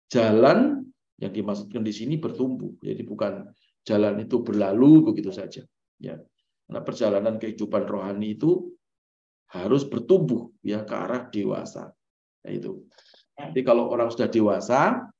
[0.09, 0.87] jalan
[1.19, 3.53] yang dimaksudkan di sini bertumbuh jadi bukan
[3.83, 5.63] jalan itu berlalu begitu saja.
[5.99, 6.19] Ya.
[6.71, 8.73] Nah, perjalanan kehidupan rohani itu
[9.53, 11.93] harus bertumbuh ya ke arah dewasa.
[12.43, 12.87] Nah, itu.
[13.37, 15.11] Jadi kalau orang sudah dewasa,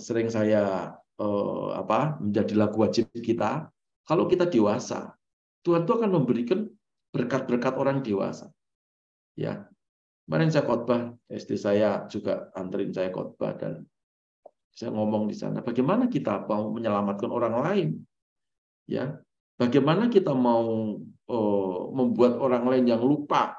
[0.00, 3.68] sering saya eh, apa menjadi lagu wajib kita.
[4.02, 5.14] Kalau kita dewasa,
[5.62, 6.66] Tuhan itu akan memberikan
[7.14, 8.50] berkat-berkat orang dewasa.
[9.38, 9.70] Ya,
[10.26, 13.86] kemarin saya khotbah, SD saya juga anterin saya khotbah dan
[14.72, 17.88] saya ngomong di sana, bagaimana kita mau menyelamatkan orang lain?
[18.88, 19.20] Ya,
[19.60, 20.96] bagaimana kita mau
[21.28, 23.52] uh, membuat orang lain yang lupa,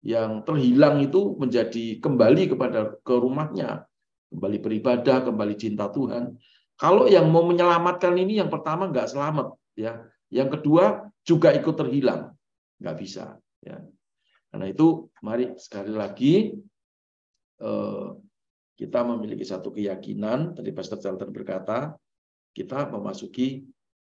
[0.00, 3.84] yang terhilang itu menjadi kembali kepada ke rumahnya,
[4.32, 6.34] kembali beribadah, kembali cinta Tuhan.
[6.76, 10.04] Kalau yang mau menyelamatkan ini yang pertama nggak selamat, ya.
[10.32, 12.30] Yang kedua juga ikut terhilang,
[12.78, 13.34] nggak bisa.
[13.58, 13.82] Ya.
[14.54, 16.54] Karena itu, mari sekali lagi
[17.58, 18.08] eh,
[18.78, 21.98] kita memiliki satu keyakinan, tadi Pastor Charlton berkata,
[22.54, 23.66] kita memasuki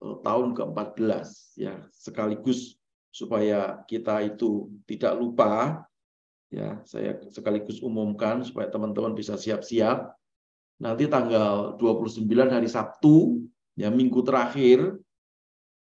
[0.03, 1.27] eh, tahun ke-14
[1.63, 2.75] ya, sekaligus
[3.15, 5.87] supaya kita itu tidak lupa
[6.51, 10.11] ya, saya sekaligus umumkan supaya teman-teman bisa siap-siap.
[10.77, 13.41] Nanti tanggal 29 hari Sabtu,
[13.79, 15.01] ya minggu terakhir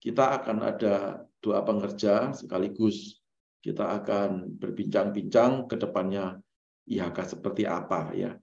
[0.04, 3.24] kita akan ada doa pengerja sekaligus
[3.64, 6.36] kita akan berbincang-bincang ke depannya
[6.84, 8.36] IHK seperti apa ya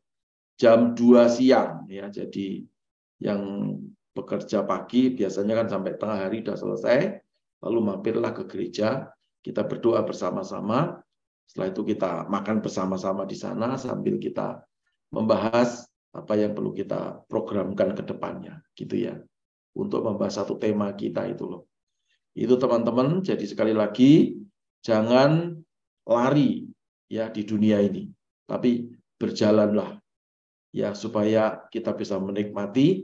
[0.61, 2.05] jam 2 siang ya.
[2.13, 2.61] Jadi
[3.17, 3.73] yang
[4.13, 6.97] bekerja pagi biasanya kan sampai tengah hari sudah selesai,
[7.65, 9.09] lalu mampirlah ke gereja,
[9.41, 11.01] kita berdoa bersama-sama.
[11.49, 14.61] Setelah itu kita makan bersama-sama di sana sambil kita
[15.09, 19.15] membahas apa yang perlu kita programkan ke depannya, gitu ya.
[19.71, 21.71] Untuk membahas satu tema kita itu loh.
[22.35, 24.39] Itu teman-teman, jadi sekali lagi
[24.83, 25.55] jangan
[26.07, 26.67] lari
[27.11, 28.07] ya di dunia ini,
[28.47, 28.87] tapi
[29.19, 29.99] berjalanlah
[30.71, 33.03] ya supaya kita bisa menikmati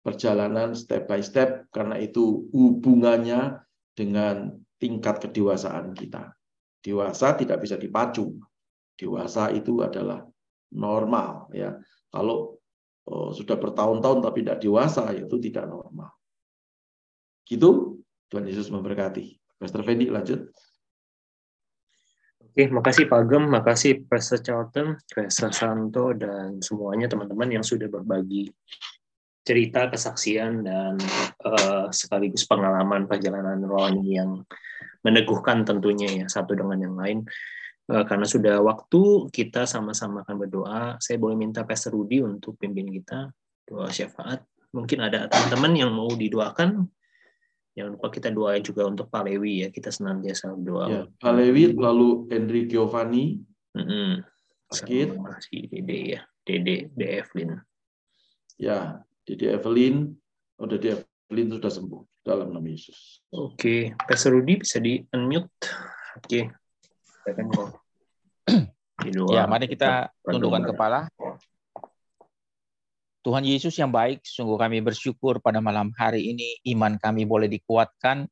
[0.00, 3.60] perjalanan step by step karena itu hubungannya
[3.92, 6.32] dengan tingkat kedewasaan kita.
[6.80, 8.40] Dewasa tidak bisa dipacu.
[8.96, 10.24] Dewasa itu adalah
[10.72, 11.76] normal ya.
[12.08, 12.49] Kalau
[13.10, 16.14] sudah bertahun-tahun tapi tidak dewasa itu tidak normal.
[17.42, 17.98] Gitu.
[18.30, 19.58] Tuhan Yesus memberkati.
[19.58, 20.46] Pastor Fendi lanjut.
[22.50, 28.50] Oke, makasih Pak Gem, makasih Pastor Charlton, Pastor Santo, dan semuanya teman-teman yang sudah berbagi
[29.46, 30.98] cerita, kesaksian, dan
[31.46, 34.42] uh, sekaligus pengalaman perjalanan rohani yang
[35.06, 37.18] meneguhkan tentunya ya, satu dengan yang lain.
[37.90, 42.86] Uh, karena sudah waktu kita sama-sama akan berdoa, saya boleh minta Pastor Rudi untuk pimpin
[42.86, 43.34] kita,
[43.66, 44.46] doa syafaat.
[44.70, 46.86] Mungkin ada teman-teman yang mau didoakan,
[47.70, 49.68] Jangan lupa kita doa juga untuk Pak Lewi ya.
[49.70, 50.84] Kita senantiasa berdoa.
[50.90, 53.40] Ya, Pak Lewi, lalu Henry Giovanni.
[53.78, 54.10] Mm -hmm.
[54.74, 55.08] Sakit.
[55.46, 56.20] Si Dede ya.
[56.42, 57.56] Dede, De Evelyn.
[58.58, 60.12] Ya, Dede Evelyn.
[60.58, 63.22] Oh, Dede Evelyn sudah sembuh dalam nama Yesus.
[63.30, 63.80] Oke, okay.
[63.96, 65.48] Pastor Rudy bisa di unmute.
[66.18, 66.50] Oke.
[67.24, 67.79] Okay.
[69.32, 71.08] Ya, mari kita tundukkan kepala.
[73.20, 78.24] Tuhan Yesus yang baik, sungguh kami bersyukur pada malam hari ini iman kami boleh dikuatkan,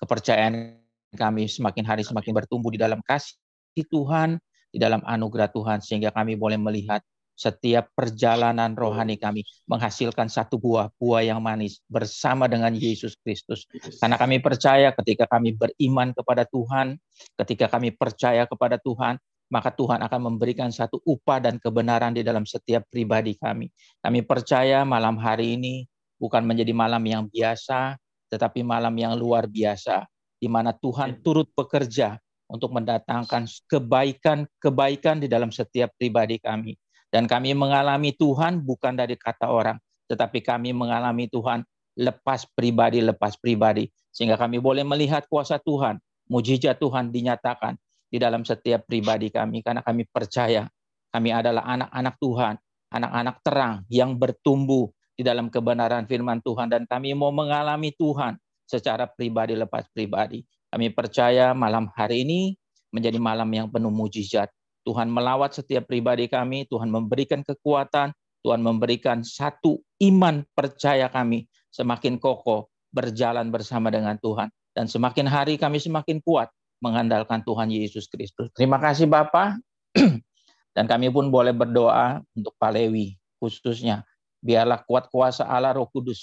[0.00, 0.76] kepercayaan
[1.16, 4.36] kami semakin hari semakin bertumbuh di dalam kasih Tuhan,
[4.68, 7.00] di dalam anugerah Tuhan, sehingga kami boleh melihat
[7.38, 13.70] setiap perjalanan rohani kami menghasilkan satu buah buah yang manis bersama dengan Yesus Kristus.
[14.02, 16.98] Karena kami percaya ketika kami beriman kepada Tuhan,
[17.38, 22.44] ketika kami percaya kepada Tuhan, maka Tuhan akan memberikan satu upah dan kebenaran di dalam
[22.44, 23.72] setiap pribadi kami.
[24.04, 25.88] Kami percaya malam hari ini
[26.20, 27.96] bukan menjadi malam yang biasa,
[28.28, 30.04] tetapi malam yang luar biasa,
[30.36, 36.76] di mana Tuhan turut bekerja untuk mendatangkan kebaikan-kebaikan di dalam setiap pribadi kami.
[37.08, 39.80] Dan kami mengalami Tuhan bukan dari kata orang,
[40.12, 41.64] tetapi kami mengalami Tuhan
[41.96, 43.88] lepas pribadi, lepas pribadi.
[44.12, 45.96] Sehingga kami boleh melihat kuasa Tuhan,
[46.28, 50.64] mujizat Tuhan dinyatakan di dalam setiap pribadi kami karena kami percaya
[51.08, 52.54] kami adalah anak-anak Tuhan,
[52.92, 58.36] anak-anak terang yang bertumbuh di dalam kebenaran firman Tuhan dan kami mau mengalami Tuhan
[58.68, 60.44] secara pribadi lepas pribadi.
[60.68, 62.52] Kami percaya malam hari ini
[62.92, 64.52] menjadi malam yang penuh mujizat.
[64.84, 68.12] Tuhan melawat setiap pribadi kami, Tuhan memberikan kekuatan,
[68.44, 74.48] Tuhan memberikan satu iman percaya kami semakin kokoh berjalan bersama dengan Tuhan.
[74.76, 78.50] Dan semakin hari kami semakin kuat mengandalkan Tuhan Yesus Kristus.
[78.54, 79.58] Terima kasih Bapak.
[80.76, 84.06] Dan kami pun boleh berdoa untuk Pak Lewi khususnya.
[84.38, 86.22] Biarlah kuat kuasa Allah Roh Kudus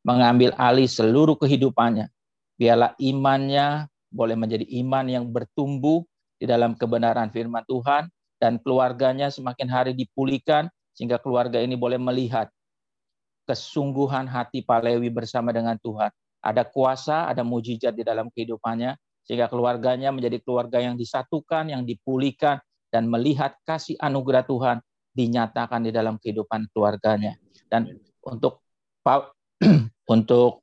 [0.00, 2.08] mengambil alih seluruh kehidupannya.
[2.56, 6.00] Biarlah imannya boleh menjadi iman yang bertumbuh
[6.40, 8.08] di dalam kebenaran firman Tuhan
[8.40, 12.48] dan keluarganya semakin hari dipulihkan sehingga keluarga ini boleh melihat
[13.44, 16.08] kesungguhan hati Pak Lewi bersama dengan Tuhan.
[16.40, 18.96] Ada kuasa, ada mujizat di dalam kehidupannya
[19.26, 22.62] sehingga keluarganya menjadi keluarga yang disatukan, yang dipulihkan,
[22.94, 24.78] dan melihat kasih anugerah Tuhan
[25.12, 27.34] dinyatakan di dalam kehidupan keluarganya.
[27.66, 27.90] Dan
[28.22, 28.62] untuk
[29.02, 29.34] Pak
[30.14, 30.62] untuk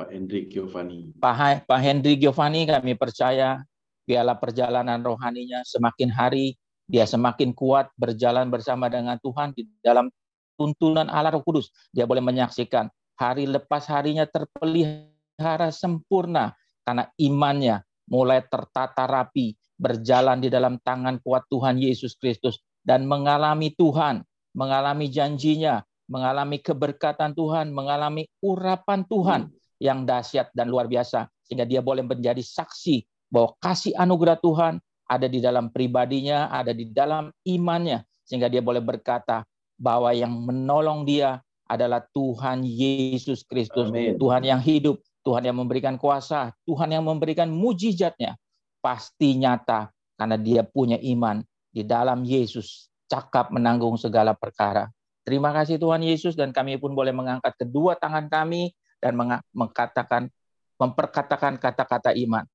[0.00, 1.12] Pak Hendrik Giovanni.
[1.20, 3.60] Pak, Pak Hendrik Giovanni kami percaya
[4.08, 6.56] biarlah perjalanan rohaninya semakin hari
[6.90, 10.10] dia semakin kuat berjalan bersama dengan Tuhan di dalam
[10.58, 11.70] tuntunan Allah Roh Kudus.
[11.94, 16.56] Dia boleh menyaksikan hari lepas harinya terpelihara sempurna
[16.90, 23.70] karena imannya mulai tertata rapi, berjalan di dalam tangan kuat Tuhan Yesus Kristus dan mengalami
[23.78, 24.26] Tuhan,
[24.58, 31.78] mengalami janjinya, mengalami keberkatan Tuhan, mengalami urapan Tuhan yang dahsyat dan luar biasa sehingga dia
[31.78, 38.02] boleh menjadi saksi bahwa kasih anugerah Tuhan ada di dalam pribadinya, ada di dalam imannya
[38.26, 39.46] sehingga dia boleh berkata
[39.78, 41.38] bahwa yang menolong dia
[41.70, 48.36] adalah Tuhan Yesus Kristus, Tuhan yang hidup, Tuhan yang memberikan kuasa, Tuhan yang memberikan mujizatnya,
[48.80, 54.88] pasti nyata karena dia punya iman di dalam Yesus, cakap menanggung segala perkara.
[55.22, 59.14] Terima kasih Tuhan Yesus dan kami pun boleh mengangkat kedua tangan kami dan
[59.52, 60.32] mengatakan
[60.80, 62.48] memperkatakan kata-kata iman.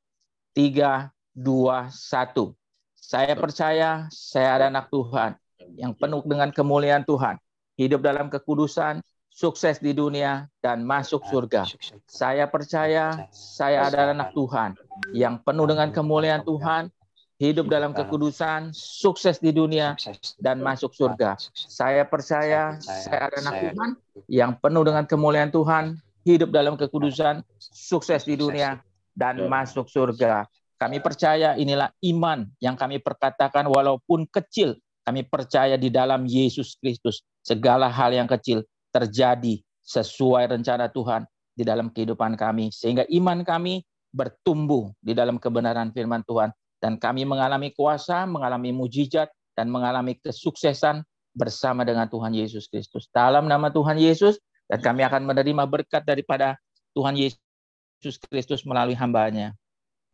[0.52, 2.58] Tiga, dua, satu.
[2.98, 5.38] Saya percaya saya ada anak Tuhan
[5.78, 7.38] yang penuh dengan kemuliaan Tuhan.
[7.78, 9.04] Hidup dalam kekudusan,
[9.36, 11.68] sukses di dunia, dan masuk surga.
[12.08, 14.80] Saya percaya saya adalah anak Tuhan
[15.12, 16.88] yang penuh dengan kemuliaan Tuhan,
[17.36, 20.00] hidup dalam kekudusan, sukses di dunia,
[20.40, 21.36] dan masuk surga.
[21.52, 23.90] Saya percaya saya adalah anak Tuhan
[24.32, 28.80] yang penuh dengan kemuliaan Tuhan, hidup dalam kekudusan, sukses di dunia,
[29.12, 30.48] dan masuk surga.
[30.80, 37.20] Kami percaya inilah iman yang kami perkatakan walaupun kecil, kami percaya di dalam Yesus Kristus.
[37.46, 38.66] Segala hal yang kecil
[38.96, 43.84] terjadi sesuai rencana Tuhan di dalam kehidupan kami sehingga iman kami
[44.16, 51.04] bertumbuh di dalam kebenaran firman Tuhan dan kami mengalami kuasa, mengalami mujizat dan mengalami kesuksesan
[51.36, 53.12] bersama dengan Tuhan Yesus Kristus.
[53.12, 54.40] Dalam nama Tuhan Yesus
[54.72, 56.56] dan kami akan menerima berkat daripada
[56.96, 59.52] Tuhan Yesus Kristus melalui hambanya.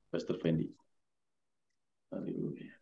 [0.10, 0.74] Pastor Fendi.
[2.10, 2.81] Haleluya.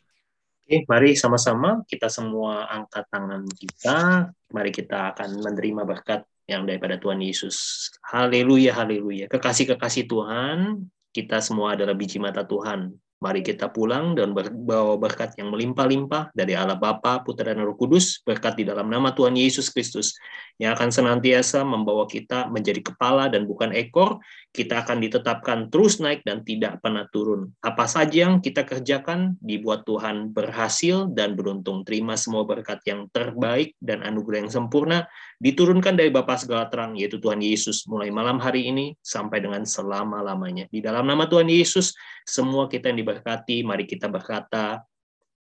[0.70, 4.30] Oke, mari sama-sama kita semua angkat tangan kita.
[4.54, 7.90] Mari kita akan menerima berkat yang daripada Tuhan Yesus.
[8.06, 9.26] Haleluya, haleluya.
[9.34, 12.94] Kekasih-kekasih Tuhan, kita semua adalah biji mata Tuhan.
[13.20, 18.24] Mari kita pulang dan bawa berkat yang melimpah-limpah dari Allah Bapa, Putra dan Roh Kudus,
[18.24, 20.16] berkat di dalam nama Tuhan Yesus Kristus
[20.56, 24.24] yang akan senantiasa membawa kita menjadi kepala dan bukan ekor.
[24.56, 27.52] Kita akan ditetapkan terus naik dan tidak pernah turun.
[27.60, 31.84] Apa saja yang kita kerjakan dibuat Tuhan berhasil dan beruntung.
[31.84, 35.12] Terima semua berkat yang terbaik dan anugerah yang sempurna
[35.44, 40.68] diturunkan dari Bapa segala terang yaitu Tuhan Yesus mulai malam hari ini sampai dengan selama-lamanya.
[40.68, 41.96] Di dalam nama Tuhan Yesus
[42.28, 43.66] semua kita yang berkati.
[43.66, 44.86] Mari kita berkata,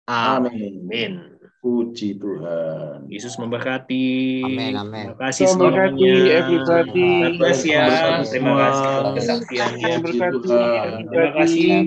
[0.07, 0.87] Amin.
[0.87, 1.35] Amin.
[1.59, 3.11] Puji Tuhan.
[3.11, 4.39] Yesus memberkati.
[4.47, 5.11] Amin, amin.
[5.11, 6.15] Terima kasih semuanya.
[6.31, 7.11] everybody.
[7.27, 8.23] God bless ya.
[8.23, 8.87] Terima kasih.
[9.03, 9.35] Terima kasih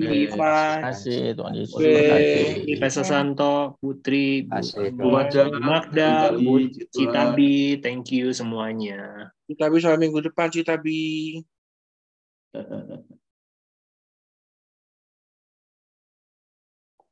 [0.04, 1.96] Terima kasih Tuhan Yesus Oke.
[1.96, 2.76] berkati.
[2.76, 4.92] Pastor Santo, Putri, Bu Kasih.
[5.64, 6.54] Magda, Citabi, Bu.
[6.92, 9.32] Citabi, thank you semuanya.
[9.48, 11.40] Kita bisa minggu depan, Citabi.